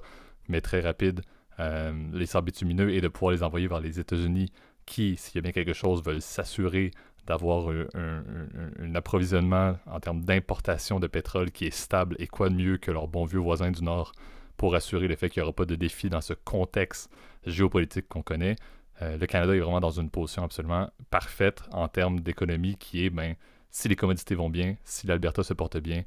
mais 0.48 0.60
très 0.60 0.80
rapide, 0.80 1.22
euh, 1.60 1.92
les 2.12 2.26
sables 2.26 2.46
bitumineux 2.46 2.90
et 2.90 3.00
de 3.00 3.08
pouvoir 3.08 3.32
les 3.32 3.42
envoyer 3.42 3.66
vers 3.66 3.80
les 3.80 3.98
États-Unis 3.98 4.52
qui, 4.86 5.16
s'il 5.16 5.36
y 5.36 5.38
a 5.38 5.42
bien 5.42 5.52
quelque 5.52 5.72
chose, 5.72 6.02
veulent 6.02 6.22
s'assurer 6.22 6.90
d'avoir 7.26 7.68
un, 7.94 8.94
approvisionnement 8.94 9.76
en 9.86 10.00
termes 10.00 10.22
d'importation 10.22 10.98
de 10.98 11.06
pétrole 11.06 11.52
qui 11.52 11.66
est 11.66 11.70
stable 11.74 12.16
et 12.18 12.26
quoi 12.26 12.48
de 12.48 12.56
mieux 12.56 12.78
que 12.78 12.90
leurs 12.90 13.06
bons 13.06 13.24
vieux 13.24 13.38
voisins 13.38 13.70
du 13.70 13.84
Nord 13.84 14.12
pour 14.56 14.74
assurer 14.74 15.06
le 15.06 15.14
fait 15.14 15.30
qu'il 15.30 15.40
n'y 15.40 15.44
aura 15.44 15.52
pas 15.54 15.64
de 15.64 15.76
défi 15.76 16.10
dans 16.10 16.20
ce 16.20 16.32
contexte 16.32 17.10
géopolitique 17.46 18.08
qu'on 18.08 18.22
connaît. 18.22 18.56
Euh, 19.02 19.18
le 19.18 19.26
Canada 19.26 19.54
est 19.54 19.60
vraiment 19.60 19.80
dans 19.80 19.90
une 19.90 20.10
position 20.10 20.44
absolument 20.44 20.88
parfaite 21.10 21.62
en 21.72 21.88
termes 21.88 22.20
d'économie 22.20 22.76
qui 22.76 23.04
est, 23.04 23.10
ben, 23.10 23.34
si 23.70 23.88
les 23.88 23.96
commodités 23.96 24.34
vont 24.34 24.50
bien, 24.50 24.76
si 24.84 25.06
l'Alberta 25.06 25.42
se 25.42 25.54
porte 25.54 25.78
bien, 25.78 26.04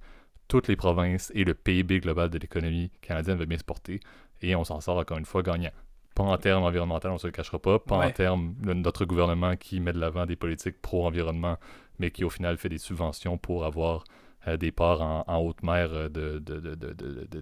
toutes 0.48 0.68
les 0.68 0.76
provinces 0.76 1.32
et 1.36 1.44
le 1.44 1.54
PIB 1.54 2.00
global 2.00 2.30
de 2.30 2.38
l'économie 2.38 2.92
canadienne 3.02 3.38
va 3.38 3.46
bien 3.46 3.58
se 3.58 3.64
porter 3.64 4.00
et 4.42 4.56
on 4.56 4.64
s'en 4.64 4.80
sort 4.80 4.98
encore 4.98 5.18
une 5.18 5.26
fois 5.26 5.42
gagnant. 5.42 5.72
Pas 6.14 6.24
en 6.24 6.38
termes 6.38 6.64
environnementaux, 6.64 7.10
on 7.10 7.18
se 7.18 7.28
le 7.28 7.32
cachera 7.32 7.60
pas. 7.60 7.80
Pas 7.80 7.98
en 7.98 8.12
termes 8.12 8.56
de 8.62 8.74
notre 8.74 9.04
gouvernement 9.04 9.58
qui 9.58 9.82
met 9.82 9.92
de 9.92 10.00
l'avant 10.00 10.26
des 10.26 10.38
politiques 10.38 10.82
pro-environnement, 10.82 11.58
mais 12.00 12.12
qui 12.12 12.24
au 12.24 12.30
final 12.30 12.58
fait 12.58 12.70
des 12.70 12.78
subventions 12.78 13.38
pour 13.38 13.66
avoir 13.66 14.06
euh, 14.48 14.56
des 14.56 14.72
parts 14.72 15.02
en, 15.02 15.38
haute 15.40 15.64
mer 15.64 15.90
euh, 15.92 16.10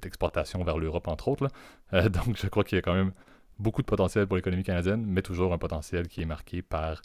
d'exportation 0.02 0.60
de, 0.60 0.66
vers 0.66 0.80
l'Europe, 0.80 1.08
entre 1.08 1.28
autres. 1.28 1.50
Euh, 1.94 2.10
donc 2.26 2.38
je 2.38 2.48
crois 2.48 2.64
qu'il 2.64 2.78
y 2.78 2.80
a 2.80 2.82
quand 2.82 2.96
même 2.96 3.12
beaucoup 3.64 3.82
de 3.82 3.88
potentiel 3.88 4.28
pour 4.28 4.36
l'économie 4.36 4.64
canadienne, 4.64 5.04
mais 5.06 5.22
toujours 5.22 5.54
un 5.54 5.58
potentiel 5.58 6.08
qui 6.08 6.22
est 6.22 6.26
marqué 6.26 6.62
par, 6.62 7.02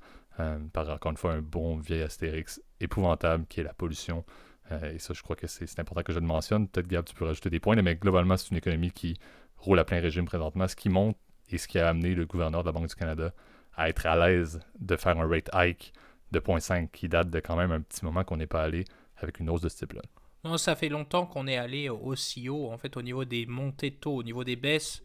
par 0.72 0.90
encore 0.90 1.12
une 1.12 1.16
fois, 1.16 1.32
un 1.32 1.42
bon 1.42 1.78
vieil 1.78 2.02
astérix 2.02 2.60
épouvantable 2.80 3.46
qui 3.48 3.60
est 3.60 3.64
la 3.64 3.72
pollution. 3.72 4.24
et 4.70 4.98
ça, 4.98 5.14
je 5.14 5.22
crois 5.22 5.36
que 5.36 5.46
c'est 5.46 5.78
important 5.80 6.02
que 6.02 6.12
je 6.12 6.18
le 6.18 6.26
mentionne. 6.26 6.68
Peut-être, 6.68 6.88
Gab, 6.88 7.04
tu 7.04 7.14
peux 7.14 7.24
rajouter 7.24 7.48
des 7.48 7.60
points, 7.60 7.80
mais 7.80 7.94
globalement, 7.94 8.36
c'est 8.36 8.50
une 8.50 8.58
économie 8.58 8.90
qui 8.90 9.16
roule 9.56 9.78
à 9.78 9.84
plein 9.84 10.00
régime 10.00 10.26
présentement, 10.26 10.68
ce 10.68 10.76
qui 10.76 10.88
montre 10.88 11.18
et 11.50 11.58
ce 11.58 11.68
qui 11.68 11.78
a 11.78 11.88
amené 11.88 12.14
le 12.14 12.26
gouverneur 12.26 12.62
de 12.62 12.68
la 12.68 12.72
Banque 12.72 12.88
du 12.88 12.94
Canada 12.94 13.32
à 13.76 13.88
être 13.88 14.06
à 14.06 14.16
l'aise 14.16 14.60
de 14.80 14.96
faire 14.96 15.18
un 15.18 15.26
rate 15.26 15.48
hike 15.54 15.92
de 16.32 16.40
0.5 16.40 16.90
qui 16.90 17.08
date 17.08 17.30
de 17.30 17.40
quand 17.40 17.56
même 17.56 17.72
un 17.72 17.80
petit 17.80 18.04
moment 18.04 18.24
qu'on 18.24 18.36
n'est 18.36 18.46
pas 18.46 18.62
allé 18.62 18.84
avec 19.16 19.40
une 19.40 19.48
hausse 19.48 19.62
de 19.62 19.68
ce 19.68 19.78
type-là. 19.78 20.02
Non, 20.44 20.56
ça 20.56 20.76
fait 20.76 20.88
longtemps 20.88 21.26
qu'on 21.26 21.46
est 21.46 21.56
allé 21.56 21.88
aussi 21.88 22.48
haut, 22.48 22.70
en 22.70 22.78
fait, 22.78 22.96
au 22.96 23.02
niveau 23.02 23.24
des 23.24 23.46
montées 23.46 23.90
de 23.90 23.96
taux, 23.96 24.16
au 24.16 24.22
niveau 24.22 24.44
des 24.44 24.56
baisses. 24.56 25.02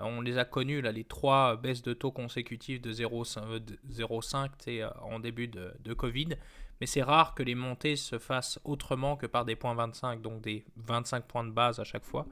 Euh, 0.00 0.04
on 0.04 0.20
les 0.20 0.38
a 0.38 0.44
connus, 0.44 0.80
là, 0.80 0.92
les 0.92 1.04
trois 1.04 1.56
baisses 1.56 1.82
de 1.82 1.92
taux 1.92 2.12
consécutives 2.12 2.80
de 2.80 2.92
0,5 2.92 4.50
euh, 4.68 4.90
en 5.02 5.18
début 5.18 5.48
de, 5.48 5.94
Covid. 5.94 6.36
Mais 6.80 6.86
c'est 6.86 7.02
rare 7.02 7.34
que 7.34 7.42
les 7.42 7.54
montées 7.54 7.96
se 7.96 8.18
fassent 8.18 8.58
autrement 8.64 9.16
que 9.16 9.26
par 9.26 9.44
des 9.44 9.56
points 9.56 9.74
25, 9.74 10.20
donc 10.20 10.42
des 10.42 10.66
25 10.76 11.24
points 11.24 11.44
de 11.44 11.50
base 11.50 11.80
à 11.80 11.84
chaque 11.84 12.04
fois. 12.04 12.26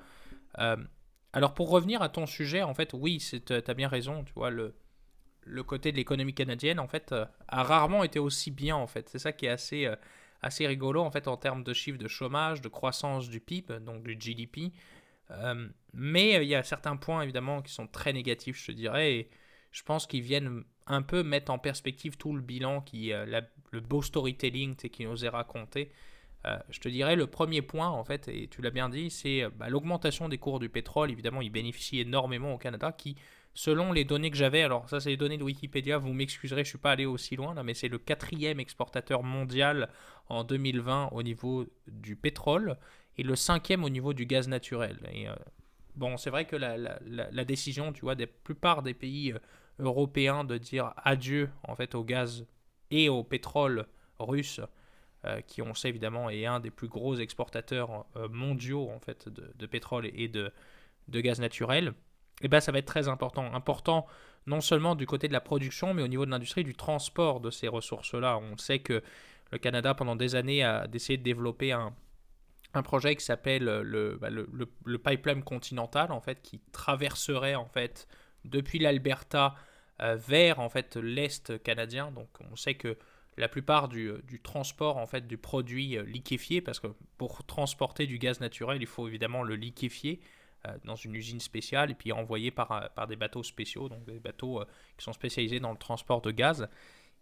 Euh, 0.58 0.76
alors 1.34 1.52
pour 1.52 1.68
revenir 1.68 2.00
à 2.00 2.08
ton 2.08 2.26
sujet, 2.26 2.62
en 2.62 2.74
fait, 2.74 2.92
oui, 2.92 3.18
tu 3.18 3.52
as 3.52 3.74
bien 3.74 3.88
raison, 3.88 4.22
tu 4.22 4.32
vois, 4.34 4.50
le, 4.50 4.72
côté 5.64 5.90
de 5.90 5.96
l'économie 5.96 6.32
canadienne, 6.32 6.78
en 6.78 6.86
fait, 6.86 7.10
euh, 7.10 7.26
a 7.48 7.64
rarement 7.64 8.04
été 8.04 8.20
aussi 8.20 8.52
bien, 8.52 8.76
en 8.76 8.86
fait. 8.86 9.08
C'est 9.08 9.18
ça 9.18 9.32
qui 9.32 9.46
est 9.46 9.50
assez, 9.50 9.86
euh, 9.86 9.96
assez 10.42 10.64
rigolo, 10.64 11.02
en 11.02 11.10
fait, 11.10 11.26
en 11.26 11.36
termes 11.36 11.64
de 11.64 11.72
chiffres 11.72 11.98
de 11.98 12.06
chômage, 12.06 12.60
de 12.60 12.68
croissance 12.68 13.28
du 13.28 13.40
PIB, 13.40 13.80
donc 13.80 14.04
du 14.04 14.16
GDP. 14.16 14.72
Euh, 15.34 15.68
mais 15.92 16.42
il 16.44 16.48
y 16.48 16.54
a 16.54 16.62
certains 16.62 16.96
points, 16.96 17.22
évidemment, 17.22 17.62
qui 17.62 17.72
sont 17.72 17.86
très 17.86 18.12
négatifs, 18.12 18.60
je 18.60 18.66
te 18.66 18.72
dirais, 18.72 19.14
et 19.14 19.30
je 19.70 19.82
pense 19.82 20.06
qu'ils 20.06 20.22
viennent 20.22 20.64
un 20.86 21.02
peu 21.02 21.22
mettre 21.22 21.52
en 21.52 21.58
perspective 21.58 22.16
tout 22.16 22.34
le 22.34 22.42
bilan, 22.42 22.80
qui, 22.80 23.12
le 23.70 23.80
beau 23.80 24.02
storytelling 24.02 24.76
qui 24.76 25.04
nous 25.04 25.24
est 25.24 25.28
raconté. 25.28 25.90
Euh, 26.46 26.58
je 26.68 26.80
te 26.80 26.88
dirais 26.88 27.16
le 27.16 27.26
premier 27.26 27.62
point, 27.62 27.88
en 27.88 28.04
fait, 28.04 28.28
et 28.28 28.48
tu 28.48 28.60
l'as 28.60 28.70
bien 28.70 28.88
dit, 28.88 29.10
c'est 29.10 29.42
euh, 29.42 29.50
bah, 29.50 29.68
l'augmentation 29.68 30.28
des 30.28 30.38
cours 30.38 30.58
du 30.58 30.68
pétrole. 30.68 31.10
Évidemment, 31.10 31.40
il 31.40 31.50
bénéficie 31.50 32.00
énormément 32.00 32.52
au 32.52 32.58
Canada, 32.58 32.92
qui, 32.92 33.16
selon 33.54 33.92
les 33.92 34.04
données 34.04 34.30
que 34.30 34.36
j'avais, 34.36 34.62
alors 34.62 34.88
ça 34.88 35.00
c'est 35.00 35.10
les 35.10 35.16
données 35.16 35.38
de 35.38 35.44
Wikipédia, 35.44 35.96
vous 35.96 36.12
m'excuserez, 36.12 36.64
je 36.64 36.68
ne 36.68 36.70
suis 36.70 36.78
pas 36.78 36.90
allé 36.90 37.06
aussi 37.06 37.36
loin 37.36 37.54
là, 37.54 37.62
mais 37.62 37.72
c'est 37.72 37.88
le 37.88 37.98
quatrième 37.98 38.60
exportateur 38.60 39.22
mondial 39.22 39.88
en 40.28 40.44
2020 40.44 41.10
au 41.12 41.22
niveau 41.22 41.66
du 41.86 42.16
pétrole 42.16 42.76
et 43.16 43.22
le 43.22 43.36
cinquième 43.36 43.84
au 43.84 43.88
niveau 43.88 44.12
du 44.12 44.26
gaz 44.26 44.48
naturel. 44.48 44.98
Et, 45.12 45.28
euh, 45.28 45.34
bon, 45.96 46.16
c'est 46.16 46.30
vrai 46.30 46.44
que 46.46 46.56
la, 46.56 47.44
décision, 47.44 47.92
tu 47.92 48.02
vois, 48.02 48.14
des 48.14 48.26
plupart 48.26 48.82
des 48.82 48.94
pays 48.94 49.34
européens 49.78 50.44
de 50.44 50.58
dire 50.58 50.92
adieu 50.96 51.50
en 51.64 51.74
fait 51.74 51.94
au 51.94 52.04
gaz 52.04 52.46
et 52.90 53.08
au 53.08 53.24
pétrole 53.24 53.86
russe 54.18 54.60
euh, 55.24 55.40
qui 55.40 55.62
on 55.62 55.74
sait 55.74 55.88
évidemment 55.88 56.28
est 56.28 56.44
un 56.44 56.60
des 56.60 56.70
plus 56.70 56.88
gros 56.88 57.16
exportateurs 57.16 58.04
euh, 58.16 58.28
mondiaux 58.28 58.90
en 58.90 59.00
fait 59.00 59.28
de, 59.28 59.66
pétrole 59.66 60.10
et 60.14 60.28
de, 60.28 60.52
de 61.08 61.20
gaz 61.20 61.40
naturel, 61.40 61.94
et 62.40 62.46
eh 62.46 62.48
ben 62.48 62.60
ça 62.60 62.72
va 62.72 62.78
être 62.78 62.86
très 62.86 63.08
important. 63.08 63.54
Important 63.54 64.06
non 64.46 64.60
seulement 64.60 64.96
du 64.96 65.06
côté 65.06 65.28
de 65.28 65.32
la 65.32 65.40
production, 65.40 65.94
mais 65.94 66.02
au 66.02 66.08
niveau 66.08 66.26
de 66.26 66.30
l'industrie 66.30 66.64
du 66.64 66.74
transport 66.74 67.40
de 67.40 67.50
ces 67.50 67.68
ressources-là. 67.68 68.38
On 68.38 68.58
sait 68.58 68.80
que 68.80 69.02
le 69.52 69.58
Canada, 69.58 69.94
pendant 69.94 70.16
des 70.16 70.34
années, 70.34 70.62
a 70.62 70.86
essayé 70.92 71.16
de 71.16 71.22
développer 71.22 71.72
un, 71.72 71.94
un 72.74 72.82
projet 72.82 73.16
qui 73.16 73.24
s'appelle 73.24 73.64
le, 73.64 74.18
bah, 74.20 74.30
le, 74.30 74.48
le, 74.52 74.98
pipeline 74.98 75.42
continental, 75.42 76.12
en 76.12 76.20
fait, 76.20 76.42
qui 76.42 76.60
traverserait 76.72 77.54
en 77.54 77.66
fait 77.66 78.08
depuis 78.44 78.78
l'Alberta 78.78 79.54
vers 80.00 80.60
en 80.60 80.68
fait 80.68 80.96
l'est 80.96 81.62
canadien. 81.62 82.10
Donc 82.10 82.28
on 82.50 82.56
sait 82.56 82.74
que 82.74 82.98
la 83.36 83.48
plupart 83.48 83.88
du, 83.88 84.12
transport 84.42 84.96
en 84.96 85.06
fait 85.06 85.26
du 85.26 85.38
produit 85.38 85.96
liquéfié, 86.04 86.60
parce 86.60 86.80
que 86.80 86.88
pour 87.16 87.44
transporter 87.44 88.06
du 88.06 88.18
gaz 88.18 88.40
naturel, 88.40 88.78
il 88.80 88.86
faut 88.86 89.08
évidemment 89.08 89.42
le 89.42 89.54
liquéfier 89.54 90.20
dans 90.84 90.96
une 90.96 91.14
usine 91.14 91.40
spéciale 91.40 91.90
et 91.90 91.94
puis 91.94 92.10
envoyé 92.10 92.50
par, 92.50 92.90
par 92.94 93.06
des 93.06 93.16
bateaux 93.16 93.42
spéciaux, 93.42 93.88
donc 93.88 94.04
des 94.04 94.18
bateaux 94.18 94.62
qui 94.98 95.04
sont 95.04 95.12
spécialisés 95.12 95.60
dans 95.60 95.72
le 95.72 95.78
transport 95.78 96.20
de 96.22 96.32
gaz 96.32 96.68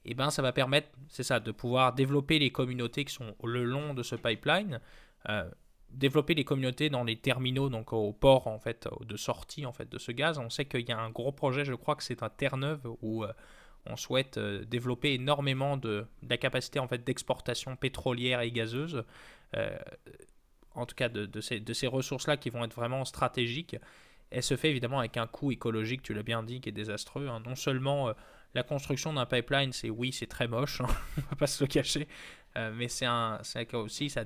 et 0.05 0.11
eh 0.11 0.15
ben, 0.15 0.31
ça 0.31 0.43
va 0.43 0.53
permettre, 0.53 0.89
c'est 1.09 1.23
ça, 1.23 1.39
de 1.39 1.53
pouvoir 1.53 1.93
développer 1.93 2.41
les 2.41 2.51
communautés 2.51 3.05
qui 3.05 3.15
sont 3.15 3.37
le 3.45 3.63
long 3.63 3.95
de 3.95 4.03
ce 4.03 4.17
pipeline, 4.17 4.75
euh, 4.75 4.79
développer 5.91 6.35
les 6.35 6.45
communautés 6.45 6.91
dans 6.91 7.05
les 7.05 7.17
terminaux, 7.17 7.69
donc 7.69 7.93
au 7.93 8.13
port 8.13 8.47
en 8.47 8.59
fait, 8.59 8.89
de 9.01 9.17
sortie 9.17 9.67
en 9.67 9.73
fait 9.73 9.91
de 9.91 9.99
ce 9.99 10.13
gaz. 10.13 10.39
On 10.39 10.51
sait 10.51 10.65
qu'il 10.65 10.89
y 10.89 10.93
a 10.93 10.99
un 10.99 11.11
gros 11.11 11.33
projet, 11.33 11.65
je 11.65 11.75
crois 11.75 11.97
que 11.97 12.03
c'est 12.03 12.23
un 12.23 12.31
Terre-Neuve 12.31 12.81
où 13.03 13.25
euh, 13.25 13.33
on 13.87 13.97
souhaite 13.97 14.39
euh, 14.39 14.65
développer 14.65 15.15
énormément 15.15 15.77
de, 15.77 16.07
la 16.29 16.39
capacité 16.39 16.79
en 16.79 16.89
fait 16.89 17.05
d'exportation 17.05 17.77
pétrolière 17.77 18.41
et 18.41 18.51
gazeuse. 18.51 19.05
en 20.75 20.87
tout 20.87 20.95
cas 20.95 21.11
de, 21.11 21.41
ces, 21.41 21.61
de 21.61 21.73
ces 21.75 21.87
ressources-là 21.87 22.39
qui 22.39 22.49
vont 22.51 22.65
être 22.65 22.75
vraiment 22.75 23.05
stratégiques. 23.05 23.77
Elle 24.31 24.43
se 24.43 24.57
fait 24.57 24.71
évidemment 24.71 25.01
avec 25.01 25.19
un 25.19 25.27
coût 25.27 25.53
écologique, 25.53 26.03
tu 26.03 26.15
l'as 26.15 26.23
bien 26.23 26.43
dit, 26.43 26.63
qui 26.63 26.71
est 26.71 26.73
désastreux. 26.73 27.29
Hein. 27.29 27.43
Non 27.45 27.55
seulement 27.55 28.15
la 28.55 28.63
construction 28.63 29.13
d'un 29.13 29.27
pipeline, 29.27 29.73
c'est 29.73 29.91
oui, 29.91 30.13
c'est 30.13 30.27
très 30.27 30.49
moche, 30.49 30.81
hein, 30.81 30.87
on 31.19 31.21
va 31.31 31.37
pas 31.37 31.47
se 31.47 31.63
le 31.63 31.69
cacher, 31.69 32.07
euh, 32.57 32.73
mais 32.75 32.89
c'est 32.89 33.07
un, 33.07 33.41
aussi 33.75 34.11
ça, 34.11 34.25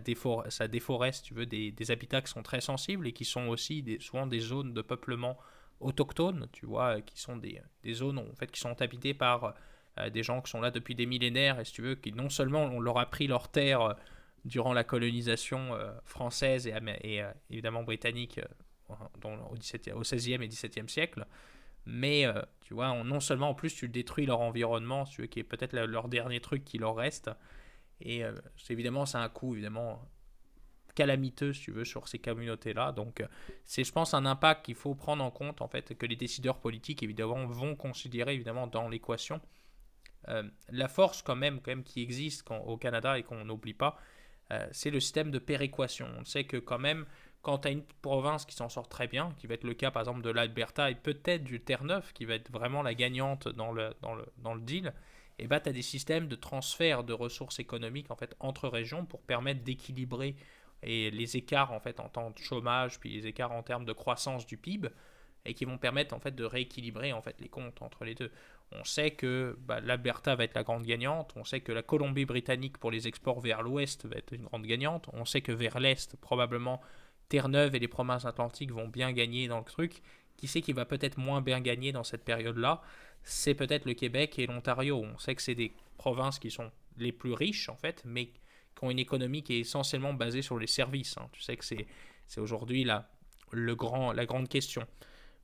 ça 0.48 0.68
déforeste, 0.68 1.24
tu 1.24 1.34
veux, 1.34 1.46
des, 1.46 1.90
habitats 1.90 2.20
qui 2.20 2.30
sont 2.30 2.42
très 2.42 2.60
sensibles 2.60 3.06
et 3.06 3.12
qui 3.12 3.24
sont 3.24 3.48
aussi 3.48 3.82
des, 3.82 4.00
souvent 4.00 4.26
des 4.26 4.40
zones 4.40 4.72
de 4.74 4.82
peuplement 4.82 5.38
autochtones, 5.80 6.48
tu 6.52 6.66
vois, 6.66 7.00
qui 7.00 7.20
sont 7.20 7.36
des, 7.36 7.60
zones 7.92 8.18
en 8.18 8.34
fait 8.36 8.50
qui 8.50 8.60
sont 8.60 8.80
habitées 8.80 9.14
par 9.14 9.54
euh, 9.98 10.10
des 10.10 10.22
gens 10.22 10.40
qui 10.40 10.50
sont 10.50 10.60
là 10.60 10.70
depuis 10.70 10.94
des 10.94 11.06
millénaires 11.06 11.60
et 11.60 11.64
si 11.64 11.72
tu 11.72 11.82
veux, 11.82 11.94
qui 11.94 12.12
non 12.12 12.28
seulement 12.28 12.64
on 12.64 12.80
leur 12.80 12.98
a 12.98 13.06
pris 13.06 13.26
leur 13.26 13.48
terre 13.48 13.80
euh, 13.82 13.94
durant 14.44 14.72
la 14.72 14.84
colonisation 14.84 15.76
française 16.04 16.68
et, 16.68 17.22
évidemment 17.50 17.82
britannique 17.82 18.40
au, 18.88 18.92
au 19.28 20.02
16e 20.02 20.40
et 20.40 20.48
17e 20.48 20.86
siècle, 20.86 21.26
mais 21.86 22.26
euh, 22.26 22.42
tu 22.62 22.74
vois, 22.74 23.02
non 23.04 23.20
seulement 23.20 23.50
en 23.50 23.54
plus 23.54 23.74
tu 23.74 23.88
détruis 23.88 24.26
leur 24.26 24.40
environnement, 24.40 25.04
tu 25.04 25.22
veux, 25.22 25.26
qui 25.28 25.38
est 25.38 25.44
peut-être 25.44 25.72
leur 25.72 26.08
dernier 26.08 26.40
truc 26.40 26.64
qui 26.64 26.78
leur 26.78 26.96
reste, 26.96 27.30
et 28.00 28.24
euh, 28.24 28.32
évidemment 28.70 29.06
c'est 29.06 29.18
un 29.18 29.28
coût 29.28 29.54
évidemment 29.54 30.02
calamiteux, 30.94 31.52
si 31.52 31.64
tu 31.64 31.72
veux, 31.72 31.84
sur 31.84 32.08
ces 32.08 32.18
communautés-là. 32.18 32.92
Donc 32.92 33.20
euh, 33.20 33.26
c'est, 33.64 33.84
je 33.84 33.92
pense, 33.92 34.14
un 34.14 34.24
impact 34.24 34.64
qu'il 34.64 34.74
faut 34.74 34.94
prendre 34.94 35.22
en 35.22 35.30
compte, 35.30 35.60
en 35.60 35.68
fait, 35.68 35.94
que 35.96 36.06
les 36.06 36.16
décideurs 36.16 36.58
politiques, 36.58 37.02
évidemment, 37.02 37.44
vont 37.46 37.76
considérer, 37.76 38.32
évidemment, 38.32 38.66
dans 38.66 38.88
l'équation. 38.88 39.40
la 40.70 40.88
force, 40.88 41.20
quand 41.20 41.36
même, 41.36 41.60
quand 41.60 41.70
même 41.70 41.84
qui 41.84 42.02
existe 42.02 42.44
au 42.50 42.78
Canada 42.78 43.18
et 43.18 43.22
qu'on 43.22 43.44
n'oublie 43.44 43.74
pas, 43.74 43.98
c'est 44.72 44.90
le 44.90 44.98
système 44.98 45.30
de 45.30 45.38
péréquation. 45.38 46.08
On 46.18 46.24
sait 46.24 46.44
que, 46.44 46.56
quand 46.56 46.78
même, 46.78 47.04
quand 47.46 47.58
tu 47.58 47.68
as 47.68 47.70
une 47.70 47.84
province 48.02 48.44
qui 48.44 48.56
s'en 48.56 48.68
sort 48.68 48.88
très 48.88 49.06
bien, 49.06 49.32
qui 49.36 49.46
va 49.46 49.54
être 49.54 49.62
le 49.62 49.74
cas 49.74 49.92
par 49.92 50.02
exemple 50.02 50.20
de 50.20 50.30
l'Alberta 50.30 50.90
et 50.90 50.96
peut-être 50.96 51.44
du 51.44 51.60
Terre-Neuve, 51.60 52.12
qui 52.12 52.24
va 52.24 52.34
être 52.34 52.50
vraiment 52.50 52.82
la 52.82 52.92
gagnante 52.92 53.46
dans 53.48 53.70
le, 53.70 53.94
dans 54.02 54.16
le, 54.16 54.26
dans 54.38 54.52
le 54.52 54.60
deal, 54.60 54.92
et 55.38 55.46
bah 55.46 55.56
ben, 55.56 55.64
tu 55.64 55.68
as 55.68 55.72
des 55.72 55.82
systèmes 55.82 56.28
de 56.28 56.36
transfert 56.36 57.04
de 57.04 57.12
ressources 57.12 57.58
économiques 57.58 58.10
en 58.10 58.16
fait 58.16 58.34
entre 58.40 58.68
régions 58.68 59.04
pour 59.04 59.20
permettre 59.22 59.62
d'équilibrer 59.62 60.36
les 60.82 61.36
écarts 61.36 61.72
en 61.72 61.80
fait 61.80 62.00
en 62.00 62.08
temps 62.08 62.30
de 62.30 62.38
chômage 62.38 63.00
puis 63.00 63.10
les 63.10 63.26
écarts 63.26 63.52
en 63.52 63.62
termes 63.62 63.84
de 63.84 63.92
croissance 63.92 64.46
du 64.46 64.56
PIB 64.56 64.88
et 65.44 65.54
qui 65.54 65.64
vont 65.64 65.78
permettre 65.78 66.14
en 66.14 66.20
fait 66.20 66.34
de 66.34 66.44
rééquilibrer 66.44 67.12
en 67.12 67.22
fait 67.22 67.40
les 67.40 67.48
comptes 67.48 67.80
entre 67.82 68.04
les 68.04 68.14
deux. 68.14 68.30
On 68.72 68.84
sait 68.84 69.12
que 69.12 69.56
bah, 69.60 69.80
l'Alberta 69.80 70.34
va 70.34 70.44
être 70.44 70.54
la 70.54 70.64
grande 70.64 70.84
gagnante, 70.84 71.32
on 71.36 71.44
sait 71.44 71.60
que 71.60 71.70
la 71.70 71.82
Colombie-Britannique 71.82 72.78
pour 72.78 72.90
les 72.90 73.06
exports 73.06 73.40
vers 73.40 73.62
l'ouest 73.62 74.06
va 74.06 74.16
être 74.16 74.32
une 74.32 74.44
grande 74.44 74.66
gagnante, 74.66 75.08
on 75.12 75.24
sait 75.24 75.40
que 75.40 75.52
vers 75.52 75.78
l'est 75.78 76.16
probablement 76.16 76.80
Terre-Neuve 77.28 77.74
et 77.74 77.78
les 77.78 77.88
provinces 77.88 78.24
atlantiques 78.24 78.72
vont 78.72 78.88
bien 78.88 79.12
gagner 79.12 79.48
dans 79.48 79.58
le 79.58 79.64
truc. 79.64 80.02
Qui 80.36 80.48
sait 80.48 80.60
qui 80.60 80.72
va 80.72 80.84
peut-être 80.84 81.18
moins 81.18 81.40
bien 81.40 81.60
gagner 81.60 81.92
dans 81.92 82.04
cette 82.04 82.24
période-là? 82.24 82.82
C'est 83.22 83.54
peut-être 83.54 83.84
le 83.86 83.94
Québec 83.94 84.38
et 84.38 84.46
l'Ontario. 84.46 84.98
On 84.98 85.18
sait 85.18 85.34
que 85.34 85.42
c'est 85.42 85.54
des 85.54 85.72
provinces 85.98 86.38
qui 86.38 86.50
sont 86.50 86.70
les 86.98 87.12
plus 87.12 87.32
riches, 87.32 87.68
en 87.68 87.76
fait, 87.76 88.02
mais 88.04 88.26
qui 88.26 88.84
ont 88.84 88.90
une 88.90 88.98
économie 88.98 89.42
qui 89.42 89.54
est 89.54 89.60
essentiellement 89.60 90.14
basée 90.14 90.42
sur 90.42 90.58
les 90.58 90.66
services. 90.66 91.16
Hein. 91.18 91.28
Tu 91.32 91.42
sais 91.42 91.56
que 91.56 91.64
c'est, 91.64 91.86
aujourd'hui 92.38 92.84
la, 92.84 93.08
grand, 93.52 94.12
la 94.12 94.26
grande 94.26 94.48
question. 94.48 94.86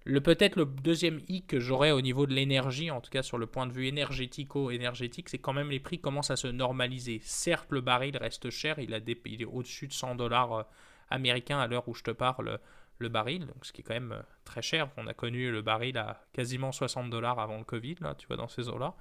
Le, 0.05 0.21
peut-être 0.21 0.57
le 0.57 0.65
deuxième 0.65 1.21
i 1.29 1.45
que 1.45 1.61
j'aurais 1.61 1.93
au 1.93 2.01
niveau 2.01 2.27
de 2.27 2.35
l'énergie, 2.35 2.91
en 2.91 3.01
tout 3.01 3.11
cas 3.11 3.23
sur 3.23 3.39
le 3.39 3.47
point 3.47 3.67
de 3.67 3.73
vue 3.73 3.87
énergético-énergétique, 3.87 5.29
c'est 5.29 5.39
quand 5.39 5.53
même 5.53 5.71
les 5.71 5.79
prix 5.79 6.01
commencent 6.01 6.33
à 6.33 6.37
se 6.37 6.49
normaliser. 6.49 7.21
Certes, 7.23 7.69
le 7.71 7.81
baril 7.81 8.17
reste 8.17 8.51
cher, 8.51 8.81
il, 8.81 8.95
a 8.95 8.99
il 9.27 9.43
est 9.43 9.47
au-dessus 9.47 9.87
de 9.87 9.93
100 9.93 10.17
dollars 10.17 10.53
euh, 10.53 10.63
américain 11.09 11.61
à 11.61 11.69
l'heure 11.69 11.89
où 11.89 11.95
je 11.95 12.03
te 12.03 12.11
parle 12.11 12.59
le 13.03 13.09
baril, 13.09 13.47
donc 13.47 13.65
ce 13.67 13.73
qui 13.73 13.83
est 13.83 13.85
quand 13.85 13.95
même 13.95 14.13
euh, 14.13 14.23
très 14.45 14.63
cher. 14.63 14.89
On 14.97 15.07
a 15.07 15.15
connu 15.15 15.51
le 15.51 15.63
baril 15.63 15.99
à 15.99 16.25
quasiment 16.33 16.73
60 16.73 17.11
dollars 17.11 17.39
avant 17.39 17.59
le 17.59 17.65
Covid, 17.65 17.97
là, 18.01 18.15
tu 18.17 18.27
vois, 18.27 18.37
dans 18.37 18.49
ces 18.49 18.69
eaux-là. 18.69 18.95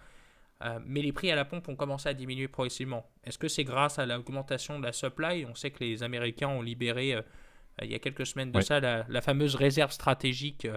Euh, 0.64 0.80
mais 0.86 1.02
les 1.02 1.12
prix 1.12 1.32
à 1.32 1.36
la 1.36 1.46
pompe 1.46 1.68
ont 1.70 1.76
commencé 1.76 2.10
à 2.10 2.14
diminuer 2.14 2.48
progressivement. 2.48 3.10
Est-ce 3.24 3.38
que 3.38 3.48
c'est 3.48 3.64
grâce 3.64 3.98
à 3.98 4.06
l'augmentation 4.06 4.80
de 4.80 4.86
la 4.86 4.94
supply? 4.94 5.46
On 5.46 5.56
sait 5.56 5.72
que 5.72 5.84
les 5.84 6.04
Américains 6.04 6.50
ont 6.50 6.62
libéré, 6.62 7.16
euh, 7.16 7.22
il 7.82 7.92
y 7.92 7.96
a 7.96 8.00
quelques 8.00 8.26
semaines 8.26 8.52
de 8.52 8.62
ça, 8.62 8.80
la, 8.80 9.22
fameuse 9.22 9.56
réserve 9.56 9.92
stratégique 9.92 10.68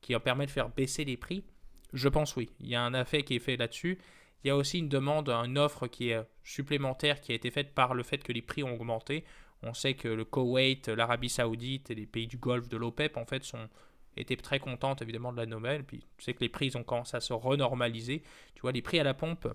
qui 0.00 0.14
en 0.16 0.20
permet 0.20 0.46
de 0.46 0.50
faire 0.50 0.68
baisser 0.68 1.04
les 1.04 1.16
prix. 1.16 1.44
Je 1.92 2.08
pense 2.08 2.36
oui. 2.36 2.50
Il 2.60 2.68
y 2.68 2.74
a 2.74 2.82
un 2.82 2.92
effet 3.00 3.22
qui 3.22 3.36
est 3.36 3.40
fait 3.40 3.56
là-dessus. 3.56 3.98
Il 4.42 4.48
y 4.48 4.50
a 4.50 4.56
aussi 4.56 4.78
une 4.78 4.88
demande, 4.88 5.28
une 5.28 5.58
offre 5.58 5.86
qui 5.86 6.10
est 6.10 6.22
supplémentaire 6.44 7.20
qui 7.20 7.32
a 7.32 7.34
été 7.34 7.50
faite 7.50 7.74
par 7.74 7.94
le 7.94 8.02
fait 8.02 8.18
que 8.18 8.32
les 8.32 8.42
prix 8.42 8.62
ont 8.62 8.74
augmenté. 8.74 9.24
On 9.62 9.74
sait 9.74 9.94
que 9.94 10.08
le 10.08 10.24
Koweït, 10.24 10.88
l'Arabie 10.88 11.28
Saoudite 11.28 11.90
et 11.90 11.94
les 11.94 12.06
pays 12.06 12.26
du 12.26 12.38
Golfe 12.38 12.68
de 12.68 12.76
l'OPEP 12.76 13.16
en 13.16 13.26
fait 13.26 13.44
sont 13.44 13.68
étaient 14.16 14.36
très 14.36 14.58
contentes 14.58 15.02
évidemment 15.02 15.32
de 15.32 15.36
la 15.36 15.46
nouvelle. 15.46 15.84
Puis 15.84 16.04
tu 16.16 16.24
sais 16.24 16.34
que 16.34 16.40
les 16.40 16.48
prix 16.48 16.72
ont 16.74 16.82
commencé 16.82 17.16
à 17.16 17.20
se 17.20 17.32
renormaliser. 17.32 18.22
Tu 18.54 18.62
vois 18.62 18.72
les 18.72 18.82
prix 18.82 18.98
à 18.98 19.04
la 19.04 19.14
pompe. 19.14 19.48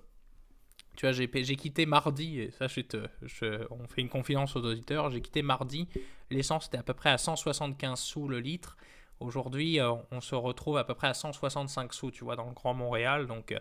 Tu 0.95 1.05
vois 1.05 1.11
j'ai, 1.11 1.27
quitté 1.27 1.85
mardi 1.85 2.39
et 2.39 2.51
ça 2.51 2.67
je, 2.67 3.65
on 3.69 3.87
fait 3.87 4.01
une 4.01 4.09
confidence 4.09 4.55
aux 4.55 4.63
auditeurs. 4.63 5.11
J'ai 5.11 5.21
quitté 5.21 5.41
mardi. 5.41 5.87
L'essence 6.29 6.67
était 6.67 6.77
à 6.77 6.83
peu 6.83 6.93
près 6.93 7.09
à 7.09 7.17
175 7.17 7.99
sous 7.99 8.27
le 8.27 8.39
litre. 8.39 8.77
Aujourd'hui, 9.19 9.79
euh, 9.79 9.93
on 10.11 10.19
se 10.19 10.35
retrouve 10.35 10.77
à 10.77 10.83
peu 10.83 10.93
près 10.93 11.07
à 11.07 11.13
165 11.13 11.93
sous, 11.93 12.11
tu 12.11 12.25
vois, 12.25 12.35
dans 12.35 12.47
le 12.47 12.53
Grand 12.53 12.73
Montréal. 12.73 13.27
Donc, 13.27 13.51
euh, 13.51 13.59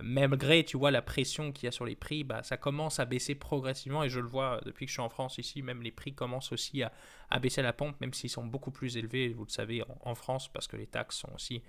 malgré 0.00 0.64
tu 0.64 0.76
vois 0.76 0.90
la 0.90 1.02
pression 1.02 1.52
qu'il 1.52 1.66
y 1.66 1.68
a 1.68 1.72
sur 1.72 1.84
les 1.84 1.96
prix, 1.96 2.24
bah, 2.24 2.42
ça 2.42 2.56
commence 2.56 3.00
à 3.00 3.04
baisser 3.04 3.34
progressivement 3.34 4.04
et 4.04 4.08
je 4.08 4.20
le 4.20 4.26
vois 4.26 4.60
depuis 4.64 4.86
que 4.86 4.90
je 4.90 4.94
suis 4.94 5.02
en 5.02 5.08
France 5.08 5.38
ici, 5.38 5.62
même 5.62 5.82
les 5.82 5.90
prix 5.90 6.14
commencent 6.14 6.52
aussi 6.52 6.82
à, 6.82 6.92
baisser 7.40 7.60
à 7.60 7.64
la 7.64 7.72
pompe, 7.72 8.00
même 8.00 8.12
s'ils 8.12 8.30
sont 8.30 8.44
beaucoup 8.44 8.70
plus 8.70 8.96
élevés, 8.96 9.30
vous 9.30 9.44
le 9.44 9.50
savez, 9.50 9.82
en, 10.00 10.14
France, 10.14 10.48
parce 10.52 10.66
que 10.66 10.76
les 10.76 10.86
taxes 10.86 11.18
sont 11.18 11.32
aussi 11.34 11.62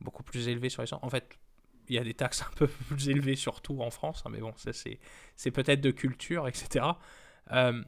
beaucoup 0.00 0.22
plus 0.22 0.48
élevées 0.48 0.68
sur 0.68 0.82
les... 0.82 0.92
En 0.92 1.10
fait, 1.10 1.38
il 1.88 1.96
y 1.96 1.98
a 1.98 2.04
des 2.04 2.14
taxes 2.14 2.42
un 2.50 2.54
peu 2.56 2.68
plus 2.68 3.08
élevées 3.08 3.36
surtout 3.36 3.80
en 3.82 3.90
France, 3.90 4.22
hein, 4.24 4.30
mais 4.30 4.40
bon, 4.40 4.52
ça 4.56 4.72
c'est 4.72 5.50
peut-être 5.50 5.80
de 5.80 5.90
culture, 5.90 6.46
etc. 6.48 6.84
Euh, 7.52 7.82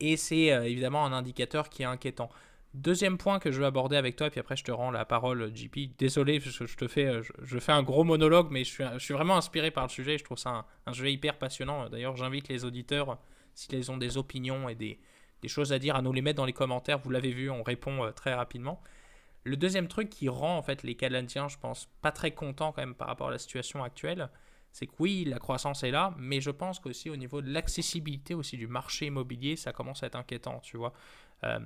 et 0.00 0.16
c'est 0.16 0.52
euh, 0.52 0.64
évidemment 0.64 1.06
un 1.06 1.12
indicateur 1.12 1.68
qui 1.68 1.82
est 1.82 1.86
inquiétant. 1.86 2.28
Deuxième 2.74 3.18
point 3.18 3.38
que 3.38 3.52
je 3.52 3.58
veux 3.58 3.66
aborder 3.66 3.96
avec 3.96 4.16
toi, 4.16 4.28
et 4.28 4.30
puis 4.30 4.40
après 4.40 4.56
je 4.56 4.64
te 4.64 4.72
rends 4.72 4.90
la 4.90 5.04
parole, 5.04 5.54
JP. 5.54 5.94
Désolé, 5.98 6.40
je, 6.40 6.64
je 6.64 6.76
te 6.76 6.88
fais, 6.88 7.04
euh, 7.04 7.22
je, 7.42 7.58
fais 7.58 7.72
un 7.72 7.82
gros 7.82 8.02
monologue, 8.02 8.48
mais 8.50 8.64
je 8.64 8.70
suis, 8.70 8.84
je 8.94 8.98
suis 8.98 9.12
vraiment 9.12 9.36
inspiré 9.36 9.70
par 9.70 9.84
le 9.84 9.90
sujet. 9.90 10.16
Je 10.16 10.24
trouve 10.24 10.38
ça 10.38 10.64
un, 10.86 10.92
sujet 10.94 11.12
hyper 11.12 11.36
passionnant. 11.36 11.90
D'ailleurs, 11.90 12.16
j'invite 12.16 12.48
les 12.48 12.64
auditeurs, 12.64 13.18
s'ils 13.54 13.90
ont 13.90 13.98
des 13.98 14.16
opinions 14.16 14.70
et 14.70 14.74
des, 14.74 14.98
des, 15.42 15.48
choses 15.48 15.74
à 15.74 15.78
dire, 15.78 15.96
à 15.96 16.02
nous 16.02 16.14
les 16.14 16.22
mettre 16.22 16.38
dans 16.38 16.46
les 16.46 16.54
commentaires. 16.54 16.98
Vous 16.98 17.10
l'avez 17.10 17.32
vu, 17.32 17.50
on 17.50 17.62
répond 17.62 18.04
euh, 18.04 18.10
très 18.10 18.32
rapidement. 18.32 18.82
Le 19.44 19.58
deuxième 19.58 19.88
truc 19.88 20.08
qui 20.08 20.30
rend 20.30 20.56
en 20.56 20.62
fait 20.62 20.82
les 20.82 20.94
Canadiens, 20.94 21.48
je 21.48 21.58
pense, 21.58 21.90
pas 22.00 22.12
très 22.12 22.30
contents 22.30 22.72
quand 22.72 22.80
même 22.80 22.94
par 22.94 23.08
rapport 23.08 23.28
à 23.28 23.32
la 23.32 23.38
situation 23.38 23.84
actuelle, 23.84 24.30
c'est 24.70 24.86
que 24.86 24.92
oui, 24.98 25.24
la 25.26 25.38
croissance 25.38 25.82
est 25.82 25.90
là, 25.90 26.14
mais 26.16 26.40
je 26.40 26.50
pense 26.50 26.80
qu'aussi 26.80 27.10
au 27.10 27.16
niveau 27.16 27.42
de 27.42 27.52
l'accessibilité 27.52 28.32
aussi 28.32 28.56
du 28.56 28.66
marché 28.66 29.06
immobilier, 29.06 29.56
ça 29.56 29.72
commence 29.72 30.02
à 30.02 30.06
être 30.06 30.16
inquiétant, 30.16 30.60
tu 30.60 30.78
vois. 30.78 30.94
Euh, 31.44 31.58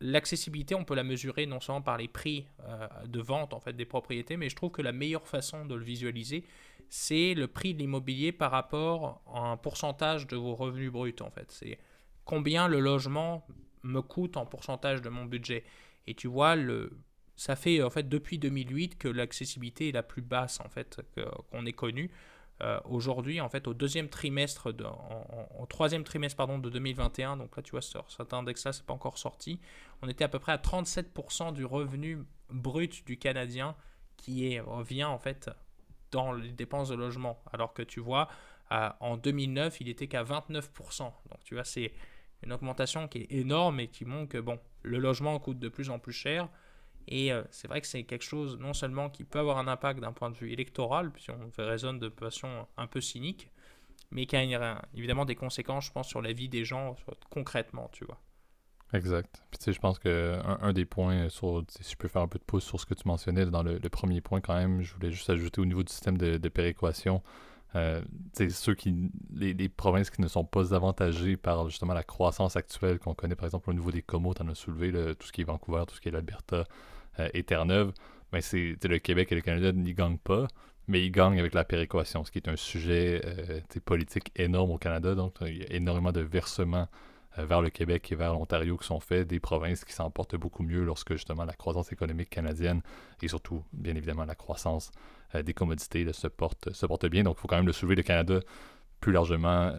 L'accessibilité, 0.00 0.74
on 0.74 0.84
peut 0.84 0.94
la 0.94 1.04
mesurer 1.04 1.46
non 1.46 1.60
seulement 1.60 1.82
par 1.82 1.98
les 1.98 2.08
prix 2.08 2.46
euh, 2.64 2.86
de 3.06 3.20
vente 3.20 3.52
en 3.52 3.60
fait 3.60 3.72
des 3.72 3.84
propriétés, 3.84 4.36
mais 4.36 4.48
je 4.48 4.56
trouve 4.56 4.70
que 4.70 4.82
la 4.82 4.92
meilleure 4.92 5.26
façon 5.26 5.64
de 5.66 5.74
le 5.74 5.84
visualiser, 5.84 6.44
c'est 6.88 7.34
le 7.34 7.48
prix 7.48 7.74
de 7.74 7.80
l'immobilier 7.80 8.32
par 8.32 8.50
rapport 8.50 9.22
à 9.32 9.40
un 9.40 9.56
pourcentage 9.56 10.26
de 10.26 10.36
vos 10.36 10.54
revenus 10.54 10.90
bruts 10.90 11.14
en 11.20 11.30
fait. 11.30 11.50
C'est 11.50 11.78
combien 12.24 12.68
le 12.68 12.80
logement 12.80 13.46
me 13.82 14.00
coûte 14.00 14.36
en 14.36 14.46
pourcentage 14.46 15.02
de 15.02 15.08
mon 15.08 15.24
budget. 15.24 15.64
Et 16.06 16.14
tu 16.14 16.28
vois, 16.28 16.56
le, 16.56 16.98
ça 17.36 17.56
fait 17.56 17.82
en 17.82 17.90
fait 17.90 18.08
depuis 18.08 18.38
2008 18.38 18.98
que 18.98 19.08
l'accessibilité 19.08 19.88
est 19.88 19.92
la 19.92 20.02
plus 20.02 20.22
basse 20.22 20.60
en 20.60 20.68
fait 20.68 21.00
qu'on 21.14 21.66
ait 21.66 21.72
connue. 21.72 22.10
Euh, 22.60 22.80
aujourd'hui, 22.84 23.40
en 23.40 23.48
fait, 23.48 23.68
au 23.68 23.74
deuxième 23.74 24.08
trimestre, 24.08 24.72
en, 24.84 25.66
troisième 25.66 26.02
trimestre 26.02 26.36
pardon, 26.36 26.58
de 26.58 26.68
2021, 26.70 27.36
donc 27.36 27.56
là, 27.56 27.62
tu 27.62 27.70
vois, 27.70 27.82
sur 27.82 28.10
cet 28.10 28.32
index-là, 28.32 28.72
c'est 28.72 28.84
pas 28.84 28.94
encore 28.94 29.18
sorti, 29.18 29.60
on 30.02 30.08
était 30.08 30.24
à 30.24 30.28
peu 30.28 30.38
près 30.38 30.52
à 30.52 30.56
37% 30.56 31.52
du 31.52 31.64
revenu 31.64 32.24
brut 32.50 33.06
du 33.06 33.16
Canadien 33.18 33.76
qui 34.16 34.52
est, 34.52 34.60
revient 34.60 35.04
en 35.04 35.18
fait 35.18 35.50
dans 36.10 36.32
les 36.32 36.50
dépenses 36.50 36.88
de 36.88 36.96
logement. 36.96 37.40
Alors 37.52 37.74
que 37.74 37.82
tu 37.82 38.00
vois, 38.00 38.28
en 38.70 39.16
2009, 39.16 39.80
il 39.80 39.88
était 39.88 40.08
qu'à 40.08 40.24
29%. 40.24 41.02
Donc 41.02 41.14
tu 41.44 41.54
vois, 41.54 41.64
c'est 41.64 41.92
une 42.42 42.52
augmentation 42.52 43.08
qui 43.08 43.18
est 43.18 43.32
énorme 43.32 43.80
et 43.80 43.88
qui 43.88 44.04
montre 44.04 44.32
que 44.32 44.38
bon, 44.38 44.58
le 44.82 44.98
logement 44.98 45.38
coûte 45.38 45.58
de 45.58 45.68
plus 45.68 45.90
en 45.90 45.98
plus 45.98 46.12
cher. 46.12 46.48
Et 47.10 47.32
euh, 47.32 47.42
c'est 47.50 47.68
vrai 47.68 47.80
que 47.80 47.86
c'est 47.86 48.04
quelque 48.04 48.24
chose 48.24 48.58
non 48.58 48.74
seulement 48.74 49.08
qui 49.08 49.24
peut 49.24 49.38
avoir 49.38 49.56
un 49.58 49.66
impact 49.66 50.00
d'un 50.00 50.12
point 50.12 50.30
de 50.30 50.36
vue 50.36 50.52
électoral, 50.52 51.10
si 51.16 51.30
on 51.30 51.50
raisonne 51.56 51.98
de 51.98 52.10
façon 52.10 52.66
un 52.76 52.86
peu 52.86 53.00
cynique, 53.00 53.50
mais 54.10 54.26
qui 54.26 54.36
a 54.36 54.82
évidemment 54.94 55.24
des 55.24 55.34
conséquences, 55.34 55.86
je 55.86 55.92
pense, 55.92 56.06
sur 56.06 56.20
la 56.20 56.32
vie 56.32 56.50
des 56.50 56.64
gens 56.64 56.96
concrètement, 57.30 57.88
tu 57.92 58.04
vois. 58.04 58.20
Exact. 58.92 59.42
Puis 59.50 59.58
tu 59.58 59.64
sais, 59.64 59.72
je 59.72 59.80
pense 59.80 59.98
que 59.98 60.38
un, 60.44 60.72
des 60.72 60.84
points 60.84 61.28
si 61.28 61.90
je 61.90 61.96
peux 61.96 62.08
faire 62.08 62.22
un 62.22 62.28
peu 62.28 62.38
de 62.38 62.44
pouce 62.44 62.64
sur 62.64 62.80
ce 62.80 62.86
que 62.86 62.94
tu 62.94 63.06
mentionnais 63.06 63.46
dans 63.46 63.62
le, 63.62 63.78
premier 63.88 64.20
point 64.20 64.40
quand 64.40 64.54
même, 64.54 64.82
je 64.82 64.94
voulais 64.94 65.10
juste 65.10 65.30
ajouter 65.30 65.60
au 65.60 65.66
niveau 65.66 65.82
du 65.82 65.92
système 65.92 66.18
de, 66.18 66.48
péréquation. 66.48 67.22
Euh, 67.74 68.00
ceux 68.50 68.74
qui, 68.74 69.10
les, 69.30 69.68
provinces 69.68 70.08
qui 70.10 70.22
ne 70.22 70.28
sont 70.28 70.44
pas 70.44 70.74
avantagées 70.74 71.36
par 71.36 71.68
justement 71.68 71.92
la 71.92 72.02
croissance 72.02 72.56
actuelle 72.56 72.98
qu'on 72.98 73.14
connaît 73.14 73.34
par 73.34 73.44
exemple 73.44 73.68
au 73.68 73.74
niveau 73.74 73.90
des 73.90 74.02
Comos, 74.02 74.34
tu 74.34 74.42
en 74.42 74.48
as 74.48 74.54
soulevé 74.54 74.90
tout 75.16 75.26
ce 75.26 75.32
qui 75.32 75.42
est 75.42 75.44
Vancouver, 75.44 75.84
tout 75.86 75.94
ce 75.94 76.00
qui 76.00 76.08
est 76.08 76.12
l'Alberta 76.12 76.64
euh, 77.18 77.28
et 77.34 77.42
Terre-Neuve, 77.42 77.92
ben 78.32 78.40
c'est 78.40 78.76
le 78.84 78.98
Québec 78.98 79.32
et 79.32 79.34
le 79.34 79.40
Canada 79.40 79.72
n'y 79.72 79.94
gagnent 79.94 80.18
pas, 80.18 80.46
mais 80.86 81.04
ils 81.04 81.10
gagnent 81.10 81.38
avec 81.38 81.54
la 81.54 81.64
péréquation, 81.64 82.24
ce 82.24 82.30
qui 82.30 82.38
est 82.38 82.48
un 82.48 82.56
sujet 82.56 83.22
euh, 83.24 83.60
politique 83.84 84.32
énorme 84.36 84.70
au 84.70 84.78
Canada. 84.78 85.14
Donc 85.14 85.36
il 85.42 85.58
y 85.58 85.62
a 85.62 85.72
énormément 85.72 86.12
de 86.12 86.20
versements 86.20 86.88
euh, 87.38 87.46
vers 87.46 87.62
le 87.62 87.70
Québec 87.70 88.10
et 88.12 88.14
vers 88.14 88.32
l'Ontario 88.32 88.76
qui 88.76 88.86
sont 88.86 89.00
faits, 89.00 89.26
des 89.26 89.40
provinces 89.40 89.84
qui 89.84 89.92
s'en 89.92 90.10
portent 90.10 90.36
beaucoup 90.36 90.62
mieux 90.62 90.84
lorsque 90.84 91.12
justement 91.12 91.44
la 91.44 91.54
croissance 91.54 91.92
économique 91.92 92.30
canadienne 92.30 92.82
et 93.22 93.28
surtout, 93.28 93.64
bien 93.72 93.94
évidemment, 93.94 94.24
la 94.24 94.34
croissance 94.34 94.90
des 95.34 95.52
commodités 95.52 96.10
se, 96.14 96.26
porte, 96.26 96.72
se 96.72 96.86
porte 96.86 97.04
bien. 97.06 97.22
Donc, 97.22 97.36
il 97.38 97.40
faut 97.42 97.48
quand 97.48 97.56
même 97.56 97.66
le 97.66 97.74
soulever, 97.74 97.96
le 97.96 98.02
Canada 98.02 98.40
plus 98.98 99.12
largement 99.12 99.72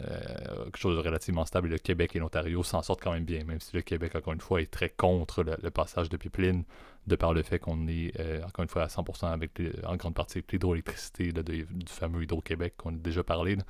quelque 0.64 0.78
chose 0.78 0.96
de 0.96 1.02
relativement 1.02 1.44
stable 1.44 1.68
le 1.68 1.78
Québec 1.78 2.14
et 2.14 2.20
l'Ontario 2.20 2.62
s'en 2.62 2.82
sortent 2.82 3.02
quand 3.02 3.12
même 3.12 3.24
bien, 3.24 3.44
même 3.44 3.60
si 3.60 3.74
le 3.74 3.82
Québec, 3.82 4.14
encore 4.14 4.32
une 4.32 4.40
fois, 4.40 4.62
est 4.62 4.70
très 4.70 4.90
contre 4.90 5.42
le, 5.42 5.70
passage 5.70 6.08
de 6.08 6.16
pipeline, 6.16 6.64
de 7.06 7.16
par 7.16 7.32
le 7.32 7.42
fait 7.42 7.58
qu'on 7.58 7.88
est, 7.88 8.12
encore 8.44 8.62
une 8.62 8.68
fois, 8.68 8.82
à 8.82 8.86
100% 8.86 9.32
avec 9.32 9.60
en 9.84 9.96
grande 9.96 10.14
partie 10.14 10.42
l'hydroélectricité 10.52 11.32
du 11.32 11.66
fameux 11.86 12.22
Hydro-Québec 12.22 12.74
qu'on 12.76 12.90
a 12.90 12.98
déjà 12.98 13.24
parlé. 13.24 13.56
Donc, 13.56 13.64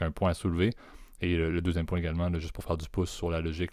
un 0.00 0.10
point 0.10 0.30
à 0.30 0.34
soulever. 0.34 0.74
Et 1.22 1.36
le, 1.36 1.60
deuxième 1.62 1.86
point 1.86 1.98
également, 1.98 2.32
juste 2.38 2.52
pour 2.52 2.64
faire 2.64 2.76
du 2.76 2.88
pouce 2.88 3.10
sur 3.10 3.30
la 3.30 3.40
logique 3.40 3.70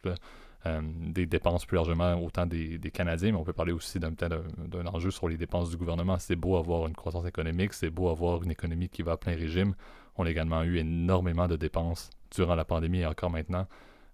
euh, 0.66 0.82
des 0.84 1.26
dépenses 1.26 1.66
plus 1.66 1.76
largement, 1.76 2.14
autant 2.16 2.45
des, 2.45 2.80
Canadiens, 2.93 3.32
mais 3.32 3.38
on 3.38 3.43
peut 3.43 3.53
parler 3.53 3.72
aussi 3.72 3.99
d'un 3.99 4.12
d'un 4.12 4.86
enjeu 4.88 5.10
sur 5.10 5.28
les 5.28 5.38
dépenses 5.38 5.72
du 5.72 5.78
gouvernement. 5.78 6.20
C'est 6.20 6.36
beau 6.36 6.57
avoir 6.57 6.88
une 6.88 6.95
croissance 6.95 7.26
économique, 7.26 7.74
c'est 7.74 7.89
beau 7.89 8.10
avoir 8.10 8.43
une 8.43 8.51
économie 8.51 8.89
qui 8.89 9.01
va 9.01 9.14
à 9.14 9.18
plein 9.18 9.36
régime. 9.36 9.74
On 10.18 10.26
a 10.26 10.30
également 10.30 10.64
eu 10.64 10.78
énormément 10.78 11.47
de 11.47 11.55
dépenses 11.55 12.10
durant 12.36 12.55
la 12.55 12.66
pandémie 12.66 12.99
et 12.99 13.05
encore 13.05 13.32
maintenant. 13.32 13.68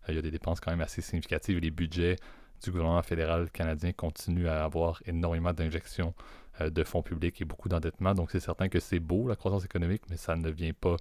Euh, 0.08 0.14
il 0.14 0.16
y 0.16 0.20
a 0.20 0.22
des 0.22 0.32
dépenses 0.32 0.60
quand 0.60 0.72
même 0.72 0.82
assez 0.82 1.02
significatives. 1.02 1.58
Les 1.58 1.72
budgets 1.72 2.16
du 2.66 2.72
gouvernement 2.72 3.02
fédéral 3.02 3.50
canadien 3.52 3.92
continuent 3.94 4.48
à 4.48 4.64
avoir 4.64 5.02
énormément 5.06 5.54
d'injections 5.54 6.14
euh, 6.62 6.70
de 6.70 6.84
fonds 6.84 7.02
publics 7.02 7.42
et 7.42 7.46
beaucoup 7.46 7.70
d'endettement. 7.70 8.14
Donc 8.14 8.32
c'est 8.32 8.40
certain 8.40 8.70
que 8.70 8.80
c'est 8.80 9.00
beau 9.00 9.28
la 9.28 9.36
croissance 9.36 9.66
économique, 9.66 10.04
mais 10.10 10.18
ça 10.18 10.36
ne 10.36 10.50
vient 10.50 10.74
pas 10.74 10.98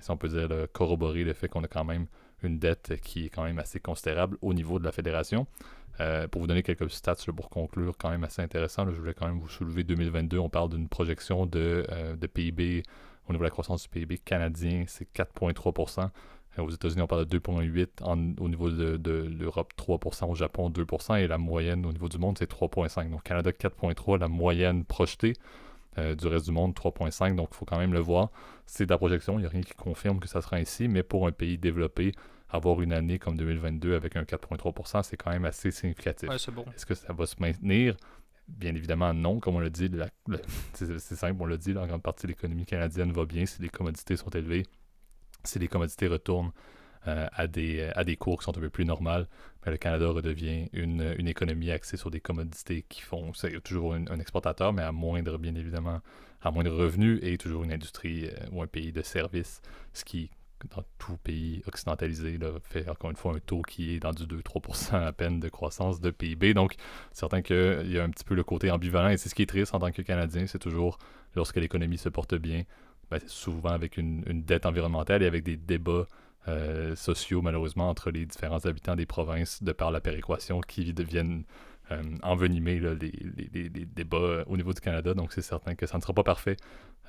si 0.00 0.12
on 0.12 0.16
peut 0.16 0.28
dire, 0.28 0.48
corroborer 0.72 1.24
le 1.24 1.32
fait 1.32 1.48
qu'on 1.48 1.64
a 1.64 1.68
quand 1.68 1.84
même 1.84 2.06
une 2.42 2.58
dette 2.58 3.00
qui 3.00 3.26
est 3.26 3.28
quand 3.30 3.42
même 3.42 3.58
assez 3.58 3.80
considérable 3.80 4.36
au 4.42 4.54
niveau 4.54 4.78
de 4.78 4.84
la 4.84 4.92
fédération. 4.92 5.46
Euh, 6.00 6.28
pour 6.28 6.40
vous 6.40 6.46
donner 6.46 6.62
quelques 6.62 6.90
stats 6.90 7.16
pour 7.34 7.50
conclure, 7.50 7.94
quand 7.98 8.10
même 8.10 8.22
assez 8.22 8.40
intéressant, 8.40 8.86
je 8.86 8.96
voulais 8.96 9.14
quand 9.14 9.26
même 9.26 9.40
vous 9.40 9.48
soulever 9.48 9.82
2022. 9.82 10.38
On 10.38 10.48
parle 10.48 10.70
d'une 10.70 10.88
projection 10.88 11.44
de, 11.46 11.84
euh, 11.90 12.14
de, 12.14 12.26
PIB 12.28 12.84
au 13.26 13.32
niveau 13.32 13.42
de 13.42 13.46
la 13.46 13.50
croissance 13.50 13.82
du 13.82 13.88
PIB 13.88 14.18
canadien, 14.18 14.84
c'est 14.86 15.12
4,3 15.12 16.04
euh, 16.04 16.08
Aux 16.60 16.70
États-Unis, 16.70 17.02
on 17.02 17.06
parle 17.06 17.26
de 17.26 17.38
2,8 17.38 18.38
au 18.40 18.48
niveau 18.48 18.70
de, 18.70 18.96
de 18.96 19.12
l'Europe, 19.38 19.72
3% 19.76 20.30
au 20.30 20.34
Japon, 20.34 20.70
2% 20.70 21.20
et 21.20 21.26
la 21.26 21.38
moyenne 21.38 21.86
au 21.86 21.92
niveau 21.92 22.08
du 22.08 22.18
monde, 22.18 22.36
c'est 22.38 22.50
3,5 22.50 23.10
Donc, 23.10 23.22
Canada, 23.22 23.50
4,3 23.50 24.18
la 24.18 24.28
moyenne 24.28 24.84
projetée. 24.84 25.34
Euh, 25.98 26.14
du 26.14 26.28
reste 26.28 26.44
du 26.44 26.52
monde, 26.52 26.74
3.5, 26.74 27.34
donc 27.34 27.48
il 27.52 27.56
faut 27.56 27.64
quand 27.64 27.78
même 27.78 27.92
le 27.92 27.98
voir. 27.98 28.30
C'est 28.66 28.86
de 28.86 28.90
la 28.90 28.98
projection, 28.98 29.38
il 29.38 29.42
n'y 29.42 29.46
a 29.46 29.48
rien 29.48 29.62
qui 29.62 29.74
confirme 29.74 30.20
que 30.20 30.28
ça 30.28 30.40
sera 30.40 30.56
ainsi, 30.56 30.86
mais 30.86 31.02
pour 31.02 31.26
un 31.26 31.32
pays 31.32 31.58
développé, 31.58 32.12
avoir 32.50 32.80
une 32.82 32.92
année 32.92 33.18
comme 33.18 33.36
2022 33.36 33.94
avec 33.94 34.14
un 34.14 34.22
4.3%, 34.22 35.02
c'est 35.02 35.16
quand 35.16 35.30
même 35.30 35.44
assez 35.44 35.70
significatif. 35.70 36.28
Est-ce 36.74 36.86
que 36.86 36.94
ça 36.94 37.12
va 37.12 37.26
se 37.26 37.36
maintenir? 37.40 37.96
Bien 38.46 38.74
évidemment, 38.74 39.12
non. 39.12 39.40
Comme 39.40 39.56
on 39.56 39.60
l'a 39.60 39.70
dit, 39.70 39.90
c'est 40.74 40.98
simple, 41.16 41.36
on 41.40 41.46
l'a 41.46 41.56
dit, 41.56 41.76
en 41.76 41.86
grande 41.86 42.02
partie, 42.02 42.26
l'économie 42.26 42.64
canadienne 42.64 43.12
va 43.12 43.24
bien 43.24 43.44
si 43.44 43.60
les 43.60 43.68
commodités 43.68 44.16
sont 44.16 44.30
élevées, 44.30 44.64
si 45.48 45.58
les 45.58 45.68
commodités 45.68 46.06
retournent 46.06 46.52
euh, 47.06 47.26
à, 47.32 47.46
des, 47.46 47.90
à 47.94 48.04
des 48.04 48.16
cours 48.16 48.38
qui 48.38 48.44
sont 48.44 48.56
un 48.56 48.60
peu 48.60 48.70
plus 48.70 48.84
normales, 48.84 49.28
mais 49.64 49.72
le 49.72 49.78
Canada 49.78 50.08
redevient 50.08 50.68
une, 50.72 51.14
une 51.16 51.28
économie 51.28 51.70
axée 51.70 51.96
sur 51.96 52.10
des 52.10 52.20
commodités 52.20 52.84
qui 52.88 53.00
font. 53.00 53.32
C'est 53.32 53.62
toujours 53.62 53.94
un, 53.94 54.18
exportateur, 54.18 54.72
mais 54.72 54.82
à 54.82 54.92
moindre, 54.92 55.38
bien 55.38 55.54
évidemment, 55.54 56.00
à 56.42 56.50
moindre 56.50 56.72
revenus 56.72 57.20
et 57.22 57.38
toujours 57.38 57.64
une 57.64 57.72
industrie 57.72 58.26
euh, 58.26 58.46
ou 58.52 58.62
un 58.62 58.66
pays 58.66 58.92
de 58.92 59.00
services, 59.02 59.62
ce 59.94 60.04
qui, 60.04 60.30
dans 60.74 60.82
tout 60.98 61.16
pays 61.18 61.62
occidentalisé, 61.66 62.36
fait 62.64 62.88
encore 62.90 63.10
une 63.10 63.16
fois 63.16 63.34
un 63.34 63.38
taux 63.38 63.62
qui 63.62 63.94
est 63.94 64.00
dans 64.00 64.12
du 64.12 64.24
2-3% 64.24 65.00
à 65.06 65.12
peine 65.12 65.40
de 65.40 65.48
croissance 65.48 66.00
de 66.00 66.10
PIB. 66.10 66.52
Donc, 66.52 66.74
certain 67.12 67.42
qu'il 67.42 67.90
y 67.90 67.98
a 67.98 68.02
un 68.02 68.10
petit 68.10 68.24
peu 68.24 68.34
le 68.34 68.44
côté 68.44 68.70
ambivalent 68.70 69.10
et 69.10 69.16
c'est 69.16 69.28
ce 69.28 69.34
qui 69.34 69.42
est 69.42 69.46
triste 69.46 69.72
en 69.74 69.78
tant 69.78 69.92
que 69.92 70.02
Canadien, 70.02 70.46
c'est 70.46 70.58
toujours 70.58 70.98
lorsque 71.36 71.56
l'économie 71.56 71.98
se 71.98 72.08
porte 72.08 72.34
bien, 72.34 72.64
ben, 73.10 73.20
souvent 73.26 73.70
avec 73.70 73.96
une, 73.96 74.22
dette 74.42 74.66
environnementale 74.66 75.22
et 75.22 75.26
avec 75.26 75.44
des 75.44 75.56
débats 75.56 76.06
euh, 76.46 76.94
sociaux, 76.96 77.42
malheureusement, 77.42 77.88
entre 77.88 78.10
les 78.10 78.26
différents 78.26 78.64
habitants 78.66 78.96
des 78.96 79.06
provinces 79.06 79.62
de 79.62 79.72
par 79.72 79.90
la 79.90 80.00
péréquation 80.00 80.60
qui 80.60 80.92
deviennent 80.92 81.44
euh, 81.90 82.02
envenimer 82.22 82.78
les, 82.80 83.68
débats 83.86 84.44
au 84.46 84.56
niveau 84.56 84.72
du 84.72 84.80
Canada. 84.80 85.14
Donc, 85.14 85.32
c'est 85.32 85.42
certain 85.42 85.74
que 85.74 85.86
ça 85.86 85.96
ne 85.96 86.02
sera 86.02 86.12
pas 86.12 86.22
parfait 86.22 86.56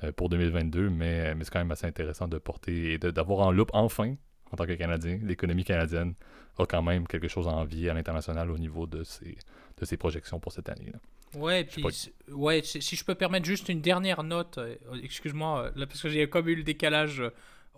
euh, 0.04 0.12
pour 0.12 0.28
2022, 0.28 0.88
mais, 0.88 1.34
mais 1.34 1.44
c'est 1.44 1.50
quand 1.50 1.58
même 1.58 1.70
assez 1.70 1.86
intéressant 1.86 2.28
de 2.28 2.38
porter 2.38 2.94
et 2.94 2.98
d'avoir 2.98 3.46
en 3.46 3.52
loupe, 3.52 3.70
enfin, 3.74 4.14
en 4.52 4.56
tant 4.56 4.66
que 4.66 4.72
Canadien, 4.72 5.18
l'économie 5.22 5.64
canadienne 5.64 6.14
a 6.58 6.66
quand 6.66 6.82
même 6.82 7.06
quelque 7.06 7.28
chose 7.28 7.46
à 7.46 7.52
envier 7.52 7.90
à 7.90 7.94
l'international 7.94 8.50
au 8.50 8.58
niveau 8.58 8.86
de 8.86 9.04
ses, 9.04 9.36
de 9.78 9.84
ses 9.84 9.96
projections 9.96 10.40
pour 10.40 10.52
cette 10.52 10.68
année. 10.68 10.92
-là. 10.92 10.98
Ouais, 11.34 11.64
puis, 11.64 11.84
ouais, 12.28 12.62
si 12.64 12.96
je 12.96 13.04
peux 13.04 13.14
permettre 13.14 13.46
juste 13.46 13.68
une 13.68 13.80
dernière 13.80 14.22
note, 14.22 14.58
excuse-moi, 15.02 15.70
parce 15.76 16.02
que 16.02 16.08
j'ai 16.08 16.28
comme 16.28 16.48
eu 16.48 16.56
le 16.56 16.64
décalage 16.64 17.22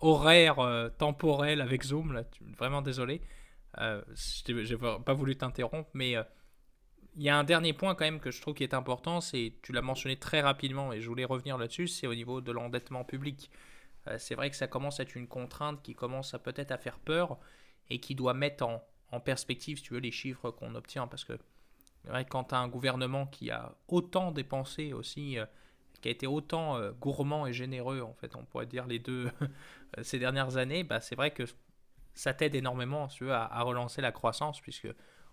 horaire 0.02 0.58
euh, 0.58 0.88
temporel 0.90 1.60
avec 1.60 1.82
Zoom. 1.84 2.12
Là, 2.12 2.24
vraiment 2.58 2.82
désolé. 2.82 3.22
Euh, 3.78 4.02
J'ai 4.46 4.76
pas 4.76 5.14
voulu 5.14 5.36
t'interrompre, 5.36 5.88
mais 5.94 6.16
euh, 6.16 6.22
il 7.16 7.22
y 7.22 7.28
a 7.28 7.38
un 7.38 7.44
dernier 7.44 7.72
point 7.72 7.94
quand 7.94 8.04
même 8.04 8.20
que 8.20 8.30
je 8.30 8.40
trouve 8.40 8.54
qui 8.54 8.64
est 8.64 8.74
important, 8.74 9.20
c'est, 9.20 9.54
tu 9.62 9.72
l'as 9.72 9.82
mentionné 9.82 10.16
très 10.16 10.40
rapidement 10.40 10.92
et 10.92 11.00
je 11.00 11.08
voulais 11.08 11.24
revenir 11.24 11.56
là-dessus, 11.56 11.88
c'est 11.88 12.06
au 12.06 12.14
niveau 12.14 12.40
de 12.40 12.52
l'endettement 12.52 13.04
public. 13.04 13.50
Euh, 14.08 14.16
c'est 14.18 14.34
vrai 14.34 14.50
que 14.50 14.56
ça 14.56 14.66
commence 14.66 15.00
à 15.00 15.04
être 15.04 15.14
une 15.14 15.28
contrainte 15.28 15.82
qui 15.82 15.94
commence 15.94 16.34
à 16.34 16.38
peut-être 16.38 16.72
à 16.72 16.78
faire 16.78 16.98
peur 16.98 17.38
et 17.88 17.98
qui 17.98 18.14
doit 18.14 18.34
mettre 18.34 18.66
en, 18.66 18.82
en 19.10 19.20
perspective, 19.20 19.78
si 19.78 19.84
tu 19.84 19.94
veux, 19.94 20.00
les 20.00 20.10
chiffres 20.10 20.50
qu'on 20.50 20.74
obtient. 20.74 21.06
Parce 21.06 21.24
que 21.24 21.38
vrai, 22.10 22.24
quand 22.24 22.52
un 22.52 22.68
gouvernement 22.68 23.26
qui 23.26 23.50
a 23.50 23.74
autant 23.88 24.32
dépensé 24.32 24.92
aussi 24.92 25.38
qui 26.02 26.08
a 26.08 26.10
été 26.10 26.26
autant 26.26 26.76
euh, 26.76 26.92
gourmand 26.92 27.46
et 27.46 27.52
généreux, 27.54 28.02
en 28.02 28.12
fait, 28.14 28.36
on 28.36 28.44
pourrait 28.44 28.66
dire 28.66 28.86
les 28.86 28.98
deux 28.98 29.30
ces 30.02 30.18
dernières 30.18 30.58
années, 30.58 30.84
bah, 30.84 31.00
c'est 31.00 31.14
vrai 31.14 31.30
que 31.30 31.44
ça 32.12 32.34
t'aide 32.34 32.54
énormément 32.54 33.08
veux, 33.20 33.32
à, 33.32 33.62
relancer 33.62 34.02
la 34.02 34.12
croissance, 34.12 34.60
puisque 34.60 34.88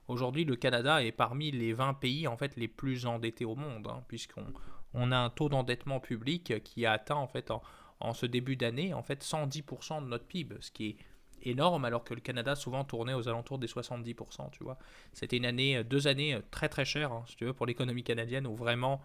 aujourd'hui, 0.08 0.46
le 0.46 0.56
Canada 0.56 1.04
est 1.04 1.12
parmi 1.12 1.52
les 1.52 1.74
20 1.74 1.96
pays 1.96 2.28
en 2.28 2.38
fait, 2.38 2.56
les 2.56 2.70
plus 2.70 3.06
endettés 3.06 3.46
au 3.46 3.56
monde, 3.56 3.88
hein, 3.88 4.04
puisqu'on 4.08 4.46
on 4.94 5.12
a 5.12 5.18
un 5.18 5.30
taux 5.30 5.50
d'endettement 5.50 6.00
public 6.00 6.64
qui 6.64 6.86
a 6.86 6.94
atteint 6.94 7.16
en, 7.16 7.28
fait, 7.28 7.52
en, 7.52 8.14
ce 8.14 8.26
début 8.26 8.56
d'année 8.56 8.94
en 8.94 9.04
fait, 9.04 9.24
110% 9.24 10.04
de 10.04 10.08
notre 10.08 10.26
PIB, 10.26 10.56
ce 10.62 10.72
qui 10.72 10.90
est 10.90 10.98
énorme 11.44 11.86
alors 11.86 12.04
que 12.04 12.14
le 12.14 12.22
Canada 12.22 12.56
souvent 12.56 12.84
tournait 12.84 13.14
aux 13.14 13.28
alentours 13.28 13.60
des 13.60 13.68
70%, 13.68 14.52
tu 14.52 14.64
vois. 14.64 14.78
C'était 15.14 15.38
une 15.38 15.46
année, 15.46 15.84
deux 15.84 16.08
années 16.08 16.40
très 16.52 16.70
très 16.70 16.86
chères, 16.86 17.12
hein, 17.12 17.24
si 17.28 17.36
tu 17.36 17.46
veux, 17.46 17.54
pour 17.54 17.66
l'économie 17.66 18.04
canadienne 18.04 18.48
où 18.48 18.56
vraiment 18.56 19.02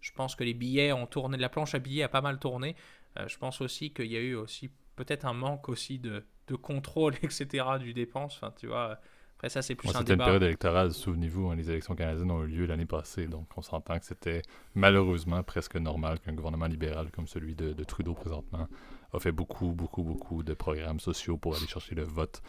je 0.00 0.12
pense 0.12 0.36
que 0.36 0.44
les 0.44 0.54
billets 0.54 0.92
ont 0.92 1.06
tourné, 1.06 1.36
la 1.36 1.48
planche 1.48 1.74
à 1.74 1.78
billets 1.78 2.04
a 2.04 2.08
pas 2.08 2.20
mal 2.20 2.38
tourné. 2.38 2.76
Euh, 3.18 3.26
je 3.28 3.38
pense 3.38 3.60
aussi 3.60 3.92
qu'il 3.92 4.06
y 4.06 4.16
a 4.16 4.20
eu 4.20 4.34
aussi 4.34 4.70
peut-être 4.94 5.24
un 5.24 5.32
manque 5.32 5.68
aussi 5.68 5.98
de, 5.98 6.24
de 6.48 6.54
contrôle, 6.54 7.14
etc. 7.22 7.64
du 7.80 7.92
dépense. 7.92 8.36
Enfin, 8.36 8.52
tu 8.56 8.66
vois. 8.68 9.00
Après, 9.36 9.50
ça, 9.50 9.60
c'est 9.60 9.74
plus 9.74 9.90
un 9.90 9.98
C'était 9.98 10.14
une 10.14 10.18
période 10.18 10.42
électorale, 10.42 10.92
souvenez-vous, 10.92 11.48
hein, 11.48 11.56
les 11.56 11.68
élections 11.68 11.94
canadiennes 11.94 12.30
ont 12.30 12.42
eu 12.44 12.46
lieu 12.46 12.66
l'année 12.66 12.86
passée, 12.86 13.26
donc 13.26 13.46
on 13.56 13.60
s'entend 13.60 13.98
que 13.98 14.06
c'était 14.06 14.40
malheureusement 14.74 15.42
presque 15.42 15.76
normal 15.76 16.20
qu'un 16.20 16.32
gouvernement 16.32 16.66
libéral 16.66 17.10
comme 17.10 17.26
celui 17.26 17.54
de, 17.54 17.84
Trudeau 17.84 18.14
présentement 18.14 18.66
a 19.12 19.18
fait 19.18 19.32
beaucoup, 19.32 19.72
beaucoup, 19.72 20.02
beaucoup 20.02 20.42
de 20.42 20.54
programmes 20.54 21.00
sociaux 21.00 21.36
pour 21.36 21.54
aller 21.54 21.66
chercher 21.66 21.94
le 21.94 22.02
vote 22.02 22.42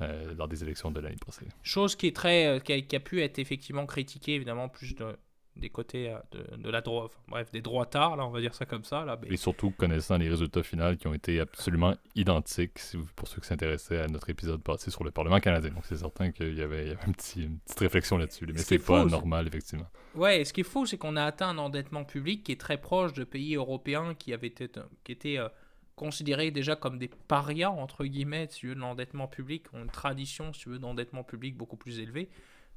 euh, 0.00 0.34
lors 0.34 0.48
des 0.48 0.64
élections 0.64 0.90
de 0.90 1.00
l'année 1.00 1.16
passée. 1.24 1.46
Chose 1.62 1.94
qui 1.94 2.08
est 2.08 2.16
très, 2.16 2.46
euh, 2.46 2.58
qui, 2.58 2.72
a, 2.72 2.80
qui, 2.80 2.96
a, 2.96 3.00
pu 3.00 3.22
être 3.22 3.38
effectivement 3.38 3.86
critiquée, 3.86 4.34
évidemment, 4.34 4.68
plus 4.68 4.96
de, 4.96 5.16
des 5.56 5.68
côtés 5.68 6.10
euh, 6.10 6.18
de, 6.32 6.62
de 6.62 6.70
la 6.70 6.80
droite, 6.80 7.12
bref, 7.28 7.50
des 7.52 7.60
droitards, 7.60 8.16
là, 8.16 8.26
on 8.26 8.30
va 8.30 8.40
dire 8.40 8.54
ça 8.54 8.64
comme 8.64 8.84
ça. 8.84 9.04
Là, 9.04 9.18
Et 9.28 9.36
surtout 9.36 9.70
connaissant 9.70 10.16
les 10.16 10.28
résultats 10.28 10.62
finaux 10.62 10.96
qui 10.96 11.06
ont 11.06 11.14
été 11.14 11.40
absolument 11.40 11.94
identiques, 12.14 12.78
pour 13.16 13.28
ceux 13.28 13.40
qui 13.40 13.46
s'intéressaient 13.46 14.00
à 14.00 14.06
notre 14.08 14.30
épisode 14.30 14.62
passé 14.62 14.90
sur 14.90 15.04
le 15.04 15.10
Parlement 15.10 15.40
canadien. 15.40 15.70
Donc 15.70 15.84
c'est 15.84 15.96
certain 15.96 16.30
qu'il 16.32 16.56
y 16.56 16.62
avait, 16.62 16.96
un 17.06 17.12
petit, 17.12 17.44
une 17.44 17.58
petite 17.58 17.80
réflexion 17.80 18.16
là-dessus. 18.16 18.46
Mais 18.46 18.58
c'est 18.58 18.78
pas 18.78 19.04
normal, 19.04 19.46
effectivement. 19.46 19.86
Ouais, 20.14 20.44
ce 20.44 20.52
qui 20.52 20.60
est 20.60 20.64
faux, 20.64 20.86
c'est 20.86 20.98
qu'on 20.98 21.16
a 21.16 21.24
atteint 21.24 21.48
un 21.48 21.58
endettement 21.58 22.04
public 22.04 22.44
qui 22.44 22.52
est 22.52 22.60
très 22.60 22.78
proche 22.78 23.12
de 23.12 23.24
pays 23.24 23.54
européens 23.54 24.14
qui 24.14 24.32
avaient 24.32 24.48
été, 24.48 24.68
qui 25.04 25.12
étaient 25.12 25.38
euh, 25.38 25.48
considérés 25.96 26.50
déjà 26.50 26.76
comme 26.76 26.98
des 26.98 27.08
parias, 27.08 27.70
entre 27.70 28.04
guillemets, 28.04 28.48
si 28.50 28.60
tu 28.60 28.68
veux, 28.68 28.74
de 28.74 28.80
l'endettement 28.80 29.28
public, 29.28 29.66
ont 29.72 29.82
une 29.82 29.90
tradition, 29.90 30.52
si 30.52 30.62
tu 30.62 30.68
veux, 30.70 30.78
d'endettement 30.78 31.24
public 31.24 31.56
beaucoup 31.56 31.76
plus 31.76 31.98
élevée. 31.98 32.30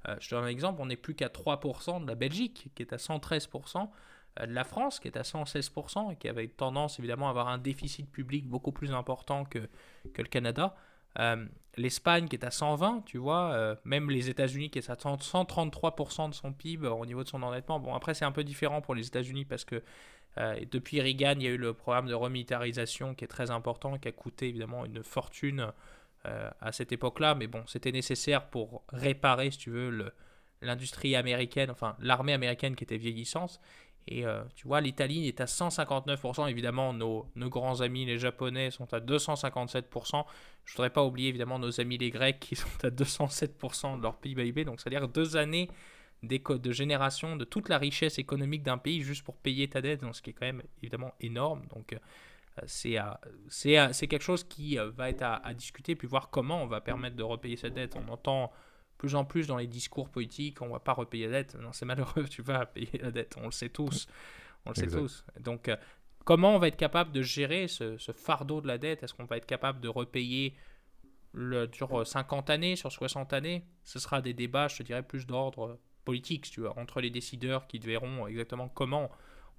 Euh, 0.07 0.15
je 0.19 0.29
te 0.29 0.35
donne 0.35 0.45
un 0.45 0.47
exemple, 0.47 0.81
on 0.81 0.87
n'est 0.87 0.95
plus 0.95 1.15
qu'à 1.15 1.29
3% 1.29 2.01
de 2.01 2.07
la 2.07 2.15
Belgique, 2.15 2.69
qui 2.75 2.83
est 2.83 2.93
à 2.93 2.97
113%, 2.97 3.89
euh, 4.39 4.45
de 4.45 4.53
la 4.53 4.63
France, 4.63 4.99
qui 4.99 5.07
est 5.07 5.17
à 5.17 5.23
116%, 5.23 6.11
et 6.11 6.15
qui 6.15 6.27
avait 6.27 6.47
tendance 6.47 6.99
évidemment 6.99 7.27
à 7.27 7.31
avoir 7.31 7.47
un 7.47 7.57
déficit 7.57 8.09
public 8.09 8.47
beaucoup 8.47 8.71
plus 8.71 8.91
important 8.91 9.45
que, 9.45 9.59
que 10.13 10.21
le 10.21 10.27
Canada. 10.27 10.75
Euh, 11.19 11.45
L'Espagne 11.77 12.29
qui 12.29 12.37
est 12.37 12.45
à 12.45 12.51
120, 12.51 13.03
tu 13.05 13.17
vois, 13.17 13.77
même 13.83 14.09
les 14.09 14.29
États-Unis 14.29 14.69
qui 14.69 14.79
est 14.79 14.89
à 14.89 14.93
133% 14.93 16.29
de 16.29 16.33
son 16.33 16.53
PIB 16.53 16.87
au 16.87 17.05
niveau 17.05 17.21
de 17.21 17.27
son 17.27 17.43
endettement. 17.43 17.81
Bon, 17.81 17.93
après, 17.93 18.13
c'est 18.13 18.23
un 18.23 18.31
peu 18.31 18.45
différent 18.45 18.79
pour 18.79 18.95
les 18.95 19.07
États-Unis 19.07 19.43
parce 19.43 19.65
que 19.65 19.83
depuis 20.71 21.01
Reagan, 21.01 21.33
il 21.35 21.43
y 21.43 21.47
a 21.47 21.49
eu 21.49 21.57
le 21.57 21.73
programme 21.73 22.07
de 22.07 22.13
remilitarisation 22.13 23.13
qui 23.13 23.25
est 23.25 23.27
très 23.27 23.51
important, 23.51 23.97
qui 23.97 24.07
a 24.07 24.13
coûté 24.13 24.47
évidemment 24.47 24.85
une 24.85 25.03
fortune 25.03 25.73
euh, 26.25 26.49
à 26.59 26.71
cette 26.71 26.91
époque-là, 26.91 27.35
mais 27.35 27.47
bon, 27.47 27.63
c'était 27.67 27.91
nécessaire 27.91 28.49
pour 28.49 28.83
réparer, 28.89 29.51
si 29.51 29.57
tu 29.57 29.69
veux, 29.69 30.11
l'industrie 30.61 31.15
américaine, 31.15 31.69
enfin 31.69 31.95
l'armée 31.99 32.33
américaine 32.33 32.75
qui 32.75 32.83
était 32.83 32.97
vieillissante. 32.97 33.59
Et 34.07 34.25
euh, 34.25 34.43
tu 34.55 34.67
vois, 34.67 34.81
l'Italie 34.81 35.27
est 35.27 35.41
à 35.41 35.45
159%. 35.45 36.49
Évidemment, 36.49 36.93
nos, 36.93 37.27
nos, 37.35 37.49
grands 37.49 37.81
amis, 37.81 38.05
les 38.05 38.19
Japonais, 38.19 38.69
sont 38.69 38.93
à 38.93 38.99
257%. 38.99 40.25
Je 40.63 40.73
voudrais 40.73 40.91
pas 40.91 41.03
oublier, 41.03 41.29
évidemment, 41.29 41.57
nos 41.57 41.79
amis 41.81 41.97
les 41.97 42.11
Grecs 42.11 42.39
qui 42.39 42.55
sont 42.55 42.67
à 42.83 42.89
207% 42.89 43.97
de 43.97 44.03
leur 44.03 44.17
PIB. 44.17 44.63
Donc, 44.63 44.79
c'est-à-dire 44.79 45.07
deux 45.07 45.37
années 45.37 45.69
de 46.23 46.71
génération 46.71 47.35
de 47.35 47.45
toute 47.45 47.69
la 47.69 47.77
richesse 47.77 48.17
économique 48.19 48.63
d'un 48.63 48.77
pays 48.77 49.01
juste 49.01 49.23
pour 49.23 49.35
payer 49.35 49.67
ta 49.67 49.81
dette. 49.81 50.01
Donc, 50.01 50.15
ce 50.15 50.21
qui 50.21 50.31
est 50.31 50.33
quand 50.33 50.45
même, 50.45 50.61
évidemment, 50.81 51.13
énorme. 51.19 51.65
Donc, 51.73 51.93
euh, 51.93 51.97
c'est 52.65 52.97
c'est 53.49 54.07
quelque 54.07 54.21
chose 54.21 54.43
qui 54.43 54.79
euh, 54.79 54.89
va 54.91 55.09
être 55.09 55.21
à, 55.21 55.53
discuter, 55.53 55.95
puis 55.95 56.07
voir 56.07 56.29
comment 56.29 56.61
on 56.63 56.67
va 56.67 56.81
permettre 56.81 57.15
de 57.15 57.23
repayer 57.23 57.57
cette 57.57 57.73
dette. 57.73 57.95
On 57.95 58.11
entend 58.11 58.51
plus 58.97 59.15
en 59.15 59.25
plus 59.25 59.47
dans 59.47 59.57
les 59.57 59.67
discours 59.67 60.09
politiques, 60.09 60.61
on 60.61 60.69
va 60.69 60.79
pas 60.79 60.93
repayer 60.93 61.25
la 61.27 61.43
dette. 61.43 61.55
Non, 61.55 61.73
c'est 61.73 61.85
malheureux, 61.85 62.25
tu 62.29 62.41
vas 62.41 62.65
payer 62.65 62.97
la 62.99 63.11
dette. 63.11 63.35
On 63.37 63.45
le 63.45 63.51
sait 63.51 63.69
tous. 63.69 64.07
On 64.65 64.69
le 64.69 64.75
sait 64.75 64.87
tous. 64.87 65.25
Donc, 65.39 65.67
euh, 65.67 65.75
comment 66.23 66.55
on 66.55 66.59
va 66.59 66.69
être 66.69 66.77
capable 66.77 67.11
de 67.11 67.21
gérer 67.21 67.67
ce, 67.67 67.97
fardeau 68.15 68.61
de 68.61 68.67
la 68.67 68.77
dette? 68.77 69.03
Est-ce 69.03 69.13
qu'on 69.13 69.25
va 69.25 69.37
être 69.37 69.45
capable 69.45 69.81
de 69.81 69.89
repayer 69.89 70.55
le, 71.33 71.69
sur 71.73 72.07
50 72.07 72.49
années, 72.49 72.75
sur 72.77 72.91
60 72.91 73.33
années? 73.33 73.65
Ce 73.83 73.99
sera 73.99 74.21
des 74.21 74.33
débats, 74.33 74.69
je 74.69 74.77
te 74.77 74.83
dirais, 74.83 75.03
plus 75.03 75.27
d'ordre 75.27 75.77
politique, 76.05 76.49
tu 76.49 76.61
vois, 76.61 76.77
entre 76.79 77.01
les 77.01 77.09
décideurs 77.09 77.67
qui 77.67 77.79
verront 77.79 78.27
exactement 78.27 78.69
comment 78.69 79.11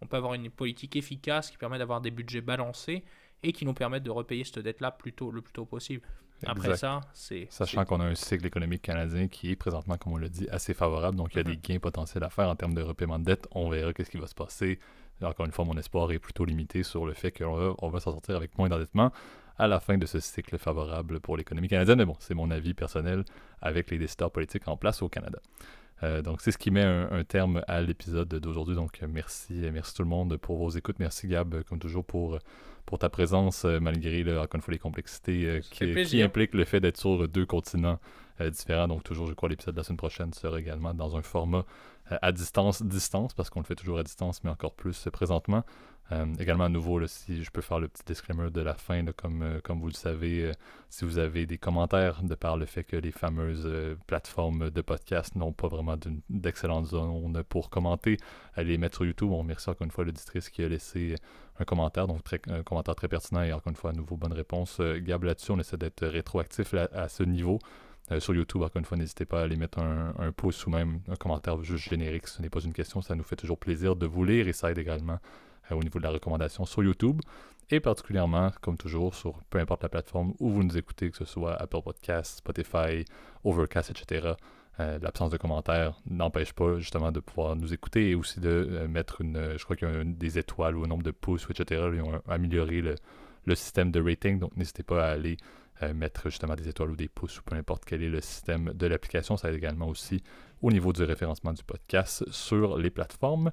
on 0.02 0.06
peut 0.06 0.16
avoir 0.16 0.34
une 0.34 0.50
politique 0.50 0.96
efficace 0.96 1.50
qui 1.50 1.56
permet 1.56 1.78
d'avoir 1.78 2.00
des 2.00 2.10
budgets 2.10 2.40
balancés 2.40 3.04
et 3.42 3.52
qui 3.52 3.64
nous 3.64 3.74
permettent 3.74 4.02
de 4.02 4.10
repayer 4.10 4.44
cette 4.44 4.60
dette-là 4.60 4.90
plus 4.90 5.12
tôt, 5.12 5.30
le 5.30 5.42
plus 5.42 5.52
tôt 5.52 5.66
possible. 5.66 6.02
Après 6.44 6.76
ça, 6.76 7.00
c'est. 7.14 7.46
Sachant 7.50 7.84
qu'on 7.84 8.00
a 8.00 8.04
un 8.04 8.14
cycle 8.14 8.46
économique 8.46 8.82
canadien 8.82 9.26
qui 9.28 9.50
est 9.50 9.56
présentement, 9.56 9.96
comme 9.96 10.12
on 10.12 10.18
l'a 10.18 10.28
dit, 10.28 10.46
assez 10.50 10.74
favorable, 10.74 11.16
donc 11.16 11.28
il 11.32 11.38
y 11.38 11.40
a 11.40 11.44
des 11.44 11.52
mhm. 11.52 11.60
gains 11.62 11.78
potentiels 11.78 12.24
à 12.24 12.30
faire 12.30 12.48
en 12.48 12.56
termes 12.56 12.74
de 12.74 12.82
repaiement 12.82 13.18
de 13.18 13.24
dette. 13.24 13.48
On 13.52 13.70
verra 13.70 13.92
qu'est-ce 13.92 14.10
qui 14.10 14.18
va 14.18 14.26
se 14.26 14.34
passer. 14.34 14.78
Encore 15.22 15.46
une 15.46 15.52
fois, 15.52 15.64
mon 15.64 15.78
espoir 15.78 16.12
est 16.12 16.18
plutôt 16.18 16.44
limité 16.44 16.82
sur 16.82 17.06
le 17.06 17.14
fait 17.14 17.30
qu'on 17.30 17.54
va, 17.54 17.74
on 17.78 17.88
va 17.88 18.00
s'en 18.00 18.12
sortir 18.12 18.36
avec 18.36 18.58
moins 18.58 18.68
d'endettement 18.68 19.12
à 19.58 19.66
la 19.66 19.80
fin 19.80 19.96
de 19.96 20.04
ce 20.04 20.20
cycle 20.20 20.58
favorable 20.58 21.20
pour 21.20 21.38
l'économie 21.38 21.68
canadienne. 21.68 21.98
Mais 21.98 22.04
bon, 22.04 22.16
c'est 22.18 22.34
mon 22.34 22.50
avis 22.50 22.74
personnel 22.74 23.24
avec 23.62 23.90
les 23.90 23.98
décideurs 23.98 24.30
politiques 24.30 24.68
en 24.68 24.76
place 24.76 25.00
au 25.00 25.08
Canada. 25.08 25.38
Euh, 26.02 26.22
donc, 26.22 26.40
c'est 26.40 26.52
ce 26.52 26.58
qui 26.58 26.70
met 26.70 26.82
un, 26.82 27.24
terme 27.24 27.62
à 27.68 27.80
l'épisode 27.80 28.28
d'aujourd'hui. 28.28 28.74
Donc, 28.74 29.00
merci, 29.08 29.54
merci 29.72 29.94
tout 29.94 30.02
le 30.02 30.08
monde 30.08 30.36
pour 30.36 30.58
vos 30.58 30.70
écoutes. 30.70 30.98
Merci 30.98 31.26
Gab, 31.26 31.62
comme 31.62 31.78
toujours, 31.78 32.04
pour, 32.04 32.38
pour 32.84 32.98
ta 32.98 33.08
présence, 33.08 33.64
euh, 33.64 33.80
malgré, 33.80 34.22
encore 34.38 34.56
une 34.56 34.60
fois, 34.62 34.72
les 34.72 34.78
complexités 34.78 35.44
euh, 35.46 35.60
qui, 36.04 36.22
impliquent 36.22 36.54
le 36.54 36.64
fait 36.64 36.80
d'être 36.80 36.98
sur 36.98 37.28
deux 37.28 37.46
continents 37.46 37.98
différents. 38.50 38.88
Donc, 38.88 39.04
toujours, 39.04 39.26
je 39.26 39.34
crois, 39.34 39.48
l'épisode 39.48 39.74
de 39.74 39.80
la 39.80 39.84
semaine 39.84 39.96
prochaine 39.96 40.32
sera 40.32 40.58
également 40.58 40.94
dans 40.94 41.16
un 41.16 41.22
format 41.22 41.64
à 42.08 42.32
distance, 42.32 42.82
distance, 42.82 43.34
parce 43.34 43.50
qu'on 43.50 43.60
le 43.60 43.64
fait 43.64 43.74
toujours 43.74 43.98
à 43.98 44.02
distance, 44.02 44.44
mais 44.44 44.50
encore 44.50 44.74
plus 44.74 45.08
présentement. 45.12 45.64
Euh, 46.12 46.26
également, 46.38 46.64
à 46.64 46.68
nouveau, 46.68 47.04
si 47.06 47.42
je 47.42 47.50
peux 47.50 47.60
faire 47.60 47.80
le 47.80 47.88
petit 47.88 48.04
disclaimer 48.04 48.50
de 48.50 48.60
la 48.60 48.74
fin, 48.74 49.04
comme, 49.06 49.42
euh, 49.42 49.60
comme 49.60 49.80
vous 49.80 49.88
le 49.88 49.92
savez, 49.92 50.44
euh, 50.44 50.52
si 50.88 51.04
vous 51.04 51.18
avez 51.18 51.46
des 51.46 51.58
commentaires 51.58 52.22
de 52.22 52.34
par 52.36 52.56
le 52.56 52.64
fait 52.64 52.84
que 52.84 52.96
les 52.96 53.10
fameuses 53.10 53.68
plateformes 54.06 54.70
de 54.70 54.80
podcast 54.82 55.34
n'ont 55.34 55.52
pas 55.52 55.66
vraiment 55.66 55.96
d'excellentes 56.30 56.86
zones 56.86 57.42
pour 57.44 57.70
commenter, 57.70 58.18
allez 58.54 58.70
les 58.70 58.78
mettre 58.78 58.96
sur 58.96 59.04
YouTube. 59.04 59.30
On 59.32 59.38
remercie 59.38 59.68
encore 59.68 59.84
une 59.84 59.90
fois 59.90 60.04
l'auditrice 60.04 60.48
qui 60.48 60.62
a 60.62 60.68
laissé 60.68 61.16
un 61.58 61.64
commentaire, 61.64 62.06
donc 62.06 62.22
très, 62.22 62.40
un 62.48 62.62
commentaire 62.62 62.94
très 62.94 63.08
pertinent 63.08 63.42
et 63.42 63.52
encore 63.52 63.70
une 63.70 63.76
fois, 63.76 63.90
à 63.90 63.92
nouveau, 63.92 64.16
bonne 64.16 64.32
réponse. 64.32 64.80
Gab, 64.80 65.24
là-dessus, 65.24 65.50
on 65.50 65.58
essaie 65.58 65.76
d'être 65.76 66.06
rétroactif 66.06 66.72
à, 66.74 67.08
ce 67.08 67.24
niveau. 67.24 67.58
Sur 68.18 68.34
YouTube, 68.34 68.62
encore 68.62 68.78
une 68.78 68.84
fois, 68.84 68.96
n'hésitez 68.96 69.24
pas 69.24 69.40
à 69.40 69.42
aller 69.44 69.56
mettre 69.56 69.78
un, 69.80 70.14
un 70.18 70.32
pouce 70.32 70.66
ou 70.66 70.70
même 70.70 71.00
un 71.08 71.16
commentaire 71.16 71.62
juste 71.62 71.88
générique. 71.88 72.28
Ce 72.28 72.40
n'est 72.40 72.50
pas 72.50 72.60
une 72.60 72.72
question, 72.72 73.02
ça 73.02 73.14
nous 73.14 73.24
fait 73.24 73.36
toujours 73.36 73.58
plaisir 73.58 73.96
de 73.96 74.06
vous 74.06 74.24
lire 74.24 74.46
et 74.46 74.52
ça 74.52 74.70
aide 74.70 74.78
également 74.78 75.18
euh, 75.70 75.74
au 75.74 75.82
niveau 75.82 75.98
de 75.98 76.04
la 76.04 76.10
recommandation 76.10 76.64
sur 76.64 76.82
YouTube 76.82 77.20
et 77.70 77.80
particulièrement, 77.80 78.52
comme 78.60 78.76
toujours, 78.76 79.14
sur 79.14 79.40
peu 79.50 79.58
importe 79.58 79.82
la 79.82 79.88
plateforme 79.88 80.34
où 80.38 80.50
vous 80.50 80.62
nous 80.62 80.78
écoutez, 80.78 81.10
que 81.10 81.16
ce 81.16 81.24
soit 81.24 81.54
Apple 81.54 81.82
Podcasts, 81.82 82.38
Spotify, 82.38 83.04
Overcast, 83.44 83.90
etc. 83.90 84.34
Euh, 84.78 84.98
l'absence 85.00 85.30
de 85.30 85.36
commentaires 85.36 85.98
n'empêche 86.08 86.52
pas 86.52 86.78
justement 86.78 87.10
de 87.10 87.18
pouvoir 87.18 87.56
nous 87.56 87.72
écouter 87.72 88.10
et 88.10 88.14
aussi 88.14 88.40
de 88.40 88.68
euh, 88.70 88.88
mettre 88.88 89.20
une, 89.22 89.54
je 89.56 89.64
crois 89.64 89.74
qu'il 89.74 89.88
y 89.88 89.90
a 89.90 90.04
des 90.04 90.38
étoiles 90.38 90.76
ou 90.76 90.84
un 90.84 90.86
nombre 90.86 91.02
de 91.02 91.10
pouces, 91.10 91.46
etc. 91.50 91.88
Ils 91.92 92.02
ont 92.02 92.20
amélioré 92.28 92.82
le, 92.82 93.54
système 93.54 93.90
de 93.90 94.00
rating, 94.00 94.38
donc 94.38 94.56
n'hésitez 94.56 94.82
pas 94.82 95.06
à 95.06 95.12
aller 95.12 95.36
mettre 95.94 96.30
justement 96.30 96.54
des 96.54 96.68
étoiles 96.68 96.90
ou 96.90 96.96
des 96.96 97.08
pouces 97.08 97.38
ou 97.38 97.42
peu 97.42 97.54
importe 97.54 97.84
quel 97.84 98.02
est 98.02 98.08
le 98.08 98.20
système 98.20 98.72
de 98.72 98.86
l'application. 98.86 99.36
Ça 99.36 99.50
aide 99.50 99.56
également 99.56 99.88
aussi 99.88 100.22
au 100.62 100.70
niveau 100.70 100.92
du 100.92 101.02
référencement 101.02 101.52
du 101.52 101.62
podcast 101.62 102.24
sur 102.30 102.78
les 102.78 102.90
plateformes. 102.90 103.52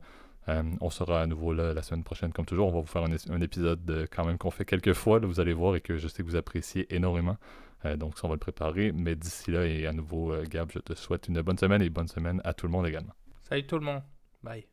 Euh, 0.49 0.63
on 0.82 0.89
sera 0.89 1.21
à 1.21 1.26
nouveau 1.26 1.53
là 1.53 1.74
la 1.74 1.82
semaine 1.82 2.03
prochaine, 2.03 2.32
comme 2.34 2.45
toujours. 2.45 2.67
On 2.67 2.71
va 2.71 2.80
vous 2.82 2.86
faire 2.86 3.03
un, 3.03 3.41
épisode 3.41 4.07
quand 4.11 4.26
même 4.26 4.38
qu'on 4.38 4.51
fait 4.51 4.65
quelques 4.65 4.93
fois, 4.93 5.19
vous 5.19 5.39
allez 5.39 5.53
voir, 5.53 5.76
et 5.76 5.82
que 5.82 5.97
je 5.97 6.07
sais 6.07 6.24
que 6.24 6.28
vous 6.28 6.36
appréciez 6.36 6.93
énormément. 6.93 7.38
Euh, 7.86 7.97
donc, 7.97 8.17
ça, 8.17 8.26
on 8.26 8.30
va 8.30 8.36
le 8.36 8.39
préparer. 8.39 8.91
Mais 8.91 9.15
d'ici 9.15 9.51
là, 9.51 9.65
et 9.65 9.88
à 9.88 9.93
nouveau, 9.93 10.34
euh, 10.34 10.43
Gab, 10.49 10.71
je 10.71 10.80
te 10.80 10.93
souhaite 10.93 11.28
une 11.28 11.41
bonne 11.41 11.57
semaine 11.57 11.82
et 11.82 11.89
bonne 11.89 12.07
semaine 12.07 12.41
à 12.43 12.53
tout 12.53 12.65
le 12.65 12.71
monde 12.71 12.88
également. 12.88 13.13
Salut 13.47 13.65
tout 13.65 13.78
le 13.78 13.86
monde. 13.86 14.03
Bye. 14.41 14.72